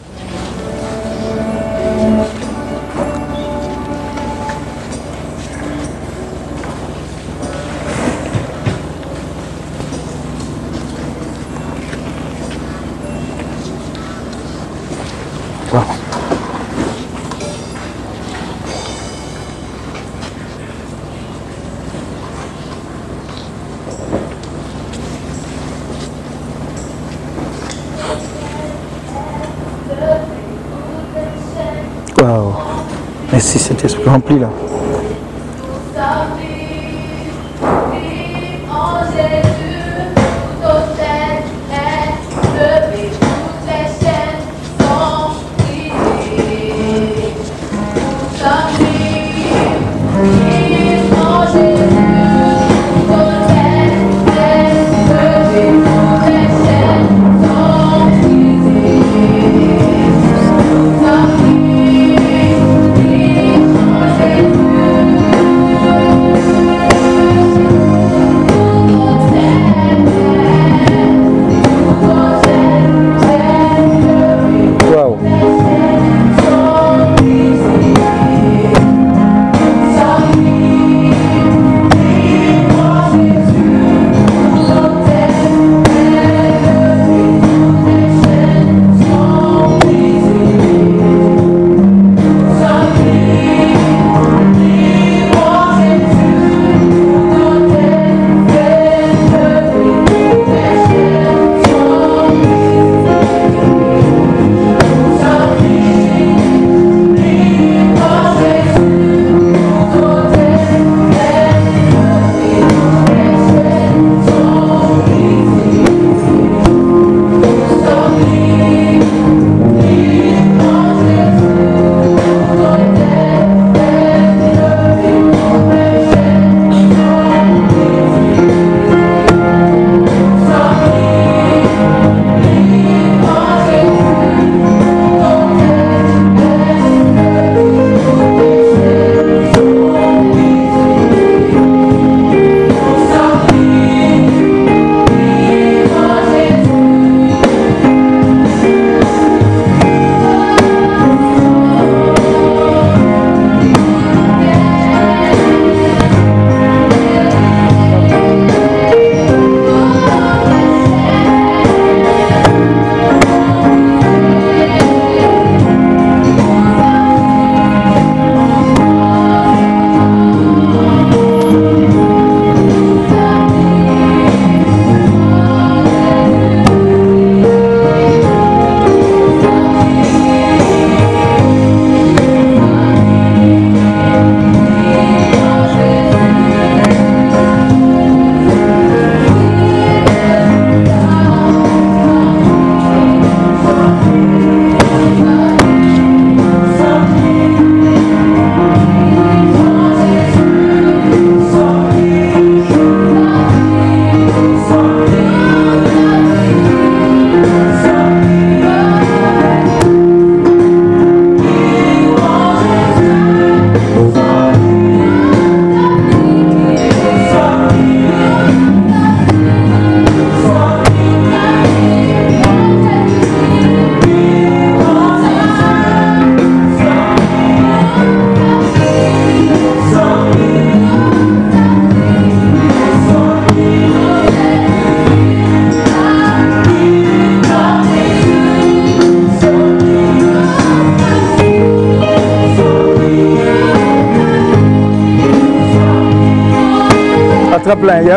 [32.18, 32.52] Waouh.
[33.88, 34.67] Saint-Esprit rempli là.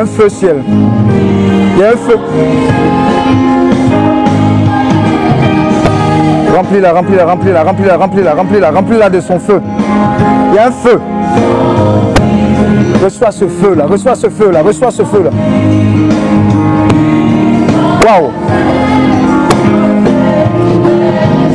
[0.01, 0.57] Un feu ciel.
[0.67, 2.17] Il y a un feu.
[6.55, 9.61] Remplis-la, remplis-la, remplis-la, remplis-la, remplis-la, remplis-la, remplis-la de son feu.
[10.51, 10.99] Il y a un feu.
[13.03, 15.29] Reçois ce feu-là, reçois ce feu-là, reçois ce feu-là.
[18.05, 18.31] Waouh.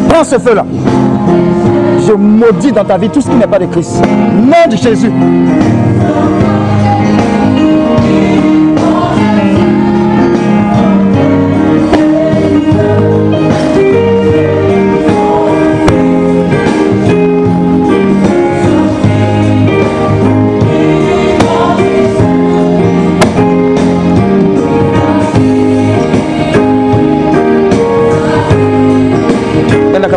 [0.09, 0.65] Prends ce feu-là.
[2.07, 4.03] Je maudis dans ta vie tout ce qui n'est pas de Christ.
[4.35, 5.11] Nom de Jésus.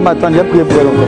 [0.10, 1.08] Nenda kama attendre, j'ai prié pour elle encore.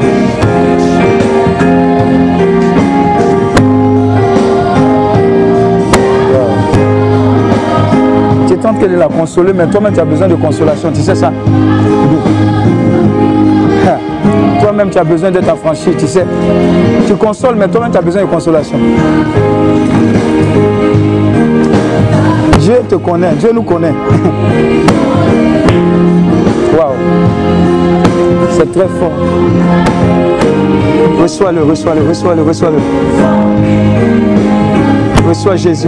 [8.47, 11.31] Tu tentes qu'elle la consoler, mais toi-même tu as besoin de consolation, tu sais ça.
[14.61, 16.25] Toi-même tu as besoin d'être affranchi, tu sais.
[17.07, 18.77] Tu consoles, mais toi-même tu as besoin de consolation.
[22.59, 23.93] Dieu te connaît, Dieu nous connaît.
[26.77, 26.93] Waouh.
[28.51, 29.11] C'est très fort.
[31.21, 32.77] Reçois-le, reçois-le, reçois-le, reçois-le.
[35.27, 35.87] Reçois Jésus.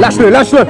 [0.00, 0.64] Lâche-le, lâche-le.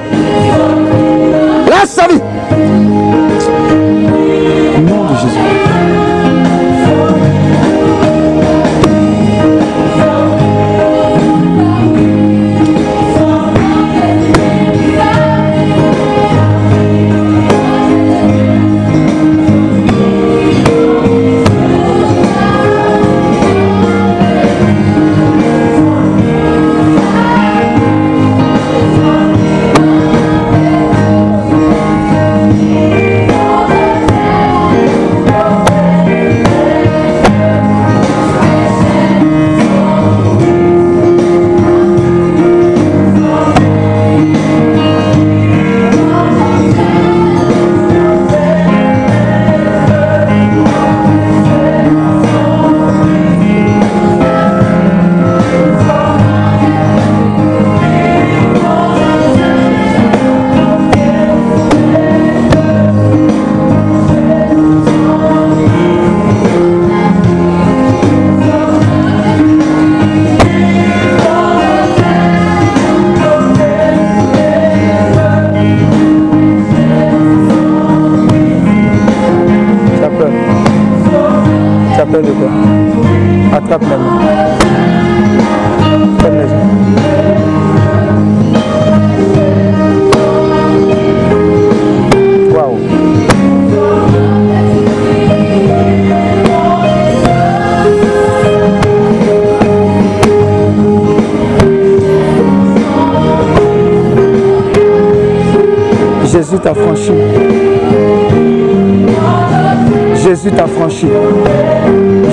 [110.65, 111.07] Jésus t'a franchi.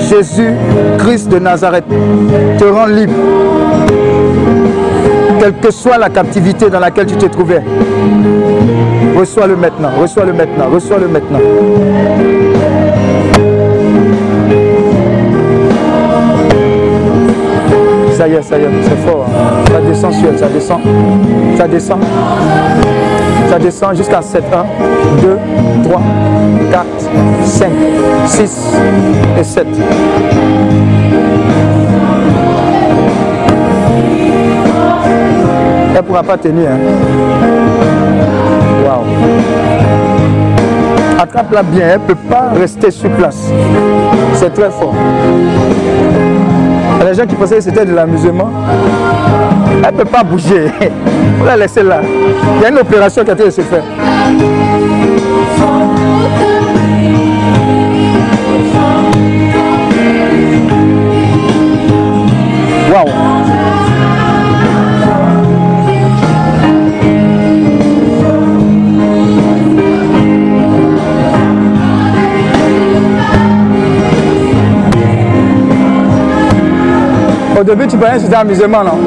[0.09, 0.53] Jésus,
[0.97, 1.85] Christ de Nazareth,
[2.57, 3.13] te rend libre.
[5.39, 7.61] Quelle que soit la captivité dans laquelle tu te trouvais.
[9.17, 11.39] Reçois-le maintenant, reçois-le maintenant, reçois-le maintenant.
[18.15, 19.25] Ça y est, ça y est, c'est fort.
[19.27, 19.63] hein.
[19.71, 20.79] Ça descend ça descend.
[21.57, 21.99] Ça descend.
[23.49, 24.43] Ça descend jusqu'à 7.
[24.51, 24.65] 1,
[25.21, 25.37] 2,
[25.83, 26.01] 3,
[26.71, 26.85] 4,
[27.43, 27.69] 5,
[28.25, 28.73] 6
[29.39, 29.67] et 7.
[35.89, 36.69] Elle ne pourra pas tenir.
[36.71, 36.77] hein.
[41.19, 43.49] Attrape-la bien, elle ne peut pas rester sur place.
[44.33, 44.93] C'est très fort.
[46.99, 48.49] Des gens qui pensaient que c'était de l'amusement.
[49.83, 50.71] Elle ne peut pas bouger.
[51.39, 52.01] Faut la laisser là.
[52.57, 53.83] Il y a une opération qui a été se faire.
[77.63, 78.99] Au début, tu pensais que c'était amusement, non?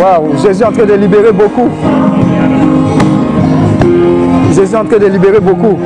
[0.00, 1.68] Waouh, Jésus est en train de libérer beaucoup.
[4.54, 5.80] Jésus est en train de libérer beaucoup.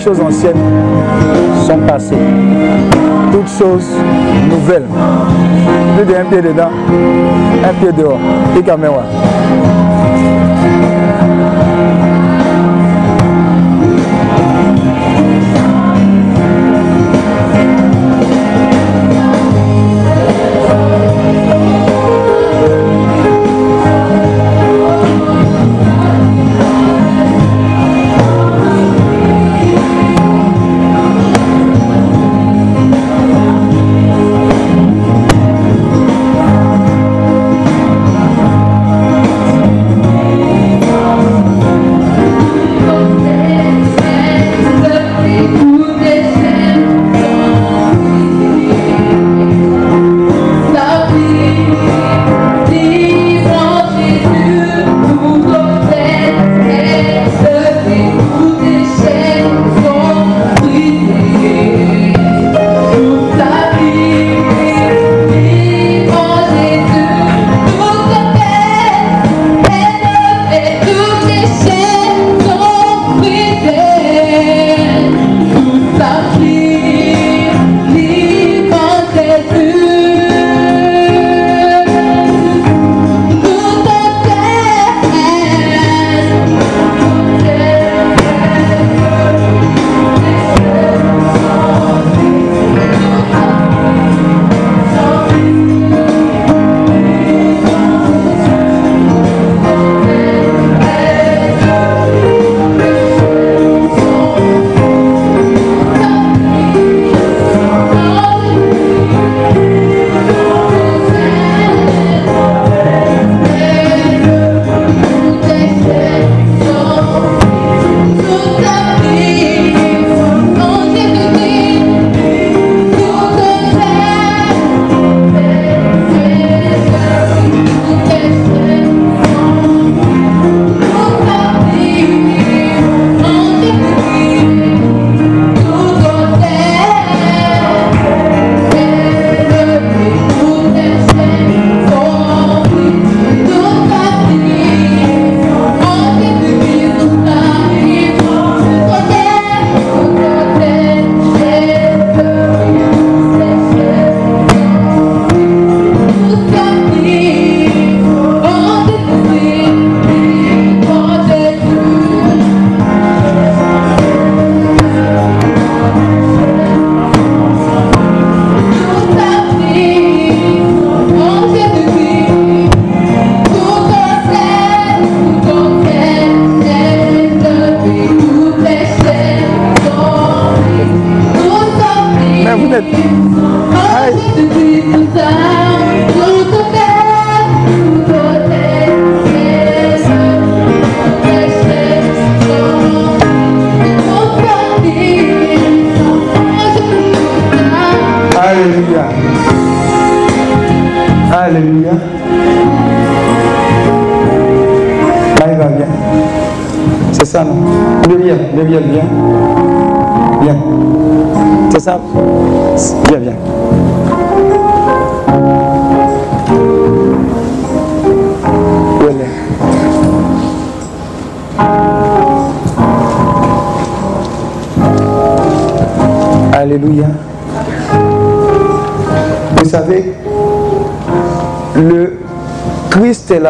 [0.00, 0.56] Choses anciennes
[1.66, 2.16] sont passées.
[3.32, 3.90] Toutes choses
[4.48, 4.86] nouvelles.
[5.96, 6.70] Plus d'un pied dedans,
[7.62, 8.18] un pied dehors.
[8.58, 8.62] Et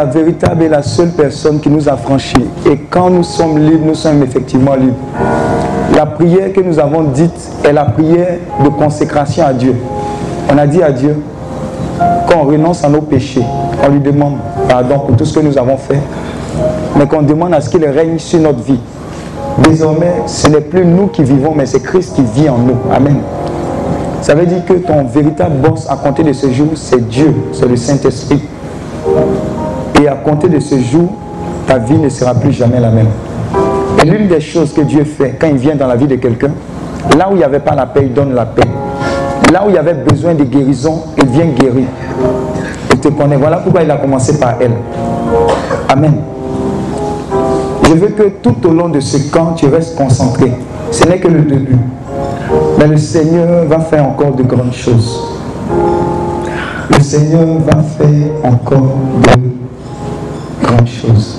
[0.00, 2.46] la véritable et la seule personne qui nous a franchis.
[2.64, 4.96] Et quand nous sommes libres, nous sommes effectivement libres.
[5.94, 9.76] La prière que nous avons dite est la prière de consécration à Dieu.
[10.50, 11.16] On a dit à Dieu,
[12.26, 13.44] quand on renonce à nos péchés,
[13.84, 14.36] on lui demande
[14.70, 16.00] pardon pour tout ce que nous avons fait,
[16.96, 18.80] mais qu'on demande à ce qu'il règne sur notre vie.
[19.58, 22.78] Désormais, ce n'est plus nous qui vivons, mais c'est Christ qui vit en nous.
[22.90, 23.18] Amen.
[24.22, 27.66] Ça veut dire que ton véritable boss à compter de ce jour, c'est Dieu, c'est
[27.66, 28.40] le Saint-Esprit.
[30.00, 31.10] Et à compter de ce jour,
[31.66, 33.08] ta vie ne sera plus jamais la même.
[34.02, 36.52] Et l'une des choses que Dieu fait quand il vient dans la vie de quelqu'un,
[37.18, 38.66] là où il n'y avait pas la paix, il donne la paix.
[39.52, 41.86] Là où il y avait besoin de guérison, il vient guérir.
[42.92, 43.36] Il te connaît.
[43.36, 44.72] Voilà pourquoi il a commencé par elle.
[45.88, 46.14] Amen.
[47.82, 50.52] Je veux que tout au long de ce camp, tu restes concentré.
[50.92, 51.76] Ce n'est que le début.
[52.78, 55.20] Mais le Seigneur va faire encore de grandes choses.
[56.90, 59.50] Le Seigneur va faire encore de
[60.70, 61.38] grandes choses.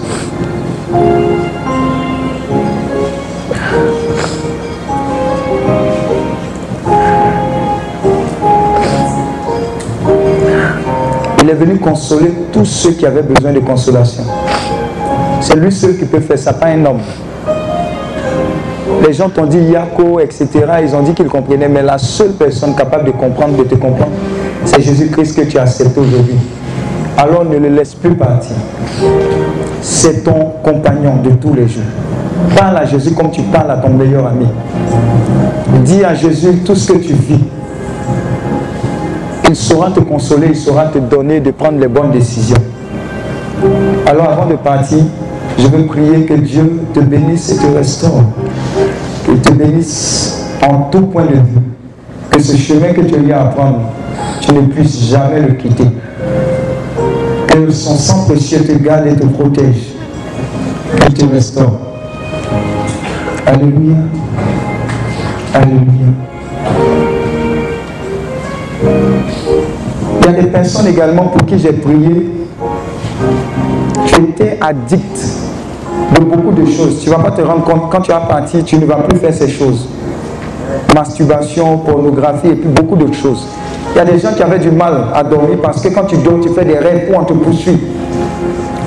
[11.44, 14.24] Il est venu consoler tous ceux qui avaient besoin de consolation.
[15.41, 17.02] C'est lui seul qui peut faire ça, pas un homme.
[19.06, 20.48] Les gens t'ont dit Yako, etc.
[20.84, 24.12] Ils ont dit qu'ils comprenaient, mais la seule personne capable de comprendre, de te comprendre,
[24.66, 26.36] c'est Jésus-Christ que tu as accepté aujourd'hui.
[27.22, 28.56] Alors ne le laisse plus partir.
[29.80, 31.84] C'est ton compagnon de tous les jours.
[32.57, 34.48] Parle à Jésus comme tu parles à ton meilleur ami.
[35.85, 37.43] Dis à Jésus tout ce que tu vis.
[39.48, 42.57] Il saura te consoler, il saura te donner de prendre les bonnes décisions.
[44.07, 45.03] Alors avant de partir,
[45.60, 48.23] je veux prier que Dieu te bénisse et te restaure.
[49.26, 51.61] Qu'il te bénisse en tout point de vue.
[52.31, 53.81] Que ce chemin que tu as à prendre,
[54.39, 55.85] tu ne puisses jamais le quitter.
[57.52, 59.94] Que son sang précieux te garde et te protège.
[61.06, 61.80] Qu'il te restaure.
[63.45, 63.98] Alléluia.
[65.53, 66.07] Alléluia.
[70.22, 72.32] Il y a des personnes également pour qui j'ai prié.
[74.06, 75.19] Tu étais addict
[76.15, 77.02] de beaucoup de choses.
[77.03, 79.19] Tu ne vas pas te rendre compte, quand tu vas partir, tu ne vas plus
[79.19, 79.88] faire ces choses.
[80.94, 83.48] Masturbation, pornographie et puis beaucoup d'autres choses.
[83.94, 86.18] Il y a des gens qui avaient du mal à dormir parce que quand tu
[86.18, 87.80] dors, tu fais des rêves où on te poursuit.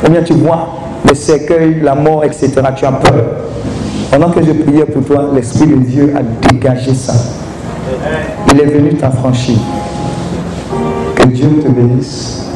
[0.07, 0.69] Ou bien tu vois
[1.09, 2.51] les cercueils, la mort, etc.
[2.77, 3.25] Tu as peur.
[4.11, 7.15] Pendant que je priais pour toi, l'Esprit de Dieu a dégagé ça.
[8.51, 9.57] Il est venu t'affranchir.
[11.15, 12.47] Que Dieu te bénisse.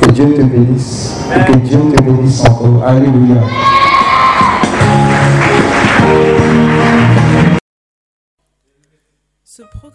[0.00, 1.16] Que Dieu te bénisse.
[1.34, 2.82] Et que Dieu te bénisse encore.
[2.86, 3.40] Alléluia.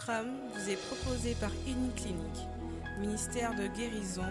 [0.08, 2.48] vous est proposé par Uniclinique,
[3.00, 4.22] ministère de guérison,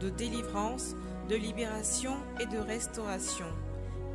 [0.00, 0.94] de délivrance,
[1.28, 3.46] de libération et de restauration.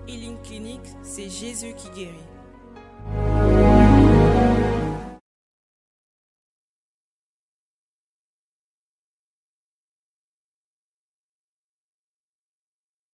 [0.07, 2.31] Healing Clinique, c'est Jésus qui guérit.